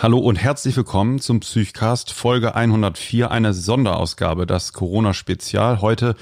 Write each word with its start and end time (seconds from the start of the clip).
Hallo 0.00 0.18
und 0.18 0.36
herzlich 0.36 0.76
willkommen 0.76 1.18
zum 1.18 1.40
Psychcast 1.40 2.12
Folge 2.12 2.54
104, 2.54 3.32
eine 3.32 3.52
Sonderausgabe, 3.52 4.46
das 4.46 4.72
Corona-Spezial. 4.72 5.80
Heute 5.80 6.14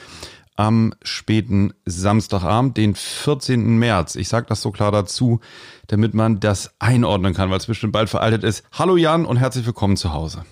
am 0.56 0.94
späten 1.02 1.74
Samstagabend, 1.84 2.78
den 2.78 2.94
14. 2.94 3.76
März. 3.76 4.14
Ich 4.14 4.28
sage 4.28 4.46
das 4.48 4.62
so 4.62 4.70
klar 4.70 4.92
dazu, 4.92 5.40
damit 5.88 6.14
man 6.14 6.40
das 6.40 6.74
einordnen 6.78 7.34
kann, 7.34 7.50
weil 7.50 7.58
es 7.58 7.66
bestimmt 7.66 7.92
bald 7.92 8.08
veraltet 8.08 8.44
ist. 8.44 8.64
Hallo 8.72 8.96
Jan 8.96 9.26
und 9.26 9.36
herzlich 9.36 9.66
willkommen 9.66 9.98
zu 9.98 10.14
Hause. 10.14 10.46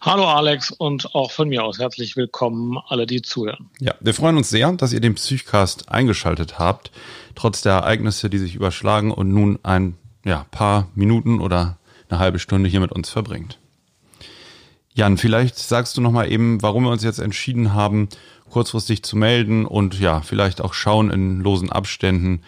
Hallo 0.00 0.24
Alex 0.24 0.72
und 0.72 1.14
auch 1.14 1.30
von 1.30 1.48
mir 1.48 1.62
aus 1.62 1.78
herzlich 1.78 2.16
willkommen 2.16 2.76
alle, 2.88 3.06
die 3.06 3.22
zuhören. 3.22 3.70
Ja, 3.78 3.94
wir 4.00 4.14
freuen 4.14 4.36
uns 4.36 4.50
sehr, 4.50 4.72
dass 4.72 4.92
ihr 4.92 5.00
den 5.00 5.14
Psychcast 5.14 5.88
eingeschaltet 5.88 6.58
habt, 6.58 6.90
trotz 7.36 7.62
der 7.62 7.74
Ereignisse, 7.74 8.28
die 8.28 8.38
sich 8.38 8.56
überschlagen 8.56 9.12
und 9.12 9.28
nun 9.32 9.60
ein 9.62 9.96
ja, 10.24 10.44
paar 10.50 10.88
Minuten 10.94 11.40
oder 11.40 11.78
eine 12.10 12.20
halbe 12.20 12.38
Stunde 12.38 12.68
hier 12.68 12.80
mit 12.80 12.92
uns 12.92 13.08
verbringt. 13.08 13.58
Jan, 14.92 15.18
vielleicht 15.18 15.58
sagst 15.58 15.96
du 15.96 16.00
noch 16.00 16.10
mal 16.10 16.30
eben, 16.30 16.62
warum 16.62 16.84
wir 16.84 16.90
uns 16.90 17.04
jetzt 17.04 17.20
entschieden 17.20 17.74
haben, 17.74 18.08
kurzfristig 18.50 19.02
zu 19.02 19.16
melden 19.16 19.64
und 19.64 19.98
ja, 19.98 20.20
vielleicht 20.20 20.60
auch 20.60 20.74
schauen 20.74 21.10
in 21.10 21.40
losen 21.40 21.70
Abständen, 21.70 22.42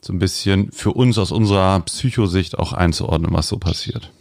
so 0.00 0.12
ein 0.12 0.20
bisschen 0.20 0.70
für 0.70 0.92
uns 0.92 1.18
aus 1.18 1.32
unserer 1.32 1.80
Psychosicht 1.80 2.56
auch 2.58 2.72
einzuordnen, 2.72 3.32
was 3.34 3.48
so 3.48 3.58
passiert. 3.58 4.12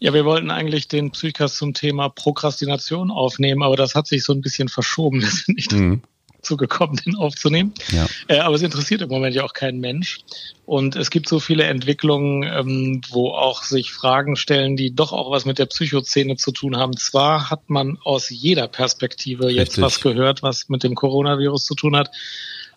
Ja, 0.00 0.14
wir 0.14 0.24
wollten 0.24 0.50
eigentlich 0.50 0.88
den 0.88 1.10
Psychcast 1.10 1.56
zum 1.56 1.74
Thema 1.74 2.08
Prokrastination 2.08 3.10
aufnehmen, 3.10 3.62
aber 3.62 3.76
das 3.76 3.94
hat 3.94 4.06
sich 4.06 4.24
so 4.24 4.32
ein 4.32 4.40
bisschen 4.40 4.68
verschoben. 4.68 5.20
Wir 5.20 5.28
sind 5.28 5.56
nicht 5.56 5.72
mhm 5.72 6.02
zugekommen, 6.42 6.96
den 7.04 7.16
aufzunehmen. 7.16 7.74
Ja. 7.90 8.06
Äh, 8.28 8.38
aber 8.38 8.54
es 8.54 8.62
interessiert 8.62 9.02
im 9.02 9.08
Moment 9.08 9.34
ja 9.34 9.44
auch 9.44 9.52
kein 9.52 9.78
Mensch. 9.78 10.20
Und 10.64 10.96
es 10.96 11.10
gibt 11.10 11.28
so 11.28 11.40
viele 11.40 11.64
Entwicklungen, 11.64 12.42
ähm, 12.42 13.00
wo 13.10 13.30
auch 13.30 13.62
sich 13.62 13.92
Fragen 13.92 14.36
stellen, 14.36 14.76
die 14.76 14.94
doch 14.94 15.12
auch 15.12 15.30
was 15.30 15.44
mit 15.44 15.58
der 15.58 15.66
Psychoszene 15.66 16.36
zu 16.36 16.52
tun 16.52 16.76
haben. 16.76 16.96
Zwar 16.96 17.50
hat 17.50 17.70
man 17.70 17.98
aus 18.04 18.30
jeder 18.30 18.68
Perspektive 18.68 19.46
Richtig. 19.46 19.56
jetzt 19.58 19.80
was 19.80 20.00
gehört, 20.00 20.42
was 20.42 20.68
mit 20.68 20.82
dem 20.82 20.94
Coronavirus 20.94 21.64
zu 21.64 21.74
tun 21.74 21.96
hat. 21.96 22.10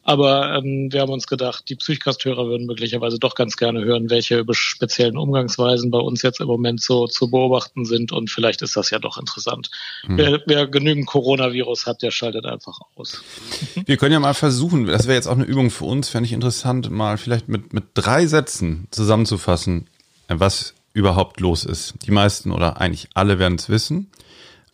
Aber 0.03 0.55
ähm, 0.55 0.91
wir 0.91 1.01
haben 1.01 1.11
uns 1.11 1.27
gedacht, 1.27 1.69
die 1.69 1.75
Psychcast-Hörer 1.75 2.47
würden 2.47 2.65
möglicherweise 2.65 3.19
doch 3.19 3.35
ganz 3.35 3.55
gerne 3.55 3.83
hören, 3.83 4.09
welche 4.09 4.43
speziellen 4.51 5.15
Umgangsweisen 5.15 5.91
bei 5.91 5.99
uns 5.99 6.23
jetzt 6.23 6.39
im 6.39 6.47
Moment 6.47 6.81
so 6.81 7.05
zu 7.05 7.29
beobachten 7.29 7.85
sind. 7.85 8.11
Und 8.11 8.31
vielleicht 8.31 8.63
ist 8.63 8.75
das 8.75 8.89
ja 8.89 8.97
doch 8.97 9.19
interessant. 9.19 9.69
Hm. 10.05 10.17
Wer, 10.17 10.41
wer 10.47 10.67
genügend 10.67 11.05
Coronavirus 11.05 11.85
hat, 11.85 12.01
der 12.01 12.09
schaltet 12.09 12.45
einfach 12.45 12.79
aus. 12.95 13.21
Wir 13.85 13.97
können 13.97 14.13
ja 14.13 14.19
mal 14.19 14.33
versuchen, 14.33 14.87
das 14.87 15.05
wäre 15.05 15.15
jetzt 15.15 15.27
auch 15.27 15.35
eine 15.35 15.45
Übung 15.45 15.69
für 15.69 15.85
uns, 15.85 16.09
fände 16.09 16.25
ich 16.25 16.33
interessant, 16.33 16.89
mal 16.89 17.17
vielleicht 17.17 17.47
mit, 17.47 17.73
mit 17.73 17.83
drei 17.93 18.25
Sätzen 18.25 18.87
zusammenzufassen, 18.89 19.87
was 20.27 20.73
überhaupt 20.93 21.39
los 21.39 21.63
ist. 21.63 21.93
Die 22.05 22.11
meisten 22.11 22.51
oder 22.51 22.81
eigentlich 22.81 23.09
alle 23.13 23.37
werden 23.37 23.55
es 23.55 23.69
wissen. 23.69 24.09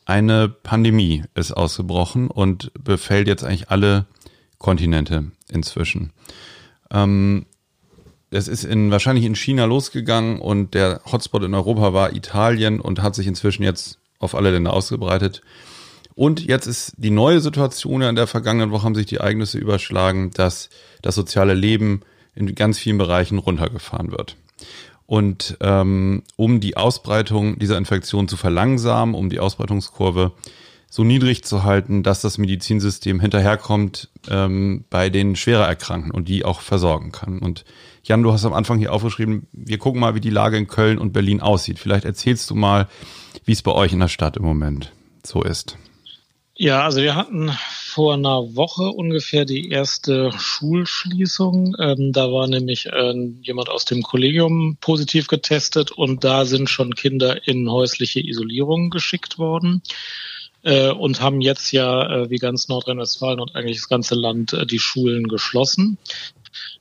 Eine 0.05 0.47
Pandemie 0.47 1.23
ist 1.35 1.51
ausgebrochen 1.51 2.29
und 2.29 2.71
befällt 2.81 3.27
jetzt 3.27 3.43
eigentlich 3.43 3.69
alle 3.69 4.05
Kontinente 4.57 5.31
inzwischen. 5.49 6.11
Ähm, 6.91 7.45
es 8.29 8.47
ist 8.47 8.65
in, 8.65 8.91
wahrscheinlich 8.91 9.25
in 9.25 9.35
China 9.35 9.65
losgegangen 9.65 10.39
und 10.39 10.73
der 10.73 11.01
Hotspot 11.09 11.43
in 11.43 11.53
Europa 11.53 11.93
war 11.93 12.13
Italien 12.15 12.81
und 12.81 13.01
hat 13.01 13.15
sich 13.15 13.27
inzwischen 13.27 13.63
jetzt 13.63 13.99
auf 14.19 14.35
alle 14.35 14.51
Länder 14.51 14.73
ausgebreitet. 14.73 15.41
Und 16.15 16.45
jetzt 16.45 16.65
ist 16.65 16.93
die 16.97 17.11
neue 17.11 17.41
Situation, 17.41 18.01
in 18.01 18.15
der 18.15 18.27
vergangenen 18.27 18.71
Woche 18.71 18.83
haben 18.83 18.95
sich 18.95 19.05
die 19.05 19.17
Ereignisse 19.17 19.59
überschlagen, 19.59 20.31
dass 20.31 20.69
das 21.01 21.15
soziale 21.15 21.53
Leben 21.53 22.01
in 22.33 22.53
ganz 22.55 22.79
vielen 22.79 22.97
Bereichen 22.97 23.37
runtergefahren 23.37 24.11
wird. 24.11 24.35
Und 25.05 25.57
ähm, 25.61 26.23
um 26.35 26.59
die 26.59 26.75
Ausbreitung 26.75 27.59
dieser 27.59 27.77
Infektion 27.77 28.27
zu 28.27 28.35
verlangsamen, 28.35 29.15
um 29.15 29.29
die 29.29 29.39
Ausbreitungskurve 29.39 30.33
so 30.89 31.03
niedrig 31.03 31.43
zu 31.43 31.63
halten, 31.63 32.03
dass 32.03 32.21
das 32.21 32.37
Medizinsystem 32.37 33.19
hinterherkommt 33.19 34.09
ähm, 34.29 34.85
bei 34.89 35.09
den 35.09 35.35
schwerer 35.35 35.65
Erkrankten 35.65 36.11
und 36.11 36.27
die 36.27 36.45
auch 36.45 36.61
versorgen 36.61 37.11
kann. 37.11 37.39
Und 37.39 37.65
Jan, 38.03 38.23
du 38.23 38.31
hast 38.31 38.45
am 38.45 38.53
Anfang 38.53 38.79
hier 38.79 38.93
aufgeschrieben, 38.93 39.47
wir 39.51 39.77
gucken 39.77 39.99
mal, 39.99 40.15
wie 40.15 40.21
die 40.21 40.29
Lage 40.29 40.57
in 40.57 40.67
Köln 40.67 40.97
und 40.97 41.11
Berlin 41.11 41.41
aussieht. 41.41 41.79
Vielleicht 41.79 42.05
erzählst 42.05 42.49
du 42.49 42.55
mal, 42.55 42.87
wie 43.43 43.51
es 43.51 43.61
bei 43.61 43.73
euch 43.73 43.91
in 43.91 43.99
der 43.99 44.07
Stadt 44.07 44.37
im 44.37 44.43
Moment 44.43 44.93
so 45.25 45.43
ist. 45.43 45.77
Ja, 46.59 46.85
also 46.85 47.01
wir 47.01 47.15
hatten 47.15 47.51
vor 47.69 48.15
einer 48.15 48.55
Woche 48.55 48.89
ungefähr 48.89 49.45
die 49.45 49.69
erste 49.69 50.31
Schulschließung. 50.31 51.75
Ähm, 51.79 52.13
da 52.13 52.31
war 52.31 52.47
nämlich 52.47 52.87
äh, 52.87 53.13
jemand 53.41 53.69
aus 53.69 53.85
dem 53.85 54.01
Kollegium 54.01 54.77
positiv 54.81 55.27
getestet 55.27 55.91
und 55.91 56.23
da 56.23 56.45
sind 56.45 56.69
schon 56.69 56.95
Kinder 56.95 57.47
in 57.47 57.69
häusliche 57.69 58.25
Isolierung 58.25 58.89
geschickt 58.89 59.37
worden 59.37 59.83
äh, 60.67 60.91
und 60.91 61.21
haben 61.21 61.39
jetzt 61.39 61.71
ja 61.71 62.23
äh, 62.23 62.29
wie 62.29 62.39
ganz 62.39 62.67
Nordrhein-Westfalen 62.67 63.39
und 63.39 63.55
eigentlich 63.55 63.77
das 63.77 63.87
ganze 63.87 64.15
Land 64.15 64.51
äh, 64.51 64.65
die 64.65 64.79
Schulen 64.79 65.29
geschlossen. 65.29 65.97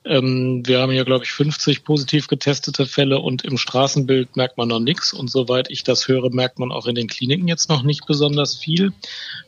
Ähm, 0.05 0.63
wir 0.67 0.81
haben 0.81 0.93
hier, 0.93 1.05
glaube 1.05 1.25
ich, 1.25 1.33
50 1.33 1.85
positiv 1.85 2.29
getestete 2.29 2.87
Fälle 2.87 3.19
und 3.21 3.45
im 3.45 3.59
Straßenbild 3.59 4.37
merkt 4.37 4.57
man 4.57 4.69
noch 4.69 4.81
nichts. 4.81 5.13
Und 5.13 5.31
soweit 5.31 5.71
ich 5.71 5.83
das 5.83 6.09
höre, 6.09 6.31
merkt 6.31 6.59
man 6.59 6.73
auch 6.73 6.87
in 6.87 6.95
den 6.95 7.09
Kliniken 7.09 7.49
jetzt 7.49 7.69
noch 7.69 7.83
nicht 7.83 8.07
besonders 8.07 8.57
viel. 8.57 8.93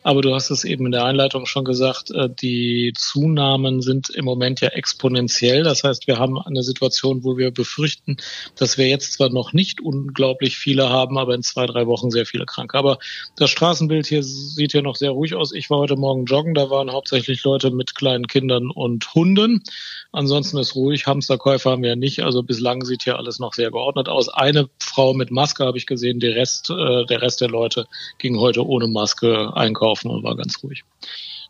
Aber 0.03 0.23
du 0.23 0.35
hast 0.35 0.51
es 0.51 0.65
eben 0.65 0.87
in 0.87 0.93
der 0.93 1.05
Einleitung 1.05 1.47
schon 1.47 1.65
gesagt, 1.65 2.11
äh, 2.11 2.29
die 2.31 2.93
Zunahmen 2.97 3.83
sind 3.83 4.11
im 4.11 4.25
Moment 4.25 4.61
ja 4.61 4.69
exponentiell. 4.69 5.63
Das 5.63 5.85
heißt, 5.85 6.07
wir 6.07 6.19
haben 6.19 6.39
eine 6.39 6.63
Situation, 6.63 7.25
wo 7.25 7.37
wir 7.37 7.51
befürchten, 7.51 8.17
dass 8.57 8.79
wir 8.79 8.89
jetzt 8.89 9.13
zwar 9.13 9.31
noch 9.31 9.53
nicht 9.53 9.81
unglaublich 9.81 10.57
viele 10.57 10.89
haben, 10.89 11.19
aber 11.19 11.35
in 11.35 11.43
zwei, 11.43 11.67
drei 11.67 11.87
Wochen 11.87 12.11
sehr 12.11 12.27
viele 12.27 12.47
Kranke. 12.47 12.77
Aber 12.77 12.99
das 13.37 13.51
Straßenbild 13.51 14.07
hier 14.07 14.23
sieht 14.23 14.73
hier 14.73 14.83
noch 14.83 14.97
sehr 14.97 15.11
ruhig 15.11 15.35
aus. 15.35 15.53
Ich 15.53 15.71
war 15.71 15.79
heute 15.79 15.97
Morgen 15.97 16.25
joggen, 16.25 16.55
da 16.55 16.71
waren 16.71 16.93
hauptsächlich 16.93 17.43
Leute 17.45 17.71
mit 17.71 17.95
kleinen 17.95 18.27
Kindern 18.27 18.71
und 18.71 19.15
Hunden. 19.15 19.63
Ansonsten 20.11 20.57
ist 20.57 20.75
ruhig. 20.75 21.07
Hamsterkäufer 21.07 21.73
haben 21.73 21.83
wir 21.83 21.95
nicht. 21.95 22.21
Also 22.21 22.43
bislang 22.43 22.85
sieht 22.85 23.03
hier 23.03 23.19
alles 23.19 23.39
noch 23.39 23.53
sehr 23.53 23.71
geordnet 23.71 24.09
aus. 24.09 24.29
Eine 24.29 24.69
Frau 24.79 25.13
mit 25.13 25.31
Maske 25.31 25.65
habe 25.65 25.77
ich 25.77 25.87
gesehen. 25.87 26.19
Der 26.19 26.35
Rest, 26.35 26.71
äh, 26.71 27.05
der 27.05 27.21
Rest 27.21 27.41
der 27.43 27.49
Leute 27.49 27.87
ging 28.19 28.39
heute 28.39 28.67
ohne 28.67 28.89
Maske 28.89 29.53
einkaufen 29.55 30.11
und 30.11 30.25
war 30.25 30.35
ganz 30.35 30.63
ruhig. 30.63 30.85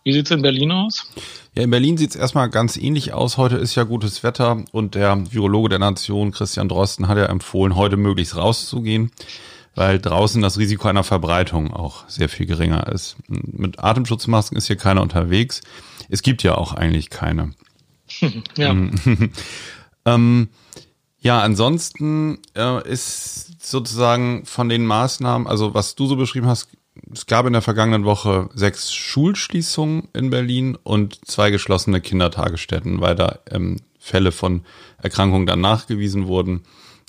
Wie 0.04 0.12
sieht's 0.12 0.30
in 0.30 0.42
Berlin 0.42 0.72
aus? 0.72 1.06
Ja, 1.54 1.62
in 1.64 1.70
Berlin 1.70 1.96
sieht's 1.96 2.16
erstmal 2.16 2.50
ganz 2.50 2.76
ähnlich 2.76 3.12
aus. 3.12 3.36
Heute 3.36 3.56
ist 3.56 3.74
ja 3.74 3.84
gutes 3.84 4.22
Wetter 4.22 4.64
und 4.72 4.94
der 4.94 5.32
Virologe 5.32 5.68
der 5.68 5.78
Nation, 5.78 6.32
Christian 6.32 6.68
Drosten, 6.68 7.08
hat 7.08 7.18
ja 7.18 7.26
empfohlen, 7.26 7.76
heute 7.76 7.96
möglichst 7.96 8.36
rauszugehen, 8.36 9.12
weil 9.74 9.98
draußen 9.98 10.40
das 10.40 10.58
Risiko 10.58 10.88
einer 10.88 11.04
Verbreitung 11.04 11.74
auch 11.74 12.08
sehr 12.08 12.28
viel 12.28 12.46
geringer 12.46 12.86
ist. 12.92 13.16
Mit 13.28 13.80
Atemschutzmasken 13.80 14.56
ist 14.56 14.66
hier 14.66 14.76
keiner 14.76 15.02
unterwegs. 15.02 15.60
Es 16.08 16.22
gibt 16.22 16.42
ja 16.42 16.56
auch 16.56 16.72
eigentlich 16.72 17.10
keine. 17.10 17.52
Ja. 18.56 18.76
ähm, 20.04 20.48
ja, 21.20 21.40
ansonsten 21.40 22.38
äh, 22.54 22.88
ist 22.88 23.64
sozusagen 23.64 24.46
von 24.46 24.68
den 24.68 24.86
Maßnahmen, 24.86 25.46
also 25.46 25.74
was 25.74 25.94
du 25.94 26.06
so 26.06 26.16
beschrieben 26.16 26.46
hast, 26.46 26.68
es 27.12 27.26
gab 27.26 27.46
in 27.46 27.52
der 27.52 27.62
vergangenen 27.62 28.04
Woche 28.04 28.48
sechs 28.54 28.92
Schulschließungen 28.94 30.08
in 30.14 30.30
Berlin 30.30 30.76
und 30.82 31.20
zwei 31.26 31.50
geschlossene 31.50 32.00
Kindertagesstätten, 32.00 33.00
weil 33.00 33.14
da 33.14 33.38
ähm, 33.50 33.76
Fälle 33.98 34.32
von 34.32 34.62
Erkrankungen 35.02 35.46
dann 35.46 35.60
nachgewiesen 35.60 36.26
wurden. 36.26 36.62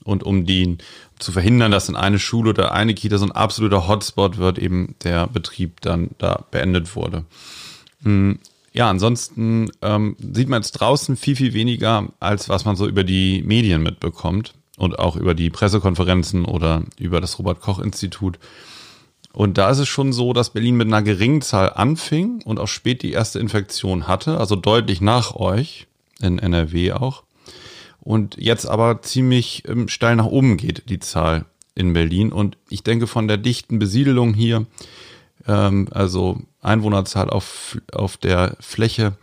Und 0.04 0.24
um 0.24 0.46
die 0.46 0.78
zu 1.18 1.32
verhindern, 1.32 1.72
dass 1.72 1.90
in 1.90 1.96
eine 1.96 2.20
Schule 2.20 2.52
oder 2.52 2.72
eine 2.72 2.94
Kita 2.94 3.18
so 3.18 3.26
ein 3.26 3.32
absoluter 3.32 3.88
Hotspot 3.88 4.38
wird, 4.38 4.58
eben 4.58 4.96
der 5.04 5.28
Betrieb 5.28 5.82
dann 5.82 6.12
da 6.18 6.46
beendet 6.52 6.96
wurde. 6.96 7.26
Ja, 8.72 8.90
ansonsten 8.90 9.72
ähm, 9.82 10.16
sieht 10.20 10.50
man 10.50 10.62
jetzt 10.62 10.74
draußen 10.74 11.18
viel, 11.18 11.36
viel 11.36 11.54
weniger, 11.54 12.08
als 12.20 12.50
was 12.50 12.66
man 12.66 12.76
so 12.76 12.88
über 12.88 13.04
die 13.04 13.42
Medien 13.44 13.82
mitbekommt 13.82 14.54
und 14.78 15.00
auch 15.00 15.16
über 15.16 15.34
die 15.34 15.50
Pressekonferenzen 15.50 16.46
oder 16.46 16.84
über 16.98 17.20
das 17.20 17.40
Robert-Koch-Institut. 17.40 18.40
Und 19.34 19.58
da 19.58 19.70
ist 19.70 19.80
es 19.80 19.88
schon 19.88 20.14
so, 20.14 20.34
dass 20.34 20.52
Berlin 20.52 20.76
mit 20.76 20.88
einer 20.88 21.02
geringen 21.02 21.42
Zahl 21.42 21.74
anfing 21.74 22.42
und 22.46 22.60
auch 22.60 22.68
spät 22.68 23.04
die 23.04 23.12
erste 23.12 23.40
Infektion 23.40 24.08
hatte, 24.08 24.38
also 24.38 24.56
deutlich 24.56 25.02
nach 25.02 25.36
euch, 25.36 25.88
in 26.22 26.40
NRW 26.40 26.94
auch. 26.94 27.24
Und 28.02 28.38
jetzt 28.38 28.66
aber 28.66 29.02
ziemlich 29.02 29.64
ähm, 29.68 29.88
steil 29.88 30.16
nach 30.16 30.26
oben 30.26 30.58
geht, 30.58 30.90
die 30.90 31.00
Zahl 31.00 31.46
in 31.76 31.94
Berlin. 31.94 32.32
Und 32.32 32.58
ich 32.70 32.84
denke, 32.84 33.08
von 33.08 33.28
der 33.28 33.38
dichten 33.38 33.80
Besiedelung 33.80 34.34
hier 34.34 34.66
also 35.52 36.42
Einwohnerzahl 36.62 37.30
auf, 37.30 37.78
auf 37.92 38.18
der 38.18 38.56
Fläche, 38.60 39.14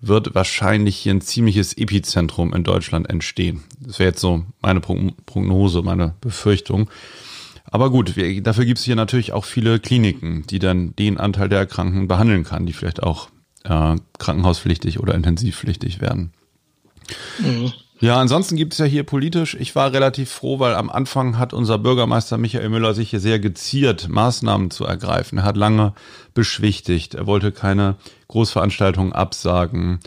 wird 0.00 0.34
wahrscheinlich 0.34 0.96
hier 0.96 1.14
ein 1.14 1.20
ziemliches 1.20 1.76
Epizentrum 1.76 2.52
in 2.54 2.64
Deutschland 2.64 3.08
entstehen. 3.08 3.64
Das 3.80 3.98
wäre 3.98 4.10
jetzt 4.10 4.20
so 4.20 4.44
meine 4.60 4.80
Prognose, 4.80 5.82
meine 5.82 6.14
Befürchtung. 6.20 6.90
Aber 7.64 7.90
gut, 7.90 8.16
wir, 8.16 8.42
dafür 8.42 8.64
gibt 8.64 8.78
es 8.78 8.84
hier 8.84 8.96
natürlich 8.96 9.32
auch 9.32 9.44
viele 9.44 9.80
Kliniken, 9.80 10.44
die 10.48 10.58
dann 10.58 10.94
den 10.96 11.18
Anteil 11.18 11.48
der 11.48 11.58
Erkrankten 11.58 12.06
behandeln 12.08 12.44
kann, 12.44 12.66
die 12.66 12.72
vielleicht 12.72 13.02
auch 13.02 13.28
äh, 13.64 13.96
krankenhauspflichtig 14.18 15.00
oder 15.00 15.14
intensivpflichtig 15.14 16.00
werden. 16.00 16.32
Mhm. 17.40 17.72
Ja, 17.98 18.20
ansonsten 18.20 18.56
gibt 18.56 18.74
es 18.74 18.78
ja 18.78 18.84
hier 18.84 19.04
politisch, 19.04 19.56
ich 19.58 19.74
war 19.74 19.90
relativ 19.90 20.30
froh, 20.30 20.58
weil 20.58 20.74
am 20.74 20.90
Anfang 20.90 21.38
hat 21.38 21.54
unser 21.54 21.78
Bürgermeister 21.78 22.36
Michael 22.36 22.68
Müller 22.68 22.92
sich 22.92 23.08
hier 23.08 23.20
sehr 23.20 23.38
geziert, 23.38 24.08
Maßnahmen 24.10 24.70
zu 24.70 24.84
ergreifen. 24.84 25.38
Er 25.38 25.44
hat 25.44 25.56
lange 25.56 25.94
beschwichtigt, 26.34 27.14
er 27.14 27.26
wollte 27.26 27.52
keine 27.52 27.96
Großveranstaltungen 28.28 29.14
absagen. 29.14 30.00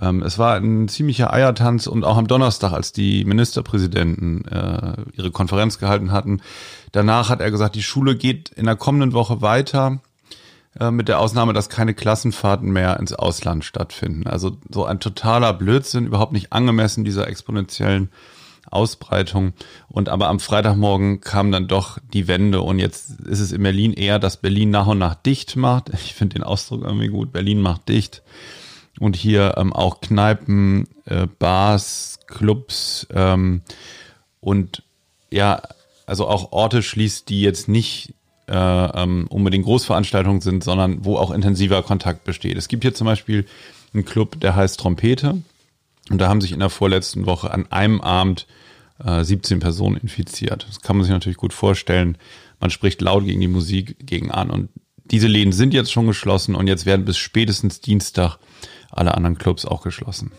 Ähm, 0.00 0.22
es 0.22 0.38
war 0.38 0.56
ein 0.56 0.88
ziemlicher 0.88 1.30
Eiertanz 1.30 1.86
und 1.86 2.04
auch 2.04 2.16
am 2.16 2.26
Donnerstag, 2.26 2.72
als 2.72 2.92
die 2.92 3.26
Ministerpräsidenten 3.26 4.46
äh, 4.48 4.94
ihre 5.12 5.30
Konferenz 5.30 5.78
gehalten 5.78 6.12
hatten, 6.12 6.40
danach 6.92 7.28
hat 7.28 7.42
er 7.42 7.50
gesagt, 7.50 7.74
die 7.74 7.82
Schule 7.82 8.16
geht 8.16 8.48
in 8.48 8.64
der 8.64 8.76
kommenden 8.76 9.12
Woche 9.12 9.42
weiter. 9.42 10.00
Äh, 10.78 10.90
mit 10.90 11.08
der 11.08 11.20
Ausnahme, 11.20 11.52
dass 11.52 11.68
keine 11.68 11.94
Klassenfahrten 11.94 12.70
mehr 12.70 12.98
ins 12.98 13.14
Ausland 13.14 13.64
stattfinden. 13.64 14.26
Also 14.26 14.58
so 14.68 14.84
ein 14.84 15.00
totaler 15.00 15.52
Blödsinn, 15.54 16.06
überhaupt 16.06 16.32
nicht 16.32 16.52
angemessen 16.52 17.04
dieser 17.04 17.28
exponentiellen 17.28 18.10
Ausbreitung. 18.70 19.54
Und 19.88 20.08
aber 20.08 20.28
am 20.28 20.40
Freitagmorgen 20.40 21.20
kam 21.20 21.50
dann 21.50 21.68
doch 21.68 21.98
die 22.12 22.28
Wende 22.28 22.60
und 22.60 22.78
jetzt 22.78 23.20
ist 23.20 23.40
es 23.40 23.52
in 23.52 23.62
Berlin 23.62 23.92
eher, 23.92 24.18
dass 24.18 24.36
Berlin 24.38 24.70
nach 24.70 24.86
und 24.86 24.98
nach 24.98 25.14
dicht 25.14 25.56
macht. 25.56 25.90
Ich 25.94 26.14
finde 26.14 26.34
den 26.34 26.42
Ausdruck 26.42 26.82
irgendwie 26.84 27.08
gut. 27.08 27.32
Berlin 27.32 27.60
macht 27.60 27.88
dicht. 27.88 28.22
Und 28.98 29.14
hier 29.14 29.54
ähm, 29.58 29.72
auch 29.72 30.00
Kneipen, 30.00 30.88
äh, 31.04 31.26
Bars, 31.26 32.18
Clubs 32.26 33.06
ähm, 33.14 33.62
und 34.40 34.82
ja, 35.30 35.60
also 36.06 36.26
auch 36.28 36.52
Orte 36.52 36.82
schließt, 36.82 37.28
die 37.28 37.42
jetzt 37.42 37.68
nicht 37.68 38.14
äh, 38.48 38.54
ähm, 38.54 39.26
unbedingt 39.28 39.64
Großveranstaltungen 39.64 40.40
sind, 40.40 40.64
sondern 40.64 41.04
wo 41.04 41.16
auch 41.16 41.30
intensiver 41.30 41.82
Kontakt 41.82 42.24
besteht. 42.24 42.56
Es 42.56 42.68
gibt 42.68 42.84
hier 42.84 42.94
zum 42.94 43.06
Beispiel 43.06 43.46
einen 43.92 44.04
Club, 44.04 44.40
der 44.40 44.54
heißt 44.54 44.78
Trompete. 44.78 45.42
Und 46.10 46.18
da 46.18 46.28
haben 46.28 46.40
sich 46.40 46.52
in 46.52 46.60
der 46.60 46.70
vorletzten 46.70 47.26
Woche 47.26 47.50
an 47.50 47.70
einem 47.72 48.00
Abend 48.00 48.46
äh, 49.04 49.24
17 49.24 49.58
Personen 49.58 49.96
infiziert. 49.96 50.66
Das 50.68 50.80
kann 50.80 50.96
man 50.96 51.04
sich 51.04 51.12
natürlich 51.12 51.38
gut 51.38 51.52
vorstellen. 51.52 52.16
Man 52.60 52.70
spricht 52.70 53.00
laut 53.00 53.24
gegen 53.24 53.40
die 53.40 53.48
Musik 53.48 53.96
gegen 54.00 54.30
an. 54.30 54.50
Und 54.50 54.68
diese 55.04 55.26
Läden 55.26 55.52
sind 55.52 55.74
jetzt 55.74 55.92
schon 55.92 56.06
geschlossen 56.06 56.54
und 56.54 56.68
jetzt 56.68 56.86
werden 56.86 57.04
bis 57.04 57.18
spätestens 57.18 57.80
Dienstag 57.80 58.38
alle 58.90 59.14
anderen 59.14 59.38
Clubs 59.38 59.64
auch 59.64 59.82
geschlossen. 59.82 60.32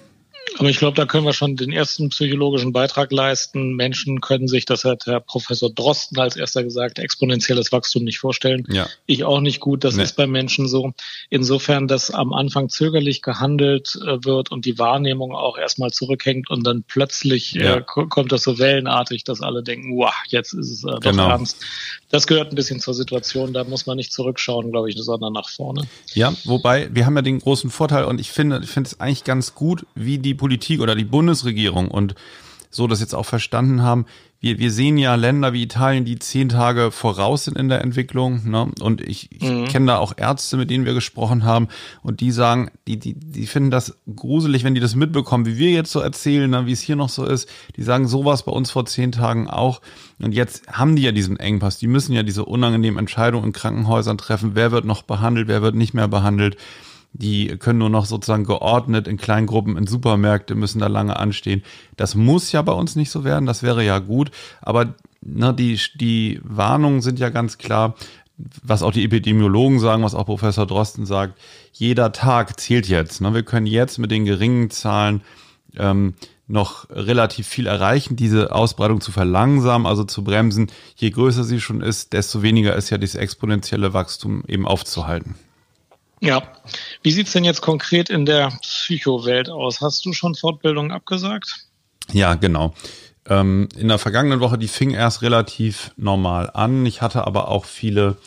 Aber 0.59 0.69
ich 0.69 0.79
glaube, 0.79 0.95
da 0.95 1.05
können 1.05 1.25
wir 1.25 1.33
schon 1.33 1.55
den 1.55 1.71
ersten 1.71 2.09
psychologischen 2.09 2.71
Beitrag 2.71 3.11
leisten. 3.11 3.75
Menschen 3.75 4.21
können 4.21 4.47
sich, 4.47 4.65
das 4.65 4.83
hat 4.83 5.05
Herr 5.05 5.19
Professor 5.19 5.69
Drosten 5.69 6.17
als 6.19 6.35
erster 6.35 6.63
gesagt, 6.63 6.99
exponentielles 6.99 7.71
Wachstum 7.71 8.03
nicht 8.03 8.19
vorstellen. 8.19 8.65
Ja. 8.69 8.87
Ich 9.05 9.23
auch 9.23 9.39
nicht 9.39 9.59
gut. 9.59 9.83
Das 9.83 9.95
nee. 9.95 10.03
ist 10.03 10.15
bei 10.15 10.25
Menschen 10.25 10.67
so. 10.67 10.93
Insofern, 11.29 11.87
dass 11.87 12.09
am 12.09 12.33
Anfang 12.33 12.69
zögerlich 12.69 13.21
gehandelt 13.21 13.99
äh, 14.03 14.23
wird 14.23 14.51
und 14.51 14.65
die 14.65 14.79
Wahrnehmung 14.79 15.35
auch 15.35 15.57
erstmal 15.57 15.91
zurückhängt 15.91 16.49
und 16.49 16.65
dann 16.65 16.83
plötzlich 16.87 17.55
äh, 17.55 17.63
ja. 17.63 17.81
kommt 17.81 18.31
das 18.31 18.43
so 18.43 18.57
wellenartig, 18.57 19.23
dass 19.23 19.41
alle 19.41 19.61
denken, 19.61 19.95
wow, 19.95 20.13
jetzt 20.27 20.53
ist 20.53 20.71
es 20.71 20.83
äh, 20.83 20.87
doch 20.87 20.99
genau. 21.01 21.29
ernst. 21.29 21.63
Das 22.09 22.25
gehört 22.25 22.51
ein 22.51 22.55
bisschen 22.55 22.79
zur 22.79 22.93
Situation. 22.93 23.53
Da 23.53 23.63
muss 23.63 23.85
man 23.85 23.97
nicht 23.97 24.11
zurückschauen, 24.11 24.71
glaube 24.71 24.89
ich, 24.89 24.95
sondern 24.97 25.33
nach 25.33 25.49
vorne. 25.49 25.83
Ja, 26.13 26.33
wobei 26.45 26.89
wir 26.93 27.05
haben 27.05 27.15
ja 27.15 27.21
den 27.21 27.39
großen 27.39 27.69
Vorteil 27.69 28.05
und 28.05 28.19
ich 28.19 28.31
finde, 28.31 28.61
ich 28.63 28.69
finde 28.69 28.87
es 28.87 28.99
eigentlich 28.99 29.23
ganz 29.23 29.53
gut, 29.53 29.85
wie 29.93 30.17
die 30.17 30.33
Politik 30.33 30.46
oder 30.79 30.95
die 30.95 31.05
Bundesregierung 31.05 31.89
und 31.89 32.15
so 32.69 32.87
das 32.87 32.99
jetzt 32.99 33.15
auch 33.15 33.25
verstanden 33.25 33.81
haben, 33.81 34.05
wir, 34.39 34.59
wir 34.59 34.71
sehen 34.71 34.99
ja 34.99 35.15
Länder 35.15 35.51
wie 35.53 35.63
Italien, 35.63 36.05
die 36.05 36.19
zehn 36.19 36.49
Tage 36.49 36.91
voraus 36.91 37.45
sind 37.45 37.57
in 37.57 37.69
der 37.69 37.81
Entwicklung. 37.81 38.47
Ne? 38.47 38.71
Und 38.81 39.01
ich, 39.01 39.31
ich 39.31 39.41
mhm. 39.41 39.65
kenne 39.65 39.87
da 39.87 39.97
auch 39.97 40.13
Ärzte, 40.15 40.57
mit 40.57 40.69
denen 40.69 40.85
wir 40.85 40.93
gesprochen 40.93 41.43
haben, 41.43 41.69
und 42.03 42.19
die 42.19 42.31
sagen, 42.31 42.69
die, 42.87 42.99
die, 42.99 43.15
die 43.15 43.47
finden 43.47 43.71
das 43.71 43.97
gruselig, 44.15 44.63
wenn 44.63 44.75
die 44.75 44.79
das 44.81 44.93
mitbekommen, 44.93 45.47
wie 45.47 45.57
wir 45.57 45.71
jetzt 45.71 45.91
so 45.91 45.99
erzählen, 45.99 46.49
ne, 46.49 46.67
wie 46.67 46.71
es 46.71 46.81
hier 46.81 46.95
noch 46.95 47.09
so 47.09 47.25
ist. 47.25 47.49
Die 47.75 47.83
sagen, 47.83 48.07
sowas 48.07 48.43
bei 48.43 48.51
uns 48.51 48.69
vor 48.69 48.85
zehn 48.85 49.11
Tagen 49.11 49.49
auch. 49.49 49.81
Und 50.19 50.33
jetzt 50.33 50.67
haben 50.67 50.95
die 50.95 51.01
ja 51.01 51.11
diesen 51.11 51.37
Engpass. 51.37 51.79
Die 51.79 51.87
müssen 51.87 52.13
ja 52.13 52.21
diese 52.21 52.45
unangenehmen 52.45 52.99
Entscheidungen 52.99 53.45
in 53.45 53.53
Krankenhäusern 53.53 54.19
treffen. 54.19 54.51
Wer 54.53 54.71
wird 54.71 54.85
noch 54.85 55.01
behandelt, 55.01 55.47
wer 55.47 55.63
wird 55.63 55.73
nicht 55.73 55.95
mehr 55.95 56.07
behandelt 56.07 56.57
die 57.17 57.57
können 57.57 57.79
nur 57.79 57.89
noch 57.89 58.05
sozusagen 58.05 58.43
geordnet 58.43 59.07
in 59.07 59.17
kleinen 59.17 59.47
Gruppen 59.47 59.77
in 59.77 59.87
Supermärkte, 59.87 60.55
müssen 60.55 60.79
da 60.79 60.87
lange 60.87 61.17
anstehen. 61.17 61.63
Das 61.95 62.15
muss 62.15 62.51
ja 62.51 62.61
bei 62.61 62.73
uns 62.73 62.95
nicht 62.95 63.09
so 63.09 63.23
werden, 63.23 63.45
das 63.45 63.63
wäre 63.63 63.83
ja 63.83 63.99
gut, 63.99 64.31
aber 64.61 64.95
ne, 65.21 65.53
die, 65.53 65.79
die 65.95 66.39
Warnungen 66.43 67.01
sind 67.01 67.19
ja 67.19 67.29
ganz 67.29 67.57
klar, 67.57 67.95
was 68.63 68.83
auch 68.83 68.91
die 68.91 69.03
Epidemiologen 69.03 69.79
sagen, 69.79 70.03
was 70.03 70.13
auch 70.13 70.25
Professor 70.25 70.67
Drosten 70.67 71.05
sagt, 71.05 71.39
jeder 71.73 72.11
Tag 72.11 72.59
zählt 72.59 72.87
jetzt. 72.87 73.19
Ne? 73.19 73.33
Wir 73.33 73.43
können 73.43 73.65
jetzt 73.65 73.97
mit 73.97 74.11
den 74.11 74.25
geringen 74.25 74.69
Zahlen 74.69 75.21
ähm, 75.75 76.13
noch 76.47 76.89
relativ 76.89 77.47
viel 77.47 77.67
erreichen, 77.67 78.15
diese 78.15 78.53
Ausbreitung 78.53 79.01
zu 79.01 79.11
verlangsamen, 79.11 79.85
also 79.85 80.03
zu 80.03 80.23
bremsen. 80.23 80.67
Je 80.95 81.09
größer 81.09 81.43
sie 81.43 81.59
schon 81.59 81.81
ist, 81.81 82.13
desto 82.13 82.41
weniger 82.41 82.75
ist 82.75 82.89
ja 82.89 82.97
dieses 82.97 83.15
exponentielle 83.15 83.93
Wachstum 83.93 84.43
eben 84.47 84.65
aufzuhalten. 84.65 85.35
Ja. 86.19 86.41
Wie 87.03 87.11
sieht's 87.11 87.31
denn 87.31 87.43
jetzt 87.43 87.61
konkret 87.61 88.09
in 88.09 88.25
der 88.25 88.49
Psychowelt 88.61 89.49
aus? 89.49 89.81
Hast 89.81 90.05
du 90.05 90.13
schon 90.13 90.35
Fortbildungen 90.35 90.91
abgesagt? 90.91 91.67
Ja, 92.11 92.33
genau. 92.35 92.73
Ähm, 93.29 93.69
in 93.75 93.87
der 93.87 93.99
vergangenen 93.99 94.39
Woche, 94.39 94.57
die 94.57 94.67
fing 94.67 94.91
erst 94.91 95.21
relativ 95.21 95.91
normal 95.97 96.49
an. 96.53 96.85
Ich 96.85 97.01
hatte 97.01 97.27
aber 97.27 97.49
auch 97.49 97.65
viele 97.65 98.17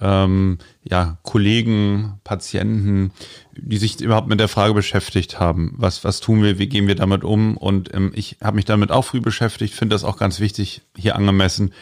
ähm, 0.00 0.58
ja, 0.82 1.18
Kollegen, 1.22 2.20
Patienten, 2.24 3.12
die 3.52 3.78
sich 3.78 4.00
überhaupt 4.00 4.28
mit 4.28 4.40
der 4.40 4.48
Frage 4.48 4.74
beschäftigt 4.74 5.40
haben, 5.40 5.74
was, 5.76 6.04
was 6.04 6.20
tun 6.20 6.42
wir, 6.42 6.58
wie 6.58 6.68
gehen 6.68 6.88
wir 6.88 6.96
damit 6.96 7.24
um? 7.24 7.56
Und 7.56 7.94
ähm, 7.94 8.12
ich 8.14 8.36
habe 8.42 8.56
mich 8.56 8.64
damit 8.64 8.90
auch 8.90 9.02
früh 9.02 9.20
beschäftigt, 9.20 9.74
finde 9.74 9.94
das 9.94 10.04
auch 10.04 10.16
ganz 10.16 10.40
wichtig, 10.40 10.82
hier 10.96 11.16
angemessen 11.16 11.72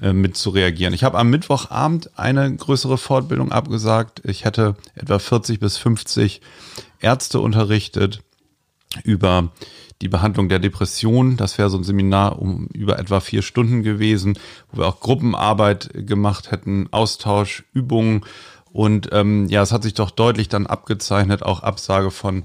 mit 0.00 0.36
zu 0.36 0.50
reagieren. 0.50 0.92
Ich 0.92 1.04
habe 1.04 1.18
am 1.18 1.30
Mittwochabend 1.30 2.10
eine 2.18 2.54
größere 2.54 2.98
Fortbildung 2.98 3.52
abgesagt. 3.52 4.22
Ich 4.24 4.44
hätte 4.44 4.76
etwa 4.94 5.18
40 5.18 5.60
bis 5.60 5.76
50 5.76 6.40
Ärzte 7.00 7.40
unterrichtet 7.40 8.20
über 9.04 9.52
die 10.02 10.08
Behandlung 10.08 10.48
der 10.48 10.58
Depression. 10.58 11.36
Das 11.36 11.58
wäre 11.58 11.70
so 11.70 11.78
ein 11.78 11.84
Seminar 11.84 12.38
um 12.40 12.66
über 12.72 12.98
etwa 12.98 13.20
vier 13.20 13.42
Stunden 13.42 13.82
gewesen, 13.82 14.38
wo 14.70 14.78
wir 14.80 14.86
auch 14.86 15.00
Gruppenarbeit 15.00 15.90
gemacht 15.94 16.50
hätten, 16.50 16.88
Austausch, 16.90 17.64
Übungen. 17.72 18.24
Und 18.72 19.10
ähm, 19.12 19.48
ja, 19.48 19.62
es 19.62 19.72
hat 19.72 19.84
sich 19.84 19.94
doch 19.94 20.10
deutlich 20.10 20.48
dann 20.48 20.66
abgezeichnet, 20.66 21.42
auch 21.42 21.62
Absage 21.62 22.10
von 22.10 22.44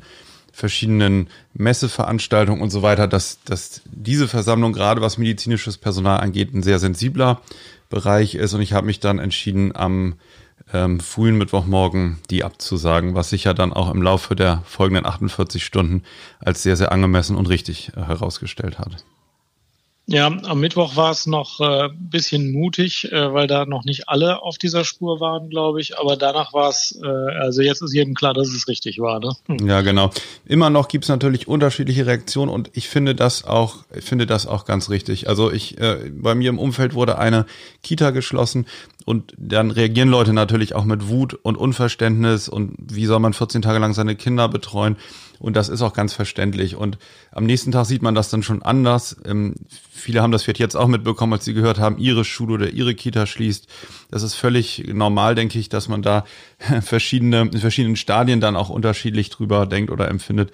verschiedenen 0.59 1.29
Messeveranstaltungen 1.53 2.61
und 2.61 2.69
so 2.69 2.81
weiter, 2.81 3.07
dass, 3.07 3.39
dass 3.43 3.81
diese 3.85 4.27
Versammlung 4.27 4.73
gerade 4.73 5.01
was 5.01 5.17
medizinisches 5.17 5.77
Personal 5.77 6.19
angeht, 6.19 6.53
ein 6.53 6.63
sehr 6.63 6.79
sensibler 6.79 7.41
Bereich 7.89 8.35
ist. 8.35 8.53
Und 8.53 8.61
ich 8.61 8.73
habe 8.73 8.85
mich 8.85 8.99
dann 8.99 9.19
entschieden, 9.19 9.75
am 9.75 10.15
ähm, 10.73 10.99
frühen 10.99 11.37
Mittwochmorgen 11.37 12.19
die 12.29 12.43
abzusagen, 12.43 13.15
was 13.15 13.29
sich 13.29 13.45
ja 13.45 13.53
dann 13.53 13.73
auch 13.73 13.91
im 13.91 14.01
Laufe 14.01 14.35
der 14.35 14.61
folgenden 14.65 15.05
48 15.05 15.63
Stunden 15.63 16.03
als 16.39 16.61
sehr, 16.61 16.75
sehr 16.75 16.91
angemessen 16.91 17.35
und 17.35 17.47
richtig 17.47 17.91
äh, 17.95 18.01
herausgestellt 18.01 18.77
hat. 18.79 19.05
Ja, 20.11 20.25
am 20.25 20.59
Mittwoch 20.59 20.95
war 20.95 21.11
es 21.11 21.27
noch 21.27 21.59
ein 21.59 21.91
äh, 21.91 21.93
bisschen 21.93 22.51
mutig, 22.51 23.11
äh, 23.11 23.31
weil 23.31 23.45
da 23.45 23.67
noch 23.67 23.85
nicht 23.85 24.09
alle 24.09 24.41
auf 24.41 24.57
dieser 24.57 24.83
Spur 24.83 25.19
waren, 25.19 25.49
glaube 25.49 25.81
ich. 25.81 25.99
Aber 25.99 26.17
danach 26.17 26.51
war 26.51 26.69
es, 26.69 26.99
äh, 26.99 27.07
also 27.07 27.61
jetzt 27.61 27.83
ist 27.83 27.93
jedem 27.93 28.15
klar, 28.15 28.33
dass 28.33 28.47
es 28.47 28.67
richtig 28.67 28.97
war. 28.97 29.19
Ne? 29.19 29.35
Hm. 29.45 29.67
Ja, 29.67 29.81
genau. 29.81 30.09
Immer 30.47 30.71
noch 30.71 30.87
gibt 30.87 31.05
es 31.05 31.09
natürlich 31.09 31.47
unterschiedliche 31.47 32.07
Reaktionen 32.07 32.49
und 32.49 32.71
ich 32.73 32.89
finde 32.89 33.13
das 33.13 33.43
auch, 33.43 33.77
ich 33.95 34.03
finde 34.03 34.25
das 34.25 34.47
auch 34.47 34.65
ganz 34.65 34.89
richtig. 34.89 35.29
Also 35.29 35.51
ich, 35.51 35.77
äh, 35.77 36.11
bei 36.11 36.33
mir 36.33 36.49
im 36.49 36.57
Umfeld 36.57 36.95
wurde 36.95 37.19
eine 37.19 37.45
Kita 37.83 38.09
geschlossen 38.09 38.65
und 39.05 39.33
dann 39.37 39.69
reagieren 39.69 40.09
Leute 40.09 40.33
natürlich 40.33 40.73
auch 40.73 40.85
mit 40.85 41.07
Wut 41.07 41.35
und 41.35 41.55
Unverständnis 41.55 42.49
und 42.49 42.73
wie 42.79 43.05
soll 43.05 43.19
man 43.19 43.33
14 43.33 43.61
Tage 43.61 43.77
lang 43.77 43.93
seine 43.93 44.15
Kinder 44.15 44.49
betreuen. 44.49 44.97
Und 45.39 45.55
das 45.55 45.69
ist 45.69 45.81
auch 45.81 45.93
ganz 45.93 46.13
verständlich. 46.13 46.75
Und 46.75 46.97
am 47.31 47.45
nächsten 47.45 47.71
Tag 47.71 47.85
sieht 47.85 48.01
man 48.01 48.13
das 48.13 48.29
dann 48.29 48.43
schon 48.43 48.61
anders. 48.61 49.15
Ähm, 49.25 49.55
viele 49.89 50.21
haben 50.21 50.31
das 50.31 50.43
vielleicht 50.43 50.59
jetzt 50.59 50.75
auch 50.75 50.87
mitbekommen, 50.87 51.33
als 51.33 51.45
sie 51.45 51.53
gehört 51.53 51.79
haben, 51.79 51.97
ihre 51.97 52.25
Schule 52.25 52.55
oder 52.55 52.69
ihre 52.69 52.93
Kita 52.93 53.25
schließt. 53.25 53.67
Das 54.11 54.21
ist 54.21 54.35
völlig 54.35 54.83
normal, 54.93 55.35
denke 55.35 55.57
ich, 55.57 55.69
dass 55.69 55.87
man 55.87 56.01
da 56.01 56.25
verschiedene, 56.81 57.41
in 57.41 57.59
verschiedenen 57.59 57.95
Stadien 57.95 58.41
dann 58.41 58.57
auch 58.57 58.69
unterschiedlich 58.69 59.29
drüber 59.29 59.65
denkt 59.65 59.91
oder 59.91 60.09
empfindet. 60.09 60.51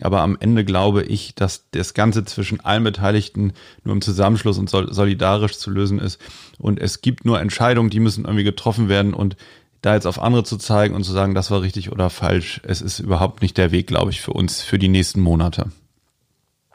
Aber 0.00 0.20
am 0.20 0.36
Ende 0.38 0.64
glaube 0.64 1.02
ich, 1.02 1.34
dass 1.34 1.64
das 1.72 1.92
Ganze 1.92 2.24
zwischen 2.24 2.60
allen 2.60 2.84
Beteiligten 2.84 3.52
nur 3.82 3.94
im 3.94 4.00
Zusammenschluss 4.00 4.58
und 4.58 4.70
solidarisch 4.70 5.58
zu 5.58 5.70
lösen 5.70 5.98
ist. 5.98 6.20
Und 6.58 6.78
es 6.78 7.00
gibt 7.00 7.24
nur 7.24 7.40
Entscheidungen, 7.40 7.90
die 7.90 8.00
müssen 8.00 8.24
irgendwie 8.24 8.44
getroffen 8.44 8.88
werden 8.88 9.14
und 9.14 9.36
da 9.82 9.94
jetzt 9.94 10.06
auf 10.06 10.20
andere 10.20 10.44
zu 10.44 10.56
zeigen 10.56 10.94
und 10.94 11.04
zu 11.04 11.12
sagen, 11.12 11.34
das 11.34 11.50
war 11.50 11.62
richtig 11.62 11.92
oder 11.92 12.10
falsch, 12.10 12.60
es 12.64 12.80
ist 12.80 12.98
überhaupt 12.98 13.42
nicht 13.42 13.56
der 13.56 13.70
Weg, 13.70 13.86
glaube 13.86 14.10
ich, 14.10 14.20
für 14.20 14.32
uns 14.32 14.62
für 14.62 14.78
die 14.78 14.88
nächsten 14.88 15.20
Monate. 15.20 15.70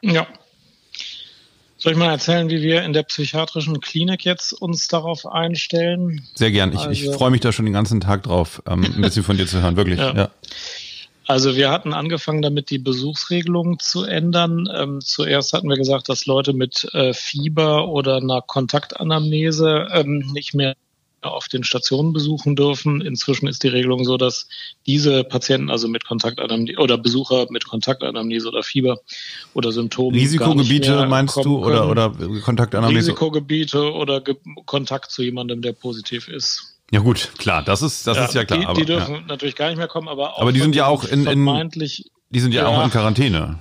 Ja. 0.02 0.26
Soll 1.76 1.92
ich 1.92 1.98
mal 1.98 2.10
erzählen, 2.10 2.48
wie 2.48 2.62
wir 2.62 2.82
in 2.82 2.94
der 2.94 3.02
psychiatrischen 3.02 3.78
Klinik 3.80 4.24
jetzt 4.24 4.54
uns 4.54 4.88
darauf 4.88 5.26
einstellen? 5.26 6.26
Sehr 6.34 6.50
gern. 6.50 6.72
Ich, 6.72 6.78
also, 6.78 6.90
ich 6.90 7.10
freue 7.10 7.30
mich 7.30 7.42
da 7.42 7.52
schon 7.52 7.66
den 7.66 7.74
ganzen 7.74 8.00
Tag 8.00 8.22
drauf, 8.22 8.62
ähm, 8.66 8.84
ein 8.84 9.02
bisschen 9.02 9.22
von 9.22 9.36
dir 9.36 9.46
zu 9.46 9.60
hören, 9.60 9.76
wirklich. 9.76 9.98
Ja. 9.98 10.14
ja. 10.14 10.30
Also 11.26 11.56
wir 11.56 11.70
hatten 11.70 11.94
angefangen 11.94 12.42
damit, 12.42 12.70
die 12.70 12.78
Besuchsregelung 12.78 13.78
zu 13.78 14.04
ändern. 14.04 14.68
Ähm, 14.74 15.00
zuerst 15.00 15.52
hatten 15.52 15.68
wir 15.68 15.76
gesagt, 15.76 16.08
dass 16.08 16.26
Leute 16.26 16.52
mit 16.52 16.88
äh, 16.92 17.14
Fieber 17.14 17.88
oder 17.88 18.16
einer 18.16 18.42
Kontaktanamnese 18.42 19.88
ähm, 19.92 20.30
nicht 20.32 20.54
mehr 20.54 20.76
auf 21.30 21.48
den 21.48 21.64
Stationen 21.64 22.12
besuchen 22.12 22.56
dürfen. 22.56 23.00
Inzwischen 23.00 23.46
ist 23.46 23.62
die 23.62 23.68
Regelung 23.68 24.04
so, 24.04 24.16
dass 24.16 24.48
diese 24.86 25.24
Patienten, 25.24 25.70
also 25.70 25.88
mit 25.88 26.04
Kontaktanamnese 26.04 26.78
oder 26.78 26.98
Besucher 26.98 27.46
mit 27.50 27.66
Kontaktanamnese 27.66 28.48
oder 28.48 28.62
Fieber 28.62 28.98
oder 29.54 29.72
Symptomen. 29.72 30.18
Risikogebiete 30.18 31.06
meinst 31.06 31.36
du 31.36 31.64
oder, 31.64 31.88
oder 31.88 32.10
Kontaktanamnese? 32.44 33.08
Risikogebiete 33.08 33.92
oder 33.92 34.20
Ge 34.20 34.36
Kontakt 34.66 35.10
zu 35.10 35.22
jemandem, 35.22 35.62
der 35.62 35.72
positiv 35.72 36.28
ist. 36.28 36.74
Ja 36.90 37.00
gut, 37.00 37.32
klar, 37.38 37.62
das 37.62 37.82
ist 37.82 38.06
das 38.06 38.16
ja, 38.16 38.24
ist 38.26 38.34
ja 38.34 38.44
klar. 38.44 38.60
Die, 38.60 38.66
aber, 38.66 38.80
die 38.80 38.84
dürfen 38.84 39.14
ja. 39.14 39.20
natürlich 39.26 39.56
gar 39.56 39.68
nicht 39.68 39.78
mehr 39.78 39.88
kommen, 39.88 40.08
aber 40.08 40.34
auch 40.34 40.42
aber 40.42 40.52
die 40.52 40.60
sind 40.60 40.74
ja 40.76 40.86
auch 40.86 41.04
in, 41.04 41.26
in 41.26 41.68
die 42.30 42.40
sind 42.40 42.52
ja, 42.52 42.62
ja 42.62 42.68
auch 42.68 42.84
in 42.84 42.90
Quarantäne. 42.90 43.58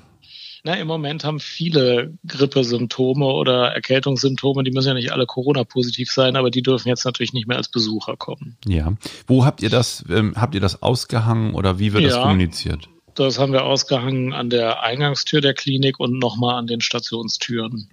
Na, 0.66 0.76
im 0.76 0.88
Moment 0.88 1.26
haben 1.26 1.42
viele 1.42 2.14
Grippesymptome 2.26 3.26
oder 3.26 3.74
Erkältungssymptome, 3.74 4.64
die 4.64 4.72
müssen 4.72 4.88
ja 4.88 4.94
nicht 4.94 5.12
alle 5.12 5.26
Corona-positiv 5.26 6.10
sein, 6.10 6.38
aber 6.38 6.52
die 6.52 6.62
dürfen 6.62 6.88
jetzt 6.88 7.04
natürlich 7.04 7.34
nicht 7.34 7.50
mehr 7.50 7.58
als 7.58 7.68
Besucher 7.68 8.16
kommen. 8.16 8.56
Ja. 8.66 8.94
Wo 9.28 9.44
habt 9.44 9.62
ihr 9.62 9.70
das, 9.70 10.06
ähm, 10.10 10.36
habt 10.38 10.56
ihr 10.56 10.62
das 10.62 10.82
ausgehangen 10.82 11.54
oder 11.54 11.80
wie 11.80 11.92
wird 11.92 12.04
ja, 12.04 12.10
das 12.12 12.22
kommuniziert? 12.22 12.88
Das 13.14 13.40
haben 13.40 13.52
wir 13.52 13.66
ausgehangen 13.66 14.32
an 14.32 14.50
der 14.50 14.82
Eingangstür 14.82 15.42
der 15.42 15.54
Klinik 15.54 16.00
und 16.00 16.18
nochmal 16.18 16.56
an 16.56 16.68
den 16.68 16.80
Stationstüren. 16.80 17.90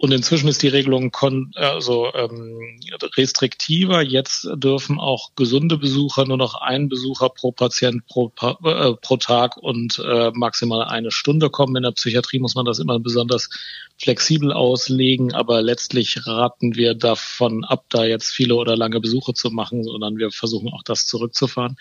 Und 0.00 0.12
inzwischen 0.12 0.48
ist 0.48 0.62
die 0.62 0.68
Regelung 0.68 1.10
kon 1.10 1.52
also, 1.56 2.10
ähm, 2.14 2.80
restriktiver. 3.18 4.00
Jetzt 4.00 4.48
dürfen 4.54 4.98
auch 4.98 5.32
gesunde 5.36 5.76
Besucher 5.76 6.24
nur 6.24 6.38
noch 6.38 6.54
einen 6.54 6.88
Besucher 6.88 7.28
pro 7.28 7.52
Patient 7.52 8.06
pro, 8.06 8.32
äh, 8.64 8.94
pro 8.94 9.18
Tag 9.18 9.58
und 9.58 9.98
äh, 9.98 10.30
maximal 10.32 10.84
eine 10.84 11.10
Stunde 11.10 11.50
kommen. 11.50 11.76
In 11.76 11.82
der 11.82 11.90
Psychiatrie 11.90 12.38
muss 12.38 12.54
man 12.54 12.64
das 12.64 12.78
immer 12.78 12.98
besonders 12.98 13.50
flexibel 13.98 14.54
auslegen, 14.54 15.34
aber 15.34 15.60
letztlich 15.60 16.26
raten 16.26 16.76
wir 16.76 16.94
davon 16.94 17.66
ab, 17.66 17.84
da 17.90 18.06
jetzt 18.06 18.30
viele 18.30 18.54
oder 18.54 18.78
lange 18.78 19.00
Besuche 19.00 19.34
zu 19.34 19.50
machen, 19.50 19.84
sondern 19.84 20.16
wir 20.16 20.30
versuchen 20.30 20.72
auch 20.72 20.82
das 20.82 21.04
zurückzufahren. 21.04 21.76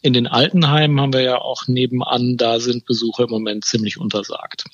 In 0.00 0.12
den 0.12 0.28
Altenheimen 0.28 1.00
haben 1.00 1.12
wir 1.12 1.22
ja 1.22 1.38
auch 1.38 1.66
nebenan, 1.66 2.36
da 2.36 2.60
sind 2.60 2.86
Besuche 2.86 3.24
im 3.24 3.30
Moment 3.30 3.64
ziemlich 3.64 3.98
untersagt. 3.98 4.66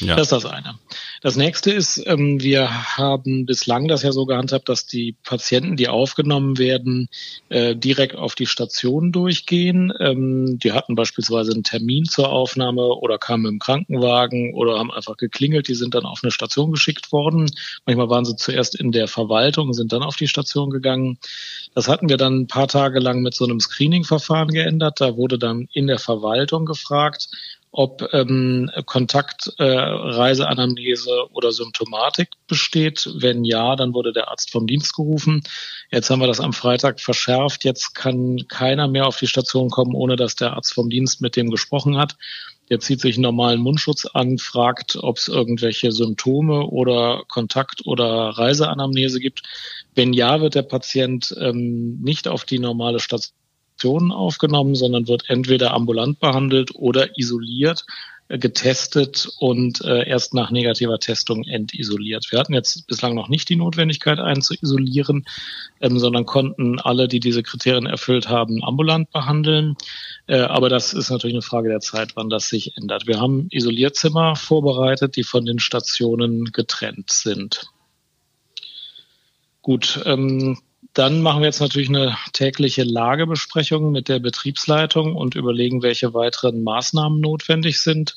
Ja. 0.00 0.16
Das 0.16 0.26
ist 0.26 0.32
das 0.32 0.46
eine. 0.46 0.74
Das 1.20 1.36
nächste 1.36 1.70
ist, 1.70 2.02
ähm, 2.06 2.40
wir 2.40 2.96
haben 2.96 3.46
bislang 3.46 3.88
das 3.88 4.02
ja 4.02 4.12
so 4.12 4.26
gehandhabt, 4.26 4.68
dass 4.68 4.86
die 4.86 5.14
Patienten, 5.24 5.76
die 5.76 5.88
aufgenommen 5.88 6.58
werden, 6.58 7.08
äh, 7.48 7.76
direkt 7.76 8.16
auf 8.16 8.34
die 8.34 8.46
Station 8.46 9.12
durchgehen. 9.12 9.92
Ähm, 10.00 10.58
die 10.58 10.72
hatten 10.72 10.94
beispielsweise 10.94 11.52
einen 11.52 11.64
Termin 11.64 12.04
zur 12.04 12.30
Aufnahme 12.30 12.82
oder 12.82 13.18
kamen 13.18 13.46
im 13.46 13.58
Krankenwagen 13.58 14.54
oder 14.54 14.78
haben 14.78 14.90
einfach 14.90 15.16
geklingelt. 15.16 15.68
Die 15.68 15.74
sind 15.74 15.94
dann 15.94 16.04
auf 16.04 16.20
eine 16.22 16.32
Station 16.32 16.72
geschickt 16.72 17.12
worden. 17.12 17.50
Manchmal 17.86 18.10
waren 18.10 18.24
sie 18.24 18.36
zuerst 18.36 18.74
in 18.74 18.92
der 18.92 19.08
Verwaltung, 19.08 19.72
sind 19.72 19.92
dann 19.92 20.02
auf 20.02 20.16
die 20.16 20.28
Station 20.28 20.70
gegangen. 20.70 21.18
Das 21.74 21.88
hatten 21.88 22.08
wir 22.08 22.16
dann 22.16 22.40
ein 22.40 22.46
paar 22.46 22.68
Tage 22.68 22.98
lang 22.98 23.22
mit 23.22 23.34
so 23.34 23.44
einem 23.44 23.60
Screening-Verfahren 23.60 24.48
geändert. 24.48 25.00
Da 25.00 25.16
wurde 25.16 25.38
dann 25.38 25.68
in 25.72 25.86
der 25.86 25.98
Verwaltung 25.98 26.66
gefragt, 26.66 27.28
ob 27.72 28.06
ähm, 28.12 28.70
Kontakt, 28.84 29.50
äh, 29.58 29.64
oder 31.32 31.52
Symptomatik 31.52 32.28
besteht. 32.46 33.10
Wenn 33.16 33.44
ja, 33.44 33.76
dann 33.76 33.94
wurde 33.94 34.12
der 34.12 34.28
Arzt 34.28 34.52
vom 34.52 34.66
Dienst 34.66 34.94
gerufen. 34.94 35.42
Jetzt 35.90 36.10
haben 36.10 36.20
wir 36.20 36.26
das 36.26 36.40
am 36.40 36.52
Freitag 36.52 37.00
verschärft. 37.00 37.64
Jetzt 37.64 37.94
kann 37.94 38.46
keiner 38.48 38.88
mehr 38.88 39.06
auf 39.06 39.18
die 39.18 39.26
Station 39.26 39.70
kommen, 39.70 39.94
ohne 39.94 40.16
dass 40.16 40.36
der 40.36 40.52
Arzt 40.52 40.74
vom 40.74 40.90
Dienst 40.90 41.22
mit 41.22 41.34
dem 41.34 41.50
gesprochen 41.50 41.96
hat. 41.96 42.16
Der 42.68 42.78
zieht 42.78 43.00
sich 43.00 43.16
einen 43.16 43.22
normalen 43.22 43.60
Mundschutz 43.60 44.06
an, 44.06 44.38
fragt, 44.38 44.96
ob 44.96 45.16
es 45.16 45.28
irgendwelche 45.28 45.92
Symptome 45.92 46.66
oder 46.66 47.22
Kontakt- 47.26 47.86
oder 47.86 48.06
Reiseanamnese 48.06 49.18
gibt. 49.18 49.42
Wenn 49.94 50.12
ja, 50.12 50.40
wird 50.40 50.54
der 50.54 50.62
Patient 50.62 51.34
ähm, 51.38 52.00
nicht 52.02 52.28
auf 52.28 52.44
die 52.44 52.58
normale 52.58 53.00
Station 53.00 53.41
Infektionen 53.82 54.12
aufgenommen, 54.12 54.74
sondern 54.74 55.08
wird 55.08 55.28
entweder 55.28 55.74
ambulant 55.74 56.20
behandelt 56.20 56.74
oder 56.76 57.18
isoliert, 57.18 57.84
äh, 58.28 58.38
getestet 58.38 59.28
und 59.38 59.80
äh, 59.84 60.08
erst 60.08 60.34
nach 60.34 60.52
negativer 60.52 61.00
Testung 61.00 61.42
entisoliert. 61.44 62.26
Wir 62.30 62.38
hatten 62.38 62.54
jetzt 62.54 62.86
bislang 62.86 63.16
noch 63.16 63.28
nicht 63.28 63.48
die 63.48 63.56
Notwendigkeit, 63.56 64.20
einen 64.20 64.40
zu 64.40 64.54
isolieren, 64.54 65.24
ähm, 65.80 65.98
sondern 65.98 66.26
konnten 66.26 66.78
alle, 66.78 67.08
die 67.08 67.18
diese 67.18 67.42
Kriterien 67.42 67.86
erfüllt 67.86 68.28
haben, 68.28 68.62
ambulant 68.62 69.10
behandeln. 69.10 69.74
Äh, 70.28 70.40
aber 70.42 70.68
das 70.68 70.92
ist 70.92 71.10
natürlich 71.10 71.34
eine 71.34 71.42
Frage 71.42 71.68
der 71.68 71.80
Zeit, 71.80 72.14
wann 72.14 72.30
das 72.30 72.48
sich 72.48 72.76
ändert. 72.76 73.08
Wir 73.08 73.20
haben 73.20 73.48
Isolierzimmer 73.50 74.36
vorbereitet, 74.36 75.16
die 75.16 75.24
von 75.24 75.44
den 75.44 75.58
Stationen 75.58 76.44
getrennt 76.52 77.10
sind. 77.10 77.66
Gut, 79.60 80.00
ähm, 80.06 80.58
dann 80.94 81.22
machen 81.22 81.40
wir 81.40 81.46
jetzt 81.46 81.60
natürlich 81.60 81.88
eine 81.88 82.16
tägliche 82.32 82.84
Lagebesprechung 82.84 83.92
mit 83.92 84.08
der 84.08 84.18
Betriebsleitung 84.18 85.16
und 85.16 85.34
überlegen, 85.34 85.82
welche 85.82 86.12
weiteren 86.12 86.62
Maßnahmen 86.62 87.20
notwendig 87.20 87.80
sind. 87.80 88.14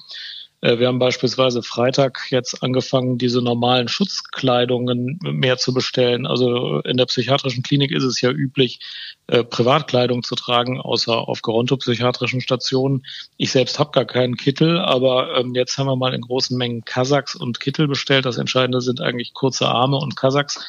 Äh, 0.61 0.79
wir 0.79 0.87
haben 0.87 0.99
beispielsweise 0.99 1.63
Freitag 1.63 2.27
jetzt 2.31 2.63
angefangen, 2.63 3.17
diese 3.17 3.41
normalen 3.41 3.87
Schutzkleidungen 3.87 5.19
mehr 5.21 5.57
zu 5.57 5.73
bestellen. 5.73 6.25
Also 6.25 6.79
in 6.81 6.97
der 6.97 7.05
psychiatrischen 7.05 7.63
Klinik 7.63 7.91
ist 7.91 8.03
es 8.03 8.19
ja 8.19 8.31
üblich, 8.31 8.79
äh, 9.27 9.43
Privatkleidung 9.43 10.23
zu 10.23 10.35
tragen, 10.35 10.81
außer 10.81 11.15
auf 11.15 11.41
gerontopsychiatrischen 11.41 12.41
Stationen. 12.41 13.05
Ich 13.37 13.51
selbst 13.51 13.79
habe 13.79 13.91
gar 13.91 14.05
keinen 14.05 14.35
Kittel, 14.35 14.79
aber 14.79 15.37
ähm, 15.37 15.55
jetzt 15.55 15.77
haben 15.77 15.87
wir 15.87 15.95
mal 15.95 16.13
in 16.13 16.21
großen 16.21 16.57
Mengen 16.57 16.83
Kasachs 16.83 17.35
und 17.35 17.59
Kittel 17.59 17.87
bestellt. 17.87 18.25
Das 18.25 18.37
Entscheidende 18.37 18.81
sind 18.81 19.01
eigentlich 19.01 19.33
kurze 19.33 19.67
Arme 19.67 19.97
und 19.97 20.15
Kasachs 20.15 20.59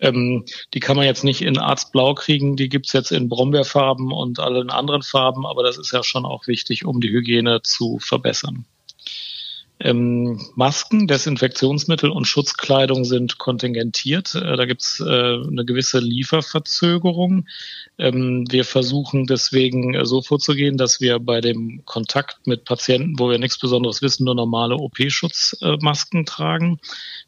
ähm, 0.00 0.44
die 0.74 0.80
kann 0.80 0.96
man 0.96 1.06
jetzt 1.06 1.24
nicht 1.24 1.42
in 1.42 1.58
Arztblau 1.58 2.14
kriegen, 2.14 2.56
die 2.56 2.68
gibt's 2.68 2.92
jetzt 2.92 3.12
in 3.12 3.28
Brombeerfarben 3.28 4.12
und 4.12 4.40
allen 4.40 4.70
anderen 4.70 5.02
Farben, 5.02 5.46
aber 5.46 5.62
das 5.62 5.78
ist 5.78 5.92
ja 5.92 6.02
schon 6.02 6.24
auch 6.24 6.46
wichtig, 6.46 6.84
um 6.84 7.00
die 7.00 7.10
Hygiene 7.10 7.62
zu 7.62 7.98
verbessern. 7.98 8.66
Ähm, 9.80 10.40
Masken, 10.54 11.08
Desinfektionsmittel 11.08 12.08
und 12.08 12.26
Schutzkleidung 12.26 13.04
sind 13.04 13.38
kontingentiert. 13.38 14.34
Äh, 14.36 14.56
da 14.56 14.66
gibt's 14.66 15.00
äh, 15.00 15.04
eine 15.04 15.64
gewisse 15.64 15.98
Lieferverzögerung. 15.98 17.46
Ähm, 17.98 18.44
wir 18.48 18.64
versuchen 18.64 19.26
deswegen 19.26 19.94
äh, 19.94 20.06
so 20.06 20.22
vorzugehen, 20.22 20.76
dass 20.76 21.00
wir 21.00 21.18
bei 21.18 21.40
dem 21.40 21.82
Kontakt 21.86 22.46
mit 22.46 22.64
Patienten, 22.64 23.18
wo 23.18 23.28
wir 23.28 23.38
nichts 23.38 23.58
Besonderes 23.58 24.00
wissen, 24.00 24.24
nur 24.24 24.36
normale 24.36 24.76
OP-Schutzmasken 24.76 26.24
tragen. 26.24 26.78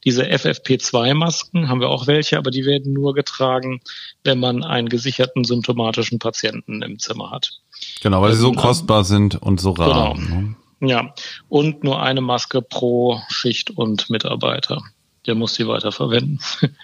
Diese 0.05 0.25
FFP2-Masken 0.25 1.69
haben 1.69 1.81
wir 1.81 1.89
auch 1.89 2.07
welche, 2.07 2.39
aber 2.39 2.53
die 2.53 2.65
werden 2.65 2.93
nur 2.93 3.15
getragen, 3.15 3.81
wenn 4.23 4.39
man 4.39 4.63
einen 4.63 4.89
gesicherten 4.89 5.43
symptomatischen 5.43 6.21
Patienten 6.21 6.83
im 6.83 7.01
Zimmer 7.01 7.33
hat. 7.33 7.61
Genau, 8.03 8.23
weil 8.23 8.33
sie 8.35 8.41
so 8.41 8.51
ähm, 8.51 8.57
kostbar 8.57 9.03
sind 9.03 9.35
und 9.43 9.61
so 9.61 9.73
rar. 9.73 10.15
Genau. 10.15 10.15
Ne? 10.15 10.55
Ja, 10.81 11.15
und 11.49 11.85
nur 11.85 12.03
eine 12.03 12.21
Maske 12.21 12.61
pro 12.61 13.21
Schicht 13.29 13.71
und 13.71 14.11
Mitarbeiter. 14.11 14.83
Der 15.27 15.35
muss 15.35 15.55
die 15.55 15.67
weiterverwenden. 15.67 16.39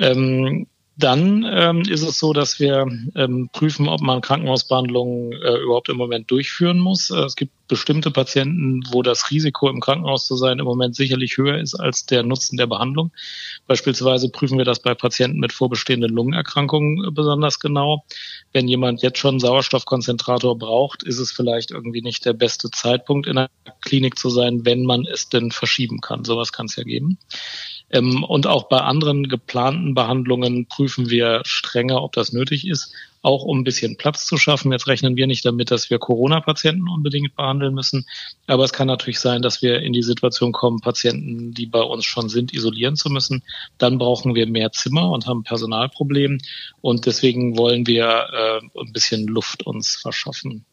ähm, 0.00 0.66
dann 0.98 1.44
ähm, 1.46 1.82
ist 1.82 2.02
es 2.02 2.18
so, 2.18 2.32
dass 2.32 2.58
wir 2.58 2.86
ähm, 3.14 3.50
prüfen, 3.52 3.86
ob 3.86 4.00
man 4.00 4.22
Krankenhausbehandlungen 4.22 5.32
äh, 5.32 5.58
überhaupt 5.58 5.90
im 5.90 5.98
Moment 5.98 6.30
durchführen 6.30 6.78
muss. 6.78 7.10
Äh, 7.10 7.24
es 7.24 7.36
gibt 7.36 7.52
bestimmte 7.68 8.10
Patienten, 8.10 8.80
wo 8.90 9.02
das 9.02 9.30
Risiko 9.30 9.68
im 9.68 9.80
Krankenhaus 9.80 10.26
zu 10.26 10.36
sein 10.36 10.58
im 10.58 10.64
Moment 10.64 10.96
sicherlich 10.96 11.36
höher 11.36 11.58
ist 11.58 11.74
als 11.74 12.06
der 12.06 12.22
Nutzen 12.22 12.56
der 12.56 12.66
Behandlung. 12.66 13.10
Beispielsweise 13.66 14.30
prüfen 14.30 14.56
wir 14.56 14.64
das 14.64 14.80
bei 14.80 14.94
Patienten 14.94 15.38
mit 15.38 15.52
vorbestehenden 15.52 16.10
Lungenerkrankungen 16.10 17.04
äh, 17.06 17.10
besonders 17.10 17.60
genau. 17.60 18.04
Wenn 18.52 18.66
jemand 18.66 19.02
jetzt 19.02 19.18
schon 19.18 19.38
Sauerstoffkonzentrator 19.38 20.58
braucht, 20.58 21.02
ist 21.02 21.18
es 21.18 21.30
vielleicht 21.30 21.72
irgendwie 21.72 22.00
nicht 22.00 22.24
der 22.24 22.32
beste 22.32 22.70
Zeitpunkt 22.70 23.26
in 23.26 23.36
der 23.36 23.50
Klinik 23.82 24.18
zu 24.18 24.30
sein, 24.30 24.64
wenn 24.64 24.84
man 24.86 25.04
es 25.04 25.28
denn 25.28 25.50
verschieben 25.50 26.00
kann. 26.00 26.24
Sowas 26.24 26.52
kann 26.52 26.66
es 26.66 26.76
ja 26.76 26.84
geben. 26.84 27.18
Ähm, 27.90 28.24
und 28.24 28.46
auch 28.46 28.68
bei 28.68 28.80
anderen 28.80 29.28
geplanten 29.28 29.94
Behandlungen 29.94 30.66
prüfen 30.66 31.10
wir 31.10 31.42
strenger, 31.44 32.02
ob 32.02 32.12
das 32.12 32.32
nötig 32.32 32.66
ist 32.66 32.92
auch 33.26 33.42
um 33.42 33.58
ein 33.58 33.64
bisschen 33.64 33.96
Platz 33.96 34.24
zu 34.24 34.36
schaffen. 34.36 34.70
Jetzt 34.70 34.86
rechnen 34.86 35.16
wir 35.16 35.26
nicht 35.26 35.44
damit, 35.44 35.72
dass 35.72 35.90
wir 35.90 35.98
Corona-Patienten 35.98 36.88
unbedingt 36.88 37.34
behandeln 37.34 37.74
müssen. 37.74 38.06
Aber 38.46 38.62
es 38.62 38.72
kann 38.72 38.86
natürlich 38.86 39.18
sein, 39.18 39.42
dass 39.42 39.62
wir 39.62 39.80
in 39.80 39.92
die 39.92 40.04
Situation 40.04 40.52
kommen, 40.52 40.80
Patienten, 40.80 41.52
die 41.52 41.66
bei 41.66 41.80
uns 41.80 42.04
schon 42.04 42.28
sind, 42.28 42.54
isolieren 42.54 42.94
zu 42.94 43.10
müssen. 43.10 43.42
Dann 43.78 43.98
brauchen 43.98 44.36
wir 44.36 44.46
mehr 44.46 44.70
Zimmer 44.70 45.10
und 45.10 45.26
haben 45.26 45.42
Personalproblem. 45.42 46.38
Und 46.80 47.06
deswegen 47.06 47.58
wollen 47.58 47.88
wir 47.88 48.06
äh, 48.06 48.80
ein 48.80 48.92
bisschen 48.92 49.26
Luft 49.26 49.66
uns 49.66 49.96
verschaffen. 49.96 50.64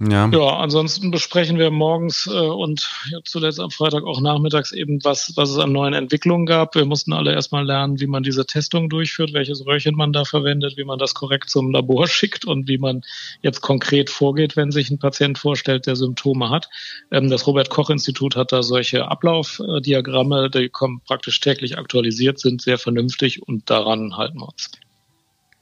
Ja. 0.00 0.30
ja, 0.32 0.56
ansonsten 0.58 1.10
besprechen 1.10 1.58
wir 1.58 1.72
morgens 1.72 2.28
äh, 2.28 2.38
und 2.38 2.88
zuletzt 3.24 3.58
am 3.58 3.72
Freitag 3.72 4.04
auch 4.04 4.20
nachmittags 4.20 4.70
eben, 4.70 5.00
was, 5.02 5.32
was 5.34 5.50
es 5.50 5.58
an 5.58 5.72
neuen 5.72 5.92
Entwicklungen 5.92 6.46
gab. 6.46 6.76
Wir 6.76 6.84
mussten 6.84 7.12
alle 7.12 7.32
erstmal 7.32 7.66
lernen, 7.66 7.98
wie 7.98 8.06
man 8.06 8.22
diese 8.22 8.46
Testung 8.46 8.88
durchführt, 8.88 9.32
welches 9.32 9.66
Röhrchen 9.66 9.96
man 9.96 10.12
da 10.12 10.24
verwendet, 10.24 10.76
wie 10.76 10.84
man 10.84 11.00
das 11.00 11.14
korrekt 11.14 11.50
zum 11.50 11.72
Labor 11.72 12.06
schickt 12.08 12.44
und 12.44 12.68
wie 12.68 12.78
man 12.78 13.02
jetzt 13.42 13.60
konkret 13.60 14.08
vorgeht, 14.08 14.56
wenn 14.56 14.70
sich 14.70 14.88
ein 14.90 15.00
Patient 15.00 15.36
vorstellt, 15.36 15.86
der 15.86 15.96
Symptome 15.96 16.48
hat. 16.48 16.68
Ähm, 17.10 17.28
das 17.28 17.48
Robert 17.48 17.68
Koch 17.68 17.90
Institut 17.90 18.36
hat 18.36 18.52
da 18.52 18.62
solche 18.62 19.08
Ablaufdiagramme, 19.08 20.48
die 20.48 20.68
kommen 20.68 21.00
praktisch 21.06 21.40
täglich 21.40 21.76
aktualisiert, 21.76 22.38
sind 22.38 22.62
sehr 22.62 22.78
vernünftig 22.78 23.42
und 23.42 23.68
daran 23.68 24.16
halten 24.16 24.38
wir 24.38 24.48
uns. 24.48 24.70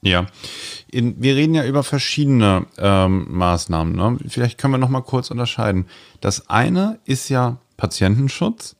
Ja, 0.01 0.27
In, 0.91 1.21
wir 1.21 1.35
reden 1.35 1.55
ja 1.55 1.65
über 1.65 1.83
verschiedene 1.83 2.67
ähm, 2.77 3.25
Maßnahmen. 3.29 3.95
Ne? 3.95 4.17
Vielleicht 4.27 4.57
können 4.57 4.73
wir 4.73 4.77
noch 4.77 4.89
mal 4.89 5.01
kurz 5.01 5.31
unterscheiden. 5.31 5.87
Das 6.21 6.49
eine 6.49 6.99
ist 7.05 7.29
ja 7.29 7.57
Patientenschutz. 7.77 8.75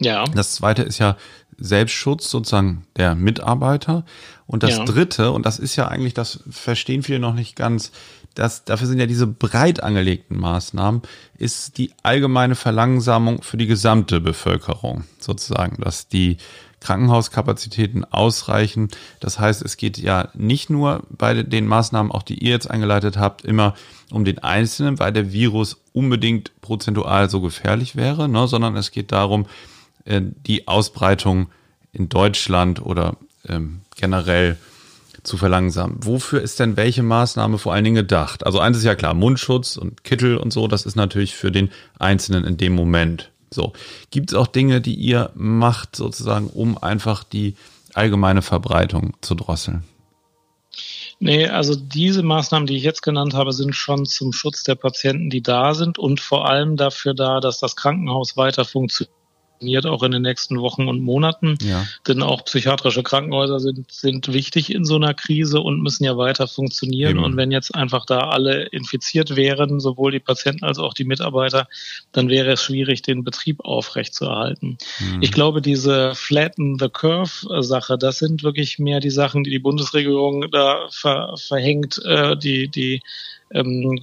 Ja. 0.00 0.24
Das 0.24 0.54
zweite 0.54 0.82
ist 0.82 0.98
ja 0.98 1.16
Selbstschutz 1.58 2.30
sozusagen 2.30 2.86
der 2.96 3.14
Mitarbeiter. 3.14 4.04
Und 4.46 4.62
das 4.62 4.78
ja. 4.78 4.84
dritte, 4.84 5.32
und 5.32 5.44
das 5.44 5.58
ist 5.58 5.76
ja 5.76 5.88
eigentlich, 5.88 6.14
das 6.14 6.40
verstehen 6.48 7.02
viele 7.02 7.18
noch 7.18 7.34
nicht 7.34 7.56
ganz, 7.56 7.92
das, 8.34 8.64
dafür 8.64 8.86
sind 8.86 9.00
ja 9.00 9.06
diese 9.06 9.26
breit 9.26 9.82
angelegten 9.82 10.38
Maßnahmen, 10.38 11.02
ist 11.36 11.76
die 11.76 11.92
allgemeine 12.02 12.54
Verlangsamung 12.54 13.42
für 13.42 13.56
die 13.56 13.66
gesamte 13.66 14.20
Bevölkerung 14.20 15.04
sozusagen, 15.18 15.82
dass 15.82 16.08
die 16.08 16.36
Krankenhauskapazitäten 16.80 18.04
ausreichen. 18.04 18.88
Das 19.20 19.38
heißt, 19.38 19.62
es 19.62 19.76
geht 19.76 19.98
ja 19.98 20.28
nicht 20.34 20.70
nur 20.70 21.02
bei 21.10 21.42
den 21.42 21.66
Maßnahmen, 21.66 22.12
auch 22.12 22.22
die 22.22 22.38
ihr 22.38 22.50
jetzt 22.50 22.70
eingeleitet 22.70 23.16
habt, 23.16 23.44
immer 23.44 23.74
um 24.10 24.24
den 24.24 24.38
Einzelnen, 24.38 24.98
weil 24.98 25.12
der 25.12 25.32
Virus 25.32 25.82
unbedingt 25.92 26.52
prozentual 26.60 27.28
so 27.28 27.40
gefährlich 27.40 27.96
wäre, 27.96 28.28
ne, 28.28 28.46
sondern 28.46 28.76
es 28.76 28.90
geht 28.90 29.12
darum, 29.12 29.46
äh, 30.04 30.22
die 30.22 30.68
Ausbreitung 30.68 31.48
in 31.92 32.08
Deutschland 32.08 32.80
oder 32.80 33.16
ähm, 33.48 33.80
generell 33.96 34.56
zu 35.22 35.36
verlangsamen. 35.36 35.96
Wofür 36.00 36.40
ist 36.40 36.60
denn 36.60 36.76
welche 36.76 37.02
Maßnahme 37.02 37.58
vor 37.58 37.74
allen 37.74 37.84
Dingen 37.84 37.96
gedacht? 37.96 38.46
Also 38.46 38.60
eins 38.60 38.76
ist 38.76 38.84
ja 38.84 38.94
klar, 38.94 39.14
Mundschutz 39.14 39.76
und 39.76 40.04
Kittel 40.04 40.36
und 40.36 40.52
so, 40.52 40.68
das 40.68 40.86
ist 40.86 40.96
natürlich 40.96 41.34
für 41.34 41.50
den 41.50 41.70
Einzelnen 41.98 42.44
in 42.44 42.56
dem 42.56 42.74
Moment 42.74 43.30
so. 43.52 43.72
Gibt 44.10 44.30
es 44.30 44.36
auch 44.36 44.46
Dinge, 44.46 44.80
die 44.80 44.94
ihr 44.94 45.30
macht, 45.34 45.96
sozusagen, 45.96 46.48
um 46.48 46.78
einfach 46.78 47.24
die 47.24 47.54
allgemeine 47.94 48.42
Verbreitung 48.42 49.14
zu 49.20 49.34
drosseln? 49.34 49.84
Nee, 51.20 51.48
also 51.48 51.74
diese 51.74 52.22
Maßnahmen, 52.22 52.66
die 52.66 52.76
ich 52.76 52.84
jetzt 52.84 53.02
genannt 53.02 53.34
habe, 53.34 53.52
sind 53.52 53.74
schon 53.74 54.06
zum 54.06 54.32
Schutz 54.32 54.62
der 54.62 54.76
Patienten, 54.76 55.30
die 55.30 55.42
da 55.42 55.74
sind 55.74 55.98
und 55.98 56.20
vor 56.20 56.48
allem 56.48 56.76
dafür 56.76 57.12
da, 57.12 57.40
dass 57.40 57.58
das 57.58 57.74
Krankenhaus 57.74 58.36
weiter 58.36 58.64
funktioniert 58.64 59.17
funktioniert 59.58 59.86
auch 59.86 60.02
in 60.04 60.12
den 60.12 60.22
nächsten 60.22 60.60
Wochen 60.60 60.88
und 60.88 61.02
Monaten. 61.02 61.58
Ja. 61.62 61.84
Denn 62.06 62.22
auch 62.22 62.44
psychiatrische 62.44 63.02
Krankenhäuser 63.02 63.58
sind, 63.58 63.90
sind 63.90 64.32
wichtig 64.32 64.72
in 64.72 64.84
so 64.84 64.96
einer 64.96 65.14
Krise 65.14 65.60
und 65.60 65.82
müssen 65.82 66.04
ja 66.04 66.16
weiter 66.16 66.46
funktionieren. 66.46 67.16
Eben. 67.16 67.24
Und 67.24 67.36
wenn 67.36 67.50
jetzt 67.50 67.74
einfach 67.74 68.06
da 68.06 68.30
alle 68.30 68.66
infiziert 68.66 69.34
wären, 69.34 69.80
sowohl 69.80 70.12
die 70.12 70.20
Patienten 70.20 70.64
als 70.64 70.78
auch 70.78 70.94
die 70.94 71.04
Mitarbeiter, 71.04 71.66
dann 72.12 72.28
wäre 72.28 72.52
es 72.52 72.62
schwierig, 72.62 73.02
den 73.02 73.24
Betrieb 73.24 73.60
aufrechtzuerhalten. 73.64 74.78
Mhm. 75.00 75.22
Ich 75.22 75.32
glaube, 75.32 75.60
diese 75.60 76.14
Flatten 76.14 76.78
the 76.78 76.88
Curve 76.88 77.62
Sache, 77.62 77.98
das 77.98 78.18
sind 78.18 78.44
wirklich 78.44 78.78
mehr 78.78 79.00
die 79.00 79.10
Sachen, 79.10 79.42
die 79.42 79.50
die 79.50 79.58
Bundesregierung 79.58 80.50
da 80.52 80.86
ver 80.90 81.34
verhängt, 81.36 82.00
äh, 82.04 82.36
die, 82.36 82.68
die 82.68 83.00
ähm, 83.50 84.00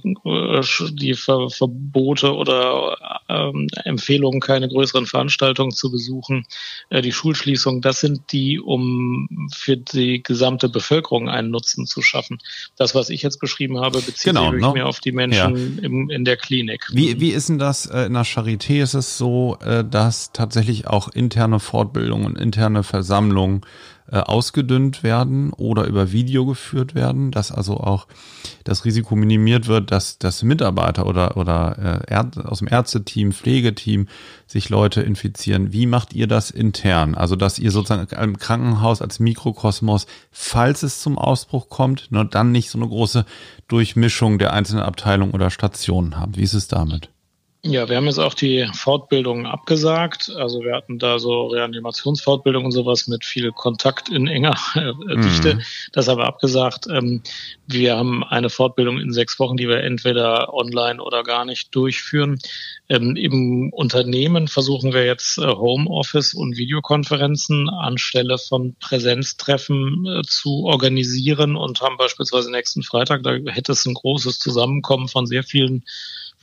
die 0.92 1.14
Ver 1.14 1.50
Verbote 1.50 2.34
oder 2.34 3.20
ähm, 3.28 3.68
Empfehlungen, 3.84 4.40
keine 4.40 4.68
größeren 4.68 5.06
Veranstaltungen 5.06 5.70
zu 5.70 5.90
besuchen, 5.90 6.46
äh, 6.90 7.02
die 7.02 7.12
Schulschließung, 7.12 7.80
das 7.80 8.00
sind 8.00 8.32
die, 8.32 8.58
um 8.60 9.48
für 9.54 9.76
die 9.76 10.22
gesamte 10.22 10.68
Bevölkerung 10.68 11.28
einen 11.28 11.50
Nutzen 11.50 11.86
zu 11.86 12.02
schaffen. 12.02 12.38
Das, 12.76 12.94
was 12.94 13.10
ich 13.10 13.22
jetzt 13.22 13.40
beschrieben 13.40 13.78
habe, 13.80 14.00
bezieht 14.00 14.24
genau, 14.24 14.52
sich 14.52 14.60
ne? 14.60 14.72
mehr 14.72 14.86
auf 14.86 15.00
die 15.00 15.12
Menschen 15.12 15.78
ja. 15.78 15.84
im, 15.84 16.10
in 16.10 16.24
der 16.24 16.36
Klinik. 16.36 16.86
Wie, 16.92 17.20
wie 17.20 17.30
ist 17.30 17.48
denn 17.48 17.58
das? 17.58 17.86
Äh, 17.86 18.06
in 18.06 18.14
der 18.14 18.24
Charité 18.24 18.82
ist 18.82 18.94
es 18.94 19.18
so, 19.18 19.58
äh, 19.64 19.84
dass 19.84 20.32
tatsächlich 20.32 20.86
auch 20.86 21.08
interne 21.08 21.60
Fortbildungen, 21.60 22.36
interne 22.36 22.82
Versammlungen 22.82 23.62
äh, 24.10 24.18
ausgedünnt 24.18 25.02
werden 25.02 25.52
oder 25.52 25.86
über 25.86 26.12
Video 26.12 26.46
geführt 26.46 26.94
werden, 26.94 27.30
dass 27.30 27.50
also 27.50 27.78
auch 27.78 28.06
das 28.64 28.84
Risiko 28.84 29.16
minimiert 29.16 29.66
wird, 29.66 29.90
dass, 29.90 30.18
dass 30.18 30.42
Mitarbeiter 30.42 31.06
oder, 31.06 31.36
oder 31.36 32.04
äh, 32.08 32.40
aus 32.40 32.60
dem 32.60 32.68
Ärzteteam, 32.68 33.32
Pflegeteam 33.32 34.08
sich 34.46 34.68
Leute 34.68 35.02
infizieren. 35.02 35.72
Wie 35.72 35.86
macht 35.86 36.12
ihr 36.12 36.26
das 36.26 36.50
intern? 36.50 37.14
Also, 37.14 37.36
dass 37.36 37.58
ihr 37.58 37.70
sozusagen 37.70 38.06
im 38.14 38.38
Krankenhaus 38.38 39.02
als 39.02 39.18
Mikrokosmos, 39.18 40.06
falls 40.30 40.82
es 40.82 41.00
zum 41.00 41.18
Ausbruch 41.18 41.68
kommt, 41.68 42.10
nur 42.10 42.24
dann 42.24 42.52
nicht 42.52 42.70
so 42.70 42.78
eine 42.78 42.88
große 42.88 43.24
Durchmischung 43.68 44.38
der 44.38 44.52
einzelnen 44.52 44.82
Abteilungen 44.82 45.32
oder 45.32 45.50
Stationen 45.50 46.18
habt. 46.18 46.36
Wie 46.36 46.42
ist 46.42 46.54
es 46.54 46.68
damit? 46.68 47.10
Ja, 47.68 47.88
wir 47.88 47.96
haben 47.96 48.06
jetzt 48.06 48.20
auch 48.20 48.34
die 48.34 48.68
Fortbildungen 48.74 49.44
abgesagt. 49.44 50.30
Also 50.36 50.60
wir 50.60 50.74
hatten 50.74 51.00
da 51.00 51.18
so 51.18 51.48
Reanimationsfortbildung 51.48 52.64
und 52.64 52.70
sowas 52.70 53.08
mit 53.08 53.24
viel 53.24 53.50
Kontakt 53.50 54.08
in 54.08 54.28
enger 54.28 54.54
äh, 54.74 55.16
Dichte. 55.16 55.56
Mhm. 55.56 55.62
Das 55.92 56.06
haben 56.06 56.18
wir 56.18 56.26
abgesagt. 56.26 56.86
Ähm, 56.88 57.22
wir 57.66 57.96
haben 57.96 58.22
eine 58.22 58.50
Fortbildung 58.50 59.00
in 59.00 59.12
sechs 59.12 59.40
Wochen, 59.40 59.56
die 59.56 59.68
wir 59.68 59.82
entweder 59.82 60.54
online 60.54 61.02
oder 61.02 61.24
gar 61.24 61.44
nicht 61.44 61.74
durchführen. 61.74 62.38
Ähm, 62.88 63.16
Im 63.16 63.70
Unternehmen 63.72 64.46
versuchen 64.46 64.92
wir 64.92 65.04
jetzt 65.04 65.38
äh, 65.38 65.46
Homeoffice 65.46 66.34
und 66.34 66.56
Videokonferenzen 66.56 67.68
anstelle 67.68 68.38
von 68.38 68.76
Präsenztreffen 68.78 70.06
äh, 70.06 70.22
zu 70.22 70.66
organisieren 70.66 71.56
und 71.56 71.80
haben 71.80 71.96
beispielsweise 71.96 72.48
nächsten 72.52 72.84
Freitag, 72.84 73.24
da 73.24 73.32
hätte 73.46 73.72
es 73.72 73.84
ein 73.86 73.94
großes 73.94 74.38
Zusammenkommen 74.38 75.08
von 75.08 75.26
sehr 75.26 75.42
vielen 75.42 75.84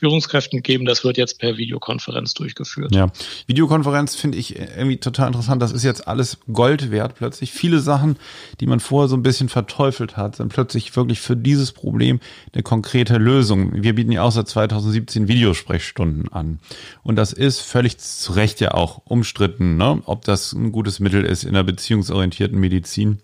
Führungskräften 0.03 0.63
geben. 0.63 0.83
Das 0.83 1.05
wird 1.05 1.15
jetzt 1.17 1.39
per 1.39 1.55
Videokonferenz 1.55 2.33
durchgeführt. 2.33 2.93
Ja, 2.93 3.07
Videokonferenz 3.47 4.15
finde 4.15 4.37
ich 4.37 4.59
irgendwie 4.59 4.97
total 4.97 5.27
interessant. 5.27 5.61
Das 5.61 5.71
ist 5.71 5.83
jetzt 5.83 6.09
alles 6.09 6.39
Gold 6.51 6.91
wert 6.91 7.15
plötzlich. 7.15 7.53
Viele 7.53 7.79
Sachen, 7.79 8.17
die 8.59 8.67
man 8.67 8.81
vorher 8.81 9.07
so 9.07 9.15
ein 9.15 9.23
bisschen 9.23 9.47
verteufelt 9.47 10.17
hat, 10.17 10.35
sind 10.35 10.49
plötzlich 10.49 10.93
wirklich 10.97 11.21
für 11.21 11.37
dieses 11.37 11.71
Problem 11.71 12.19
eine 12.53 12.63
konkrete 12.63 13.17
Lösung. 13.17 13.81
Wir 13.81 13.95
bieten 13.95 14.11
ja 14.11 14.23
auch 14.23 14.31
seit 14.31 14.49
2017 14.49 15.29
Videosprechstunden 15.29 16.29
an. 16.33 16.59
Und 17.03 17.15
das 17.15 17.31
ist 17.31 17.61
völlig 17.61 17.97
zu 17.97 18.33
Recht 18.33 18.59
ja 18.59 18.73
auch 18.73 19.03
umstritten, 19.05 19.77
ne? 19.77 20.01
ob 20.05 20.25
das 20.25 20.51
ein 20.51 20.73
gutes 20.73 20.99
Mittel 20.99 21.23
ist 21.23 21.45
in 21.45 21.53
der 21.53 21.63
beziehungsorientierten 21.63 22.59
Medizin. 22.59 23.19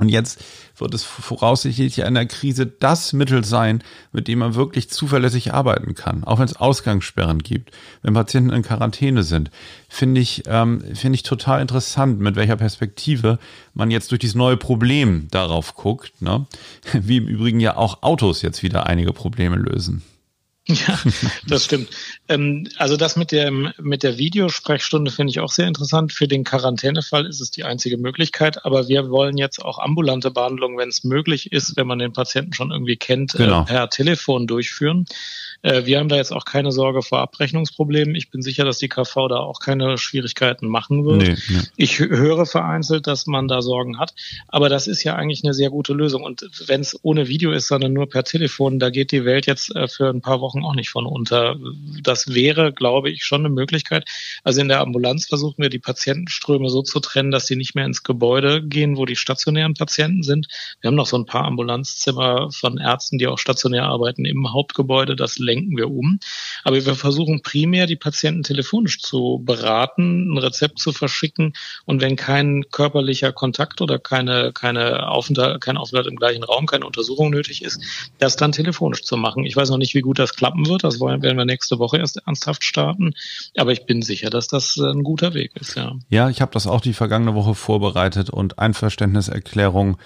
Und 0.00 0.08
jetzt 0.08 0.42
wird 0.78 0.94
es 0.94 1.04
voraussichtlich 1.04 1.98
in 1.98 2.14
der 2.14 2.24
Krise 2.24 2.66
das 2.66 3.12
Mittel 3.12 3.44
sein, 3.44 3.84
mit 4.12 4.28
dem 4.28 4.38
man 4.38 4.54
wirklich 4.54 4.88
zuverlässig 4.88 5.52
arbeiten 5.52 5.94
kann, 5.94 6.24
auch 6.24 6.38
wenn 6.38 6.46
es 6.46 6.56
Ausgangssperren 6.56 7.40
gibt, 7.40 7.70
wenn 8.02 8.14
Patienten 8.14 8.50
in 8.50 8.62
Quarantäne 8.62 9.22
sind. 9.22 9.50
Finde 9.90 10.22
ich, 10.22 10.44
ähm, 10.46 10.82
finde 10.94 11.16
ich 11.16 11.22
total 11.22 11.60
interessant, 11.60 12.18
mit 12.18 12.34
welcher 12.34 12.56
Perspektive 12.56 13.38
man 13.74 13.90
jetzt 13.90 14.10
durch 14.10 14.20
dieses 14.20 14.36
neue 14.36 14.56
Problem 14.56 15.28
darauf 15.30 15.74
guckt, 15.74 16.22
ne? 16.22 16.46
wie 16.94 17.18
im 17.18 17.28
Übrigen 17.28 17.60
ja 17.60 17.76
auch 17.76 18.02
Autos 18.02 18.40
jetzt 18.40 18.62
wieder 18.62 18.86
einige 18.86 19.12
Probleme 19.12 19.56
lösen. 19.56 20.02
Ja, 20.86 20.98
das 21.46 21.64
stimmt. 21.64 21.88
Ähm, 22.28 22.68
also 22.76 22.96
das 22.96 23.16
mit 23.16 23.32
der, 23.32 23.50
mit 23.50 24.02
der 24.02 24.18
Videosprechstunde 24.18 25.10
finde 25.10 25.30
ich 25.30 25.40
auch 25.40 25.50
sehr 25.52 25.66
interessant. 25.66 26.12
Für 26.12 26.28
den 26.28 26.44
Quarantänefall 26.44 27.26
ist 27.26 27.40
es 27.40 27.50
die 27.50 27.64
einzige 27.64 27.98
Möglichkeit, 27.98 28.64
aber 28.64 28.88
wir 28.88 29.10
wollen 29.10 29.36
jetzt 29.36 29.60
auch 29.60 29.78
ambulante 29.78 30.30
Behandlung, 30.30 30.78
wenn 30.78 30.88
es 30.88 31.04
möglich 31.04 31.52
ist, 31.52 31.76
wenn 31.76 31.86
man 31.86 31.98
den 31.98 32.12
Patienten 32.12 32.52
schon 32.52 32.70
irgendwie 32.70 32.96
kennt, 32.96 33.34
äh, 33.34 33.38
genau. 33.38 33.64
per 33.64 33.90
Telefon 33.90 34.46
durchführen. 34.46 35.06
Äh, 35.62 35.86
wir 35.86 35.98
haben 35.98 36.08
da 36.08 36.16
jetzt 36.16 36.32
auch 36.32 36.44
keine 36.44 36.72
Sorge 36.72 37.02
vor 37.02 37.20
Abrechnungsproblemen. 37.20 38.14
Ich 38.14 38.30
bin 38.30 38.42
sicher, 38.42 38.64
dass 38.64 38.78
die 38.78 38.88
KV 38.88 39.28
da 39.28 39.36
auch 39.36 39.60
keine 39.60 39.98
Schwierigkeiten 39.98 40.68
machen 40.68 41.04
wird. 41.04 41.22
Nee, 41.22 41.36
nee. 41.48 41.62
Ich 41.76 41.98
höre 41.98 42.46
vereinzelt, 42.46 43.06
dass 43.06 43.26
man 43.26 43.48
da 43.48 43.62
Sorgen 43.62 43.98
hat, 43.98 44.14
aber 44.48 44.68
das 44.68 44.86
ist 44.86 45.04
ja 45.04 45.16
eigentlich 45.16 45.42
eine 45.42 45.54
sehr 45.54 45.70
gute 45.70 45.94
Lösung. 45.94 46.22
Und 46.22 46.48
wenn 46.66 46.82
es 46.82 46.98
ohne 47.02 47.28
Video 47.28 47.52
ist, 47.52 47.68
sondern 47.68 47.92
nur 47.92 48.08
per 48.08 48.24
Telefon, 48.24 48.78
da 48.78 48.90
geht 48.90 49.10
die 49.10 49.24
Welt 49.24 49.46
jetzt 49.46 49.74
äh, 49.74 49.88
für 49.88 50.10
ein 50.10 50.20
paar 50.20 50.40
Wochen 50.40 50.50
Wochen 50.50 50.64
auch 50.64 50.74
nicht 50.74 50.90
von 50.90 51.06
unter. 51.06 51.56
Das 52.02 52.34
wäre, 52.34 52.72
glaube 52.72 53.10
ich, 53.10 53.24
schon 53.24 53.40
eine 53.40 53.54
Möglichkeit. 53.54 54.04
Also 54.44 54.60
in 54.60 54.68
der 54.68 54.80
Ambulanz 54.80 55.26
versuchen 55.26 55.62
wir 55.62 55.70
die 55.70 55.78
Patientenströme 55.78 56.68
so 56.68 56.82
zu 56.82 57.00
trennen, 57.00 57.30
dass 57.30 57.46
sie 57.46 57.56
nicht 57.56 57.74
mehr 57.74 57.84
ins 57.84 58.02
Gebäude 58.02 58.62
gehen, 58.62 58.96
wo 58.96 59.06
die 59.06 59.16
stationären 59.16 59.74
Patienten 59.74 60.22
sind. 60.22 60.48
Wir 60.80 60.88
haben 60.88 60.96
noch 60.96 61.06
so 61.06 61.16
ein 61.16 61.26
paar 61.26 61.44
Ambulanzzimmer 61.44 62.50
von 62.50 62.78
Ärzten, 62.78 63.18
die 63.18 63.26
auch 63.26 63.38
stationär 63.38 63.84
arbeiten 63.84 64.24
im 64.24 64.52
Hauptgebäude. 64.52 65.16
Das 65.16 65.38
lenken 65.50 65.76
wir 65.76 65.90
um. 65.90 66.18
Aber 66.64 66.76
wir 66.84 66.94
versuchen 66.94 67.42
primär 67.42 67.86
die 67.86 67.96
Patienten 67.96 68.42
telefonisch 68.42 69.00
zu 69.00 69.42
beraten, 69.44 70.32
ein 70.32 70.38
Rezept 70.38 70.78
zu 70.78 70.92
verschicken 70.92 71.54
und 71.86 72.00
wenn 72.00 72.16
kein 72.16 72.64
körperlicher 72.70 73.32
Kontakt 73.32 73.80
oder 73.80 73.98
keine, 73.98 74.52
keine 74.52 75.08
Aufenthalt, 75.08 75.60
kein 75.60 75.76
Aufenthalt 75.76 76.06
im 76.06 76.16
gleichen 76.16 76.44
Raum, 76.44 76.66
keine 76.66 76.86
Untersuchung 76.86 77.30
nötig 77.30 77.62
ist, 77.62 77.80
das 78.18 78.36
dann 78.36 78.52
telefonisch 78.52 79.02
zu 79.02 79.16
machen. 79.16 79.44
Ich 79.44 79.56
weiß 79.56 79.70
noch 79.70 79.78
nicht, 79.78 79.94
wie 79.94 80.00
gut 80.00 80.18
das 80.18 80.34
klappen 80.34 80.66
wird. 80.66 80.84
Das 80.84 81.00
werden 81.00 81.38
wir 81.38 81.44
nächste 81.44 81.78
Woche 81.78 81.98
erst 81.98 82.22
ernsthaft 82.26 82.64
starten. 82.64 83.12
Aber 83.56 83.72
ich 83.72 83.86
bin 83.86 84.02
sicher, 84.02 84.30
dass 84.30 84.48
das 84.48 84.76
ein 84.76 85.02
guter 85.02 85.34
Weg 85.34 85.52
ist, 85.56 85.76
ja. 85.76 85.92
Ja, 86.08 86.28
ich 86.28 86.40
habe 86.40 86.52
das 86.52 86.66
auch 86.66 86.80
die 86.80 86.92
vergangene 86.92 87.34
Woche 87.34 87.54
vorbereitet 87.54 88.30
und 88.30 88.58
Einverständniserklärung 88.58 89.96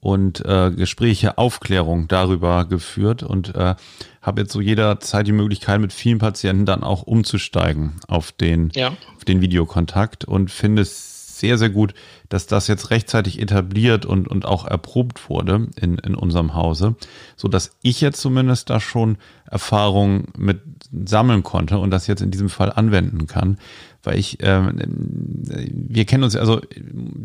und 0.00 0.44
äh, 0.44 0.70
Gespräche, 0.70 1.38
Aufklärung 1.38 2.08
darüber 2.08 2.64
geführt 2.64 3.22
und 3.22 3.54
äh, 3.54 3.74
habe 4.20 4.40
jetzt 4.40 4.52
so 4.52 4.60
jederzeit 4.60 5.26
die 5.26 5.32
Möglichkeit, 5.32 5.80
mit 5.80 5.92
vielen 5.92 6.18
Patienten 6.18 6.66
dann 6.66 6.82
auch 6.82 7.02
umzusteigen 7.02 7.94
auf 8.08 8.32
den, 8.32 8.70
ja. 8.74 8.96
auf 9.16 9.24
den 9.24 9.40
Videokontakt 9.40 10.24
und 10.24 10.50
finde 10.50 10.82
es 10.82 11.38
sehr, 11.38 11.58
sehr 11.58 11.70
gut, 11.70 11.92
dass 12.28 12.46
das 12.46 12.68
jetzt 12.68 12.90
rechtzeitig 12.90 13.40
etabliert 13.40 14.06
und, 14.06 14.28
und 14.28 14.44
auch 14.46 14.64
erprobt 14.64 15.28
wurde 15.28 15.68
in, 15.74 15.98
in 15.98 16.14
unserem 16.14 16.54
Hause, 16.54 16.94
so 17.36 17.48
dass 17.48 17.76
ich 17.82 18.00
jetzt 18.00 18.20
zumindest 18.20 18.70
da 18.70 18.78
schon 18.78 19.18
Erfahrung 19.50 20.28
mit 20.38 20.60
sammeln 21.04 21.42
konnte 21.42 21.78
und 21.78 21.90
das 21.90 22.06
jetzt 22.06 22.22
in 22.22 22.30
diesem 22.30 22.48
Fall 22.48 22.72
anwenden 22.72 23.26
kann 23.26 23.58
weil 24.02 24.18
ich, 24.18 24.38
ähm, 24.40 24.78
wir 24.84 26.04
kennen 26.04 26.24
uns, 26.24 26.34
also 26.36 26.60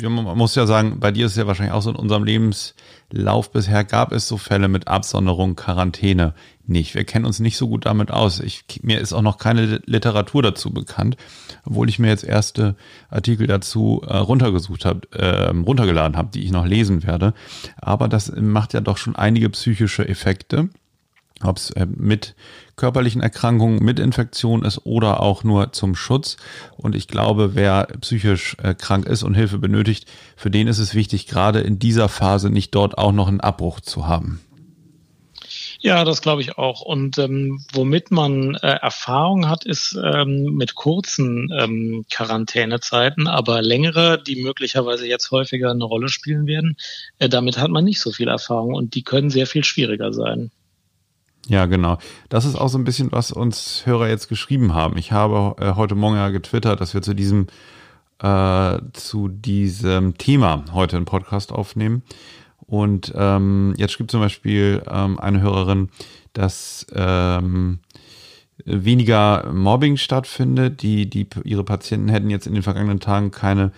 man 0.01 0.37
muss 0.37 0.55
ja 0.55 0.67
sagen, 0.67 0.99
bei 0.99 1.11
dir 1.11 1.25
ist 1.25 1.31
es 1.33 1.37
ja 1.37 1.47
wahrscheinlich 1.47 1.73
auch 1.73 1.81
so 1.81 1.89
in 1.89 1.95
unserem 1.95 2.23
Lebenslauf 2.23 3.51
bisher 3.51 3.83
gab 3.83 4.11
es 4.11 4.27
so 4.27 4.37
Fälle 4.37 4.67
mit 4.67 4.87
Absonderung, 4.87 5.55
Quarantäne 5.55 6.33
nicht. 6.67 6.95
Wir 6.95 7.03
kennen 7.03 7.25
uns 7.25 7.39
nicht 7.39 7.57
so 7.57 7.67
gut 7.67 7.85
damit 7.85 8.11
aus. 8.11 8.39
Ich, 8.39 8.65
mir 8.83 8.99
ist 8.99 9.13
auch 9.13 9.21
noch 9.21 9.37
keine 9.37 9.81
Literatur 9.85 10.43
dazu 10.43 10.71
bekannt, 10.71 11.17
obwohl 11.65 11.89
ich 11.89 11.97
mir 11.97 12.09
jetzt 12.09 12.23
erste 12.23 12.75
Artikel 13.09 13.47
dazu 13.47 14.01
äh, 14.05 14.17
runtergesucht 14.17 14.85
habe, 14.85 15.01
äh, 15.13 15.49
runtergeladen 15.49 16.17
habe, 16.17 16.29
die 16.33 16.43
ich 16.43 16.51
noch 16.51 16.65
lesen 16.65 17.03
werde. 17.03 17.33
Aber 17.77 18.07
das 18.07 18.31
macht 18.35 18.73
ja 18.73 18.81
doch 18.81 18.97
schon 18.97 19.15
einige 19.15 19.49
psychische 19.49 20.07
Effekte 20.07 20.69
ob 21.43 21.57
es 21.57 21.71
äh, 21.71 21.85
mit 21.85 22.35
körperlichen 22.75 23.21
Erkrankungen, 23.21 23.83
mit 23.83 23.99
Infektion 23.99 24.63
ist 24.63 24.85
oder 24.85 25.21
auch 25.21 25.43
nur 25.43 25.73
zum 25.73 25.95
Schutz. 25.95 26.37
Und 26.77 26.95
ich 26.95 27.07
glaube, 27.07 27.55
wer 27.55 27.87
psychisch 28.01 28.55
äh, 28.61 28.73
krank 28.73 29.05
ist 29.05 29.23
und 29.23 29.33
Hilfe 29.33 29.57
benötigt, 29.57 30.09
für 30.35 30.51
den 30.51 30.67
ist 30.67 30.79
es 30.79 30.93
wichtig, 30.93 31.27
gerade 31.27 31.59
in 31.59 31.79
dieser 31.79 32.09
Phase 32.09 32.49
nicht 32.49 32.73
dort 32.75 32.97
auch 32.97 33.11
noch 33.11 33.27
einen 33.27 33.41
Abbruch 33.41 33.79
zu 33.79 34.07
haben. 34.07 34.41
Ja, 35.79 36.03
das 36.03 36.21
glaube 36.21 36.41
ich 36.41 36.57
auch. 36.57 36.81
Und 36.81 37.17
ähm, 37.17 37.63
womit 37.71 38.11
man 38.11 38.55
äh, 38.55 38.79
Erfahrung 38.81 39.47
hat, 39.47 39.63
ist 39.63 39.97
ähm, 40.03 40.55
mit 40.55 40.75
kurzen 40.75 41.49
ähm, 41.57 42.05
Quarantänezeiten, 42.09 43.27
aber 43.27 43.61
längere, 43.61 44.21
die 44.21 44.41
möglicherweise 44.41 45.07
jetzt 45.07 45.29
häufiger 45.31 45.71
eine 45.71 45.83
Rolle 45.83 46.09
spielen 46.09 46.47
werden. 46.47 46.77
Äh, 47.19 47.29
damit 47.29 47.59
hat 47.59 47.69
man 47.69 47.85
nicht 47.85 47.99
so 47.99 48.11
viel 48.11 48.27
Erfahrung 48.27 48.73
und 48.73 48.95
die 48.95 49.03
können 49.03 49.29
sehr 49.29 49.45
viel 49.45 49.63
schwieriger 49.63 50.13
sein. 50.13 50.51
Ja, 51.47 51.65
genau. 51.65 51.97
Das 52.29 52.45
ist 52.45 52.55
auch 52.55 52.67
so 52.67 52.77
ein 52.77 52.83
bisschen, 52.83 53.11
was 53.11 53.31
uns 53.31 53.85
Hörer 53.85 54.09
jetzt 54.09 54.27
geschrieben 54.27 54.73
haben. 54.73 54.97
Ich 54.97 55.11
habe 55.13 55.55
äh, 55.63 55.75
heute 55.75 55.95
Morgen 55.95 56.17
ja 56.17 56.29
getwittert, 56.29 56.81
dass 56.81 56.93
wir 56.93 57.01
zu 57.01 57.13
diesem, 57.13 57.47
äh, 58.21 58.79
zu 58.91 59.29
diesem 59.29 60.17
Thema 60.17 60.65
heute 60.73 60.97
einen 60.97 61.05
Podcast 61.05 61.53
aufnehmen. 61.53 62.03
Und 62.65 63.13
ähm, 63.15 63.73
jetzt 63.77 63.93
schrieb 63.93 64.11
zum 64.11 64.19
Beispiel 64.19 64.83
ähm, 64.89 65.17
eine 65.19 65.39
Hörerin, 65.39 65.89
dass 66.33 66.85
ähm, 66.93 67.79
weniger 68.65 69.49
Mobbing 69.53 69.95
stattfindet. 69.95 70.81
Die, 70.81 71.09
die, 71.09 71.27
ihre 71.45 71.63
Patienten 71.63 72.09
hätten 72.09 72.29
jetzt 72.29 72.45
in 72.45 72.55
den 72.55 72.63
vergangenen 72.63 72.99
Tagen 72.99 73.31
keine 73.31 73.71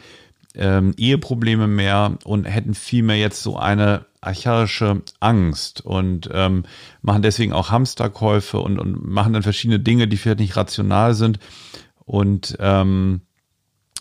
ähm, 0.55 0.95
Eheprobleme 0.97 1.67
mehr 1.67 2.17
und 2.23 2.45
hätten 2.45 2.73
vielmehr 2.73 3.17
jetzt 3.17 3.43
so 3.43 3.57
eine 3.57 4.05
archaische 4.21 5.01
Angst 5.19 5.81
und 5.81 6.29
ähm, 6.33 6.63
machen 7.01 7.21
deswegen 7.21 7.53
auch 7.53 7.71
Hamsterkäufe 7.71 8.59
und, 8.59 8.79
und 8.79 9.07
machen 9.07 9.33
dann 9.33 9.43
verschiedene 9.43 9.79
Dinge, 9.79 10.07
die 10.07 10.17
vielleicht 10.17 10.39
nicht 10.39 10.57
rational 10.57 11.13
sind 11.13 11.39
und 12.05 12.57
ähm, 12.59 13.21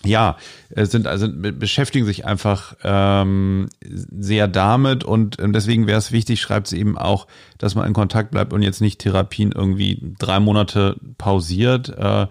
ja, 0.05 0.37
sind 0.71 1.09
also 1.09 1.29
beschäftigen 1.29 2.07
sich 2.07 2.25
einfach 2.25 2.77
ähm, 2.85 3.69
sehr 3.83 4.47
damit 4.47 5.03
und 5.03 5.37
deswegen 5.41 5.87
wäre 5.89 5.99
es 5.99 6.13
wichtig, 6.13 6.41
schreibt 6.41 6.69
sie 6.69 6.79
eben 6.79 6.97
auch, 6.97 7.27
dass 7.59 7.75
man 7.75 7.87
in 7.87 7.95
Kontakt 7.95 8.31
bleibt 8.31 8.53
und 8.53 8.63
jetzt 8.63 8.81
nicht 8.81 9.01
Therapien 9.01 9.51
irgendwie 9.53 10.15
drei 10.19 10.39
Monate 10.39 10.97
pausiert. 11.19 11.89
Äh, 11.91 12.29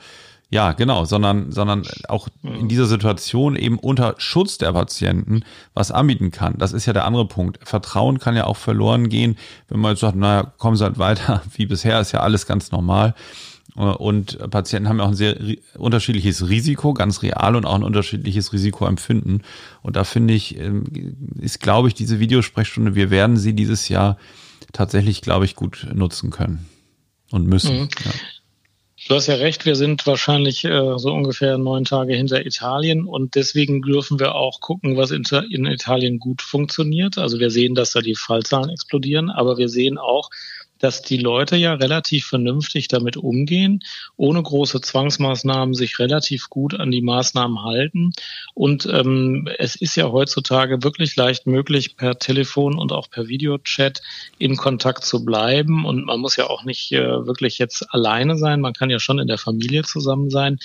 ja, 0.49 0.71
genau, 0.71 1.03
sondern, 1.03 1.51
sondern 1.51 1.83
auch 2.07 2.29
in 2.41 2.69
dieser 2.69 2.85
Situation 2.85 3.57
eben 3.57 3.77
unter 3.77 4.15
Schutz 4.17 4.57
der 4.57 4.71
Patienten 4.71 5.43
was 5.73 5.91
anbieten 5.91 6.31
kann. 6.31 6.57
Das 6.57 6.71
ist 6.71 6.85
ja 6.85 6.93
der 6.93 7.03
andere 7.03 7.27
Punkt. 7.27 7.59
Vertrauen 7.67 8.19
kann 8.19 8.35
ja 8.35 8.45
auch 8.45 8.55
verloren 8.55 9.09
gehen, 9.09 9.37
wenn 9.67 9.81
man 9.81 9.91
jetzt 9.91 9.99
sagt, 9.99 10.15
naja, 10.15 10.53
kommen 10.57 10.77
Sie 10.77 10.85
halt 10.85 10.99
weiter, 10.99 11.43
wie 11.55 11.65
bisher 11.65 11.99
ist 11.99 12.13
ja 12.13 12.21
alles 12.21 12.45
ganz 12.45 12.71
normal. 12.71 13.13
Und 13.75 14.39
Patienten 14.49 14.89
haben 14.89 14.97
ja 14.97 15.03
auch 15.03 15.09
ein 15.09 15.15
sehr 15.15 15.37
unterschiedliches 15.77 16.49
Risiko, 16.49 16.95
ganz 16.95 17.21
real 17.21 17.55
und 17.55 17.65
auch 17.65 17.75
ein 17.75 17.83
unterschiedliches 17.83 18.51
Risikoempfinden. 18.51 19.43
Und 19.83 19.95
da 19.95 20.03
finde 20.03 20.33
ich, 20.33 20.57
ähm, 20.57 20.85
ist, 21.39 21.59
glaube 21.59 21.87
ich, 21.87 21.93
diese 21.93 22.19
Videosprechstunde, 22.19 22.95
wir 22.95 23.11
werden 23.11 23.37
sie 23.37 23.53
dieses 23.53 23.87
Jahr 23.87 24.17
tatsächlich, 24.73 25.21
glaube 25.21 25.45
ich, 25.45 25.55
gut 25.55 25.87
nutzen 25.93 26.31
können 26.31 26.65
und 27.31 27.45
müssen. 27.45 27.81
Mhm. 27.81 27.89
Ja. 28.03 28.11
Du 29.07 29.15
hast 29.15 29.27
ja 29.27 29.35
recht, 29.35 29.65
wir 29.65 29.77
sind 29.77 30.05
wahrscheinlich 30.05 30.65
äh, 30.65 30.97
so 30.97 31.13
ungefähr 31.13 31.57
neun 31.57 31.85
Tage 31.85 32.13
hinter 32.13 32.45
Italien 32.45 33.05
und 33.05 33.35
deswegen 33.35 33.81
dürfen 33.81 34.19
wir 34.19 34.35
auch 34.35 34.59
gucken, 34.59 34.97
was 34.97 35.11
in, 35.11 35.23
in 35.49 35.65
Italien 35.65 36.19
gut 36.19 36.41
funktioniert. 36.41 37.17
Also 37.17 37.39
wir 37.39 37.49
sehen, 37.49 37.73
dass 37.73 37.91
da 37.91 38.01
die 38.01 38.15
Fallzahlen 38.15 38.69
explodieren, 38.69 39.29
aber 39.29 39.57
wir 39.57 39.69
sehen 39.69 39.97
auch, 39.97 40.29
dass 40.79 41.01
die 41.01 41.17
Leute 41.17 41.55
ja 41.55 41.73
relativ 41.73 42.25
vernünftig 42.27 42.87
damit 42.87 43.17
umgehen, 43.17 43.83
ohne 44.15 44.41
große 44.41 44.81
Zwangsmaßnahmen 44.81 45.73
sich 45.73 45.99
relativ 45.99 46.49
gut 46.49 46.79
an 46.79 46.91
die 46.91 47.01
Maßnahmen 47.01 47.63
halten. 47.63 48.11
Und 48.53 48.85
ähm, 48.85 49.47
es 49.57 49.75
ist 49.75 49.95
ja 49.95 50.11
heutzutage 50.11 50.83
wirklich 50.83 51.15
leicht 51.15 51.47
möglich, 51.47 51.95
per 51.95 52.19
Telefon 52.19 52.77
und 52.77 52.91
auch 52.91 53.09
per 53.09 53.27
Videochat 53.27 54.01
in 54.37 54.57
Kontakt 54.57 55.05
zu 55.05 55.25
bleiben. 55.25 55.85
Und 55.85 56.05
man 56.05 56.19
muss 56.19 56.35
ja 56.35 56.47
auch 56.47 56.63
nicht 56.63 56.91
äh, 56.91 57.25
wirklich 57.25 57.57
jetzt 57.57 57.93
alleine 57.93 58.37
sein. 58.37 58.61
Man 58.61 58.73
kann 58.73 58.89
ja 58.89 58.99
schon 58.99 59.19
in 59.19 59.27
der 59.27 59.37
Familie 59.37 59.83
zusammen 59.83 60.29
sein. 60.29 60.59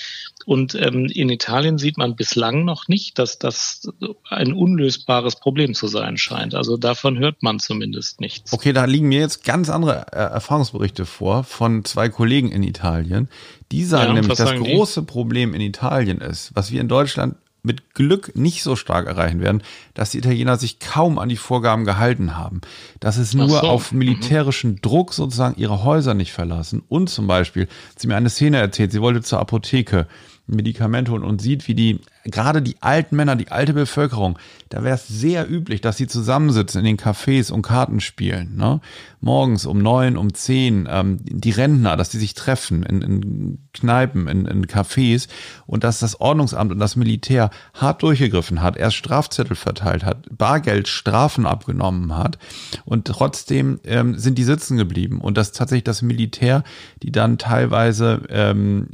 Und 0.44 0.75
ähm, 0.75 1.07
in 1.07 1.29
Italien 1.29 1.79
sieht 1.79 1.98
man 1.98 2.16
bislang 2.16 2.64
noch 2.64 2.88
nicht, 2.88 3.18
dass 3.18 3.38
das 3.38 3.88
ein 4.29 4.53
unlösbares 4.53 5.37
Problem 5.37 5.75
zu 5.75 5.87
sein 5.87 6.16
scheint. 6.16 6.55
Also 6.55 6.77
davon 6.77 7.18
hört 7.18 7.42
man 7.42 7.61
zumindest 7.61 8.20
nichts. 8.20 8.53
Okay, 8.53 8.72
da 8.72 8.85
liegen 8.85 9.09
mir 9.09 9.20
jetzt 9.20 9.44
ganz 9.44 9.70
andere 9.70 10.02
äh, 10.11 10.17
Erfahrungsberichte 10.17 11.07
vor 11.07 11.45
von 11.45 11.85
zwei 11.85 12.09
Kollegen 12.09 12.51
in 12.51 12.62
Italien. 12.62 13.29
Die 13.71 13.85
sagen 13.85 14.15
ja, 14.15 14.21
nämlich, 14.21 14.38
das 14.38 14.55
große 14.55 15.01
die? 15.01 15.07
Problem 15.07 15.55
in 15.55 15.61
Italien 15.61 16.21
ist, 16.21 16.51
was 16.55 16.71
wir 16.71 16.81
in 16.81 16.88
Deutschland 16.88 17.37
mit 17.62 17.95
Glück 17.95 18.35
nicht 18.35 18.62
so 18.62 18.75
stark 18.75 19.07
erreichen 19.07 19.41
werden, 19.41 19.62
dass 19.95 20.11
die 20.11 20.19
Italiener 20.19 20.57
sich 20.57 20.81
kaum 20.81 21.19
an 21.19 21.29
die 21.29 21.37
Vorgaben 21.37 21.85
gehalten 21.85 22.37
haben. 22.37 22.61
Dass 22.99 23.19
es 23.19 23.35
nur 23.35 23.49
so. 23.49 23.61
auf 23.61 23.93
militärischen 23.93 24.81
Druck 24.83 25.15
sozusagen 25.15 25.61
ihre 25.61 25.85
Häuser 25.85 26.15
nicht 26.15 26.33
verlassen. 26.33 26.83
Und 26.88 27.09
zum 27.09 27.27
Beispiel, 27.27 27.69
sie 27.97 28.09
mir 28.09 28.17
eine 28.17 28.31
Szene 28.31 28.59
erzählt, 28.59 28.91
sie 28.91 29.01
wollte 29.01 29.23
zur 29.23 29.38
Apotheke 29.38 30.09
Medikamente 30.49 31.12
holen 31.12 31.23
und 31.23 31.41
sieht, 31.41 31.69
wie 31.69 31.75
die, 31.75 32.01
gerade 32.25 32.63
die 32.63 32.77
alten 32.81 33.17
Männer, 33.17 33.37
die 33.37 33.51
alte 33.51 33.75
Bevölkerung, 33.75 34.39
da 34.69 34.85
wäre 34.85 34.95
es 34.95 35.09
sehr 35.09 35.51
üblich, 35.51 35.81
dass 35.81 35.97
sie 35.97 36.07
zusammensitzen 36.07 36.79
in 36.81 36.85
den 36.85 36.97
Cafés 36.97 37.51
und 37.51 37.63
Karten 37.63 38.01
spielen. 38.01 38.57
Ne? 38.57 38.81
Morgens 39.21 39.67
um 39.67 39.79
neun, 39.79 40.17
um 40.17 40.33
zehn, 40.33 40.89
ähm, 40.91 41.19
die 41.23 41.51
Rentner, 41.51 41.97
dass 41.97 42.11
die 42.11 42.19
sich 42.19 42.35
treffen 42.35 42.83
in, 42.83 43.03
in 43.03 43.59
Kneipen, 43.75 44.29
in, 44.29 44.47
in 44.47 44.67
Cafés 44.67 45.29
und 45.67 45.85
dass 45.85 45.99
das 45.99 46.21
Ordnungsamt 46.21 46.73
und 46.73 46.79
das 46.79 46.97
Militär 46.97 47.51
hart 47.75 48.03
durchgegriffen 48.03 48.63
hat, 48.63 48.77
erst 48.77 48.97
Strafzettel 48.97 49.57
verteilt 49.57 50.05
hat, 50.05 50.27
Bargeld 50.31 50.89
Strafen 50.89 51.47
abgenommen 51.47 52.17
hat 52.17 52.39
und 52.85 53.07
trotzdem 53.07 53.81
ähm, 53.85 54.17
sind 54.19 54.39
die 54.39 54.45
sitzen 54.45 54.77
geblieben 54.77 55.21
und 55.21 55.37
dass 55.37 55.53
tatsächlich 55.53 55.85
das 55.85 56.03
Militär, 56.03 56.63
die 57.03 57.13
dann 57.13 57.39
teilweise 57.39 58.23
ähm, 58.29 58.89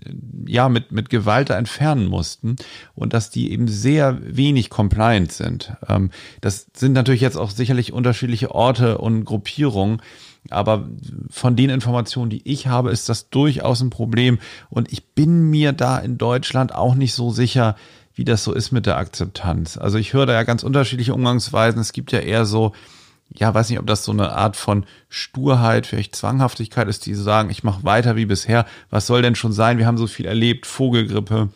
ja 0.47 0.69
mit, 0.69 0.93
mit 0.93 1.11
Gewalt 1.11 1.51
entfernen 1.51 2.07
mussten 2.07 2.57
und 2.95 3.13
dass 3.19 3.31
die 3.31 3.51
eben 3.51 3.67
sehr 3.67 4.17
wenig 4.23 4.71
compliant 4.71 5.33
sind. 5.33 5.73
Ähm, 5.89 6.11
das 6.41 6.69
sind 6.73 6.93
natürlich 6.93 7.21
jetzt 7.21 7.37
auch 7.37 7.51
sicherlich 7.51 7.93
unterschiedliche 7.93 8.55
Orte 8.55 8.99
und 8.99 9.25
Gruppierungen. 9.25 10.01
Aber 10.51 10.89
von 11.29 11.57
den 11.57 11.69
Informationen, 11.69 12.31
die 12.31 12.49
ich 12.49 12.69
habe, 12.69 12.93
ist 12.93 13.09
das 13.09 13.29
durchaus 13.29 13.81
ein 13.81 13.91
Problem. 13.91 14.39
Und 14.71 14.93
ich 14.93 15.05
bin 15.05 15.51
mir 15.51 15.73
da 15.73 15.99
in 15.99 16.17
Deutschland 16.17 16.73
auch 16.73 16.95
nicht 16.95 17.13
so 17.13 17.33
sicher, 17.33 17.75
wie 18.15 18.25
das 18.25 18.45
so 18.45 18.53
ist 18.53 18.71
mit 18.71 18.87
der 18.87 18.99
Akzeptanz. 18.99 19.77
Also 19.77 19.99
ich 19.99 20.13
höre 20.13 20.27
da 20.27 20.35
ja 20.35 20.45
ganz 20.45 20.63
unterschiedliche 20.63 21.13
Umgangsweisen. 21.13 21.81
Es 21.81 21.93
gibt 21.93 22.13
ja 22.13 22.21
eher 22.21 22.47
so, 22.47 22.73
ja, 23.35 23.53
weiß 23.53 23.69
nicht, 23.69 23.81
ob 23.81 23.87
das 23.89 24.05
so 24.05 24.13
eine 24.13 24.31
Art 24.31 24.55
von 24.55 24.87
Sturheit, 25.09 25.89
vielleicht 25.89 26.15
Zwanghaftigkeit 26.15 26.87
ist, 26.87 27.05
die 27.05 27.15
sagen, 27.15 27.51
ich 27.51 27.65
mache 27.65 27.83
weiter 27.83 28.15
wie 28.15 28.27
bisher. 28.27 28.65
Was 28.91 29.09
soll 29.09 29.23
denn 29.23 29.35
schon 29.35 29.53
sein? 29.53 29.79
Wir 29.79 29.89
haben 29.89 29.99
so 29.99 30.07
viel 30.07 30.27
erlebt, 30.27 30.67
Vogelgrippe. 30.67 31.49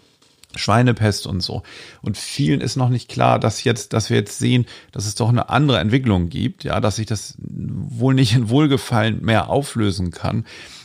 Schweinepest 0.57 1.27
und 1.27 1.41
so. 1.43 1.63
Und 2.03 2.17
vielen 2.17 2.61
ist 2.61 2.77
noch 2.77 2.89
nicht 2.89 3.09
klar, 3.09 3.39
dass 3.39 3.65
jetzt, 3.65 3.93
dass 3.93 4.11
wir 4.11 4.17
jetzt 4.19 4.39
sehen, 4.39 4.67
dass 4.93 5.07
es 5.07 5.15
doch 5.15 5.29
eine 5.29 5.49
andere 5.49 5.79
Entwicklung 5.79 6.29
gibt, 6.29 6.65
ja, 6.65 6.81
dass 6.81 6.97
sich 6.97 7.07
das 7.07 7.37
wohl 7.39 8.15
nicht 8.15 8.35
in 8.35 8.49
Wohlgefallen 8.49 9.25
mehr 9.25 9.49
auflösen 9.49 10.11
kann. 10.11 10.45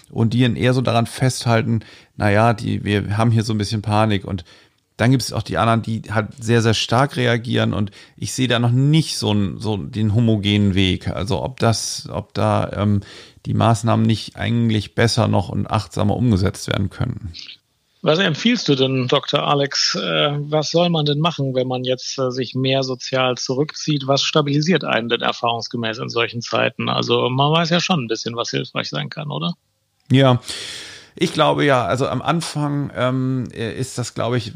Und 0.10 0.34
die 0.34 0.42
eher 0.42 0.74
so 0.74 0.82
daran 0.82 1.06
festhalten, 1.06 1.82
naja, 2.16 2.54
die, 2.54 2.84
wir 2.86 3.18
haben 3.18 3.32
hier 3.32 3.44
so 3.44 3.54
ein 3.54 3.58
bisschen 3.58 3.82
Panik 3.82 4.24
und 4.24 4.46
dann 4.98 5.12
gibt 5.12 5.22
es 5.22 5.32
auch 5.32 5.44
die 5.44 5.58
anderen, 5.58 5.84
die 5.84 6.02
halt 6.12 6.30
sehr, 6.44 6.64
sehr 6.64 6.74
stark 6.74 7.18
reagieren 7.18 7.74
und 7.74 7.92
ich 8.18 8.34
sehe 8.34 8.48
da 8.48 8.58
noch 8.58 8.72
nicht 8.72 9.18
so, 9.18 9.32
ein, 9.32 9.60
so 9.60 9.78
den 9.78 10.16
homogenen 10.16 10.74
Weg. 10.74 11.08
Also 11.08 11.44
ob 11.44 11.60
das, 11.60 12.10
ob 12.12 12.34
da 12.34 12.72
ähm, 12.74 13.02
die 13.46 13.54
Maßnahmen 13.54 14.06
nicht 14.06 14.36
eigentlich 14.36 14.96
besser 14.96 15.28
noch 15.28 15.50
und 15.50 15.70
achtsamer 15.70 16.16
umgesetzt 16.16 16.68
werden 16.68 16.90
können. 16.90 17.32
Was 18.02 18.20
empfiehlst 18.20 18.68
du 18.70 18.76
denn, 18.76 19.08
Dr. 19.08 19.46
Alex? 19.48 19.96
Äh, 19.96 20.38
was 20.40 20.72
soll 20.72 20.90
man 20.90 21.06
denn 21.06 21.20
machen, 21.20 21.56
wenn 21.56 21.68
man 21.68 21.84
jetzt 21.84 22.18
äh, 22.20 22.32
sich 22.32 22.54
mehr 22.54 22.84
sozial 22.84 23.36
zurückzieht? 23.36 24.08
Was 24.08 24.22
stabilisiert 24.22 24.84
einen 24.84 25.10
denn 25.10 25.22
erfahrungsgemäß 25.22 25.98
in 25.98 26.10
solchen 26.10 26.42
Zeiten? 26.42 26.90
Also 26.90 27.30
man 27.30 27.52
weiß 27.52 27.70
ja 27.72 27.80
schon 27.80 28.04
ein 28.04 28.08
bisschen, 28.08 28.36
was 28.36 28.52
hilfreich 28.52 28.90
sein 28.90 29.10
kann, 29.10 29.32
oder? 29.32 29.54
Ja. 30.12 30.40
Ich 31.20 31.34
glaube 31.34 31.66
ja, 31.66 31.84
also 31.84 32.08
am 32.08 32.22
Anfang 32.22 32.92
ähm, 32.96 33.48
ist 33.52 33.98
das, 33.98 34.14
glaube 34.14 34.38
ich, 34.38 34.52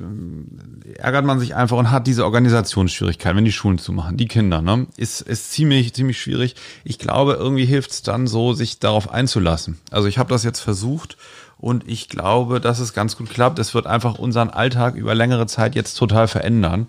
ärgert 0.96 1.26
man 1.26 1.40
sich 1.40 1.56
einfach 1.56 1.76
und 1.76 1.90
hat 1.90 2.06
diese 2.06 2.24
Organisationsschwierigkeiten, 2.24 3.36
wenn 3.36 3.46
die 3.46 3.52
Schulen 3.52 3.80
zumachen, 3.80 4.16
die 4.16 4.28
Kinder, 4.28 4.62
ne, 4.62 4.86
ist, 4.96 5.22
ist 5.22 5.52
ziemlich, 5.52 5.92
ziemlich 5.96 6.22
schwierig. 6.22 6.54
Ich 6.84 7.00
glaube, 7.00 7.34
irgendwie 7.34 7.66
hilft 7.66 7.90
es 7.90 8.04
dann 8.04 8.28
so, 8.28 8.54
sich 8.54 8.78
darauf 8.78 9.10
einzulassen. 9.10 9.80
Also 9.90 10.08
ich 10.08 10.20
habe 10.20 10.30
das 10.30 10.44
jetzt 10.44 10.60
versucht 10.60 11.18
und 11.62 11.88
ich 11.88 12.10
glaube, 12.10 12.60
dass 12.60 12.80
es 12.80 12.92
ganz 12.92 13.16
gut 13.16 13.30
klappt. 13.30 13.60
Es 13.60 13.76
wird 13.76 13.86
einfach 13.86 14.18
unseren 14.18 14.50
Alltag 14.50 14.96
über 14.96 15.14
längere 15.14 15.46
Zeit 15.46 15.76
jetzt 15.76 15.94
total 15.94 16.28
verändern. 16.28 16.88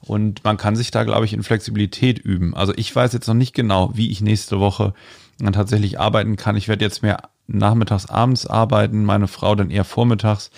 Und 0.00 0.42
man 0.42 0.56
kann 0.56 0.74
sich 0.74 0.90
da, 0.90 1.04
glaube 1.04 1.24
ich, 1.24 1.32
in 1.32 1.44
Flexibilität 1.44 2.18
üben. 2.18 2.54
Also 2.54 2.72
ich 2.76 2.94
weiß 2.94 3.12
jetzt 3.12 3.28
noch 3.28 3.34
nicht 3.34 3.54
genau, 3.54 3.92
wie 3.94 4.10
ich 4.10 4.20
nächste 4.20 4.58
Woche 4.58 4.92
dann 5.38 5.52
tatsächlich 5.52 6.00
arbeiten 6.00 6.36
kann. 6.36 6.56
Ich 6.56 6.66
werde 6.66 6.84
jetzt 6.84 7.02
mehr 7.02 7.28
nachmittags, 7.46 8.06
abends 8.06 8.44
arbeiten, 8.44 9.04
meine 9.04 9.28
Frau 9.28 9.54
dann 9.54 9.70
eher 9.70 9.84
vormittags. 9.84 10.50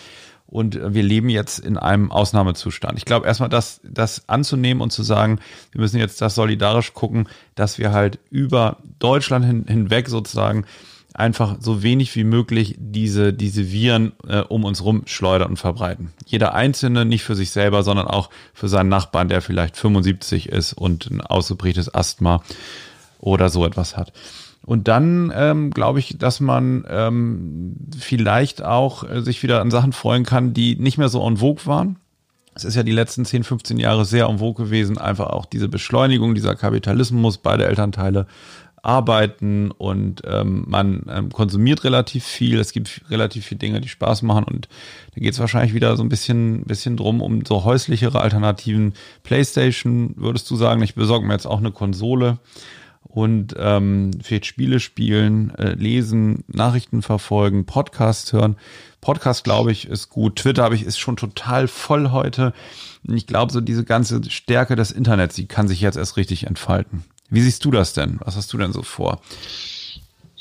Und 0.46 0.80
wir 0.82 1.02
leben 1.02 1.28
jetzt 1.28 1.58
in 1.58 1.76
einem 1.76 2.10
Ausnahmezustand. 2.10 2.96
Ich 2.96 3.04
glaube 3.04 3.26
erstmal, 3.26 3.50
das, 3.50 3.82
das 3.84 4.26
anzunehmen 4.26 4.82
und 4.82 4.90
zu 4.90 5.02
sagen, 5.02 5.38
wir 5.72 5.82
müssen 5.82 5.98
jetzt 5.98 6.20
das 6.22 6.34
solidarisch 6.34 6.94
gucken, 6.94 7.28
dass 7.54 7.78
wir 7.78 7.92
halt 7.92 8.18
über 8.30 8.78
Deutschland 8.98 9.44
hin, 9.44 9.64
hinweg 9.68 10.08
sozusagen 10.08 10.64
einfach 11.20 11.56
so 11.60 11.82
wenig 11.82 12.16
wie 12.16 12.24
möglich 12.24 12.74
diese, 12.78 13.32
diese 13.32 13.70
Viren 13.70 14.12
äh, 14.26 14.40
um 14.40 14.64
uns 14.64 14.82
rum 14.82 15.02
schleudern 15.06 15.50
und 15.50 15.56
verbreiten. 15.58 16.12
Jeder 16.26 16.54
Einzelne, 16.54 17.04
nicht 17.04 17.22
für 17.22 17.36
sich 17.36 17.50
selber, 17.50 17.82
sondern 17.82 18.08
auch 18.08 18.30
für 18.52 18.68
seinen 18.68 18.88
Nachbarn, 18.88 19.28
der 19.28 19.42
vielleicht 19.42 19.76
75 19.76 20.48
ist 20.48 20.72
und 20.72 21.10
ein 21.10 21.20
ausgeprägtes 21.20 21.94
Asthma 21.94 22.42
oder 23.20 23.50
so 23.50 23.64
etwas 23.64 23.96
hat. 23.96 24.12
Und 24.64 24.88
dann 24.88 25.32
ähm, 25.34 25.70
glaube 25.70 25.98
ich, 25.98 26.18
dass 26.18 26.40
man 26.40 26.84
ähm, 26.88 27.76
vielleicht 27.98 28.62
auch 28.62 29.08
äh, 29.08 29.22
sich 29.22 29.42
wieder 29.42 29.60
an 29.60 29.70
Sachen 29.70 29.92
freuen 29.92 30.24
kann, 30.24 30.52
die 30.52 30.76
nicht 30.76 30.98
mehr 30.98 31.08
so 31.08 31.26
en 31.26 31.38
vogue 31.38 31.66
waren. 31.66 31.96
Es 32.54 32.64
ist 32.64 32.74
ja 32.74 32.82
die 32.82 32.92
letzten 32.92 33.24
10, 33.24 33.44
15 33.44 33.78
Jahre 33.78 34.04
sehr 34.04 34.26
en 34.26 34.38
vogue 34.38 34.64
gewesen, 34.64 34.98
einfach 34.98 35.28
auch 35.28 35.46
diese 35.46 35.68
Beschleunigung, 35.68 36.34
dieser 36.34 36.56
Kapitalismus, 36.56 37.38
beide 37.38 37.66
Elternteile 37.66 38.26
arbeiten 38.82 39.70
und 39.70 40.22
ähm, 40.24 40.64
man 40.66 41.04
ähm, 41.08 41.30
konsumiert 41.30 41.84
relativ 41.84 42.24
viel. 42.24 42.58
Es 42.58 42.72
gibt 42.72 43.02
relativ 43.10 43.46
viele 43.46 43.58
Dinge, 43.58 43.80
die 43.80 43.88
Spaß 43.88 44.22
machen 44.22 44.44
und 44.44 44.68
da 45.14 45.20
geht 45.20 45.32
es 45.32 45.40
wahrscheinlich 45.40 45.74
wieder 45.74 45.96
so 45.96 46.02
ein 46.02 46.08
bisschen, 46.08 46.64
bisschen 46.64 46.96
drum 46.96 47.20
um 47.20 47.44
so 47.44 47.64
häuslichere 47.64 48.20
Alternativen. 48.20 48.94
PlayStation, 49.22 50.14
würdest 50.16 50.50
du 50.50 50.56
sagen, 50.56 50.82
ich 50.82 50.94
besorge 50.94 51.26
mir 51.26 51.34
jetzt 51.34 51.46
auch 51.46 51.58
eine 51.58 51.72
Konsole 51.72 52.38
und 53.02 53.54
ähm, 53.58 54.12
vielleicht 54.22 54.46
Spiele 54.46 54.78
spielen, 54.78 55.52
äh, 55.56 55.74
lesen, 55.74 56.44
Nachrichten 56.46 57.02
verfolgen, 57.02 57.66
Podcast 57.66 58.32
hören. 58.32 58.56
Podcast, 59.00 59.44
glaube 59.44 59.72
ich, 59.72 59.88
ist 59.88 60.10
gut. 60.10 60.36
Twitter 60.36 60.62
habe 60.62 60.74
ich 60.74 60.84
ist 60.84 60.98
schon 60.98 61.16
total 61.16 61.66
voll 61.68 62.10
heute. 62.10 62.52
Ich 63.02 63.26
glaube, 63.26 63.52
so 63.52 63.60
diese 63.60 63.84
ganze 63.84 64.22
Stärke 64.30 64.76
des 64.76 64.90
Internets, 64.92 65.34
die 65.34 65.46
kann 65.46 65.68
sich 65.68 65.80
jetzt 65.80 65.96
erst 65.96 66.16
richtig 66.16 66.46
entfalten. 66.46 67.04
Wie 67.30 67.40
siehst 67.40 67.64
du 67.64 67.70
das 67.70 67.92
denn? 67.92 68.18
Was 68.24 68.36
hast 68.36 68.52
du 68.52 68.58
denn 68.58 68.72
so 68.72 68.82
vor? 68.82 69.20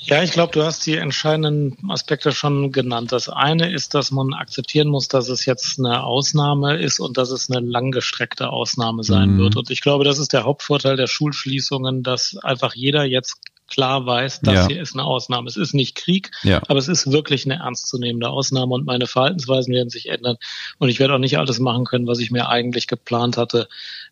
Ja, 0.02 0.24
ich 0.24 0.32
glaube, 0.32 0.54
du 0.54 0.64
hast 0.64 0.86
die 0.88 0.96
entscheidenden 0.96 1.78
Aspekte 1.90 2.32
schon 2.32 2.72
genannt. 2.72 3.12
Das 3.12 3.30
eine 3.30 3.72
ist, 3.72 3.94
dass 3.94 4.12
man 4.12 4.34
akzeptieren 4.34 4.88
muss, 4.88 5.08
dass 5.08 5.30
es 5.30 5.46
jetzt 5.46 5.78
eine 5.78 6.04
Ausnahme 6.04 6.78
ist 6.82 7.00
und 7.00 7.18
dass 7.18 7.32
es 7.32 7.52
eine 7.52 7.60
langgestreckte 7.60 8.50
Ausnahme 8.50 9.04
sein 9.04 9.36
mhm. 9.36 9.40
wird. 9.40 9.56
Und 9.58 9.70
ich 9.70 9.82
glaube, 9.82 10.06
das 10.06 10.18
ist 10.18 10.34
der 10.34 10.46
Hauptvorteil 10.46 10.96
der 10.96 11.08
Schulschließungen, 11.08 12.02
dass 12.02 12.38
einfach 12.42 12.74
jeder 12.74 13.04
jetzt 13.04 13.38
klar 13.70 14.06
weiß, 14.06 14.42
das 14.42 14.54
ja. 14.54 14.68
hier 14.68 14.82
ist 14.82 14.94
eine 14.94 15.04
Ausnahme. 15.04 15.48
Es 15.48 15.58
ist 15.58 15.74
nicht 15.74 15.96
Krieg, 15.96 16.32
ja. 16.44 16.62
aber 16.68 16.80
es 16.80 16.88
ist 16.88 17.12
wirklich 17.12 17.46
eine 17.46 17.56
ernstzunehmende 17.56 18.30
Ausnahme 18.30 18.74
und 18.74 18.86
meine 18.86 19.08
Verhaltensweisen 19.08 19.74
werden 19.74 19.90
sich 19.90 20.10
ändern. 20.10 20.38
Und 20.78 20.90
ich 20.90 21.00
werde 21.00 21.16
auch 21.16 21.20
nicht 21.20 21.38
alles 21.38 21.60
machen 21.60 21.86
können, 21.86 22.08
was 22.08 22.20
ich 22.20 22.32
mir 22.32 22.50
eigentlich 22.50 22.88
geplant 22.88 23.38
hatte, 23.38 23.68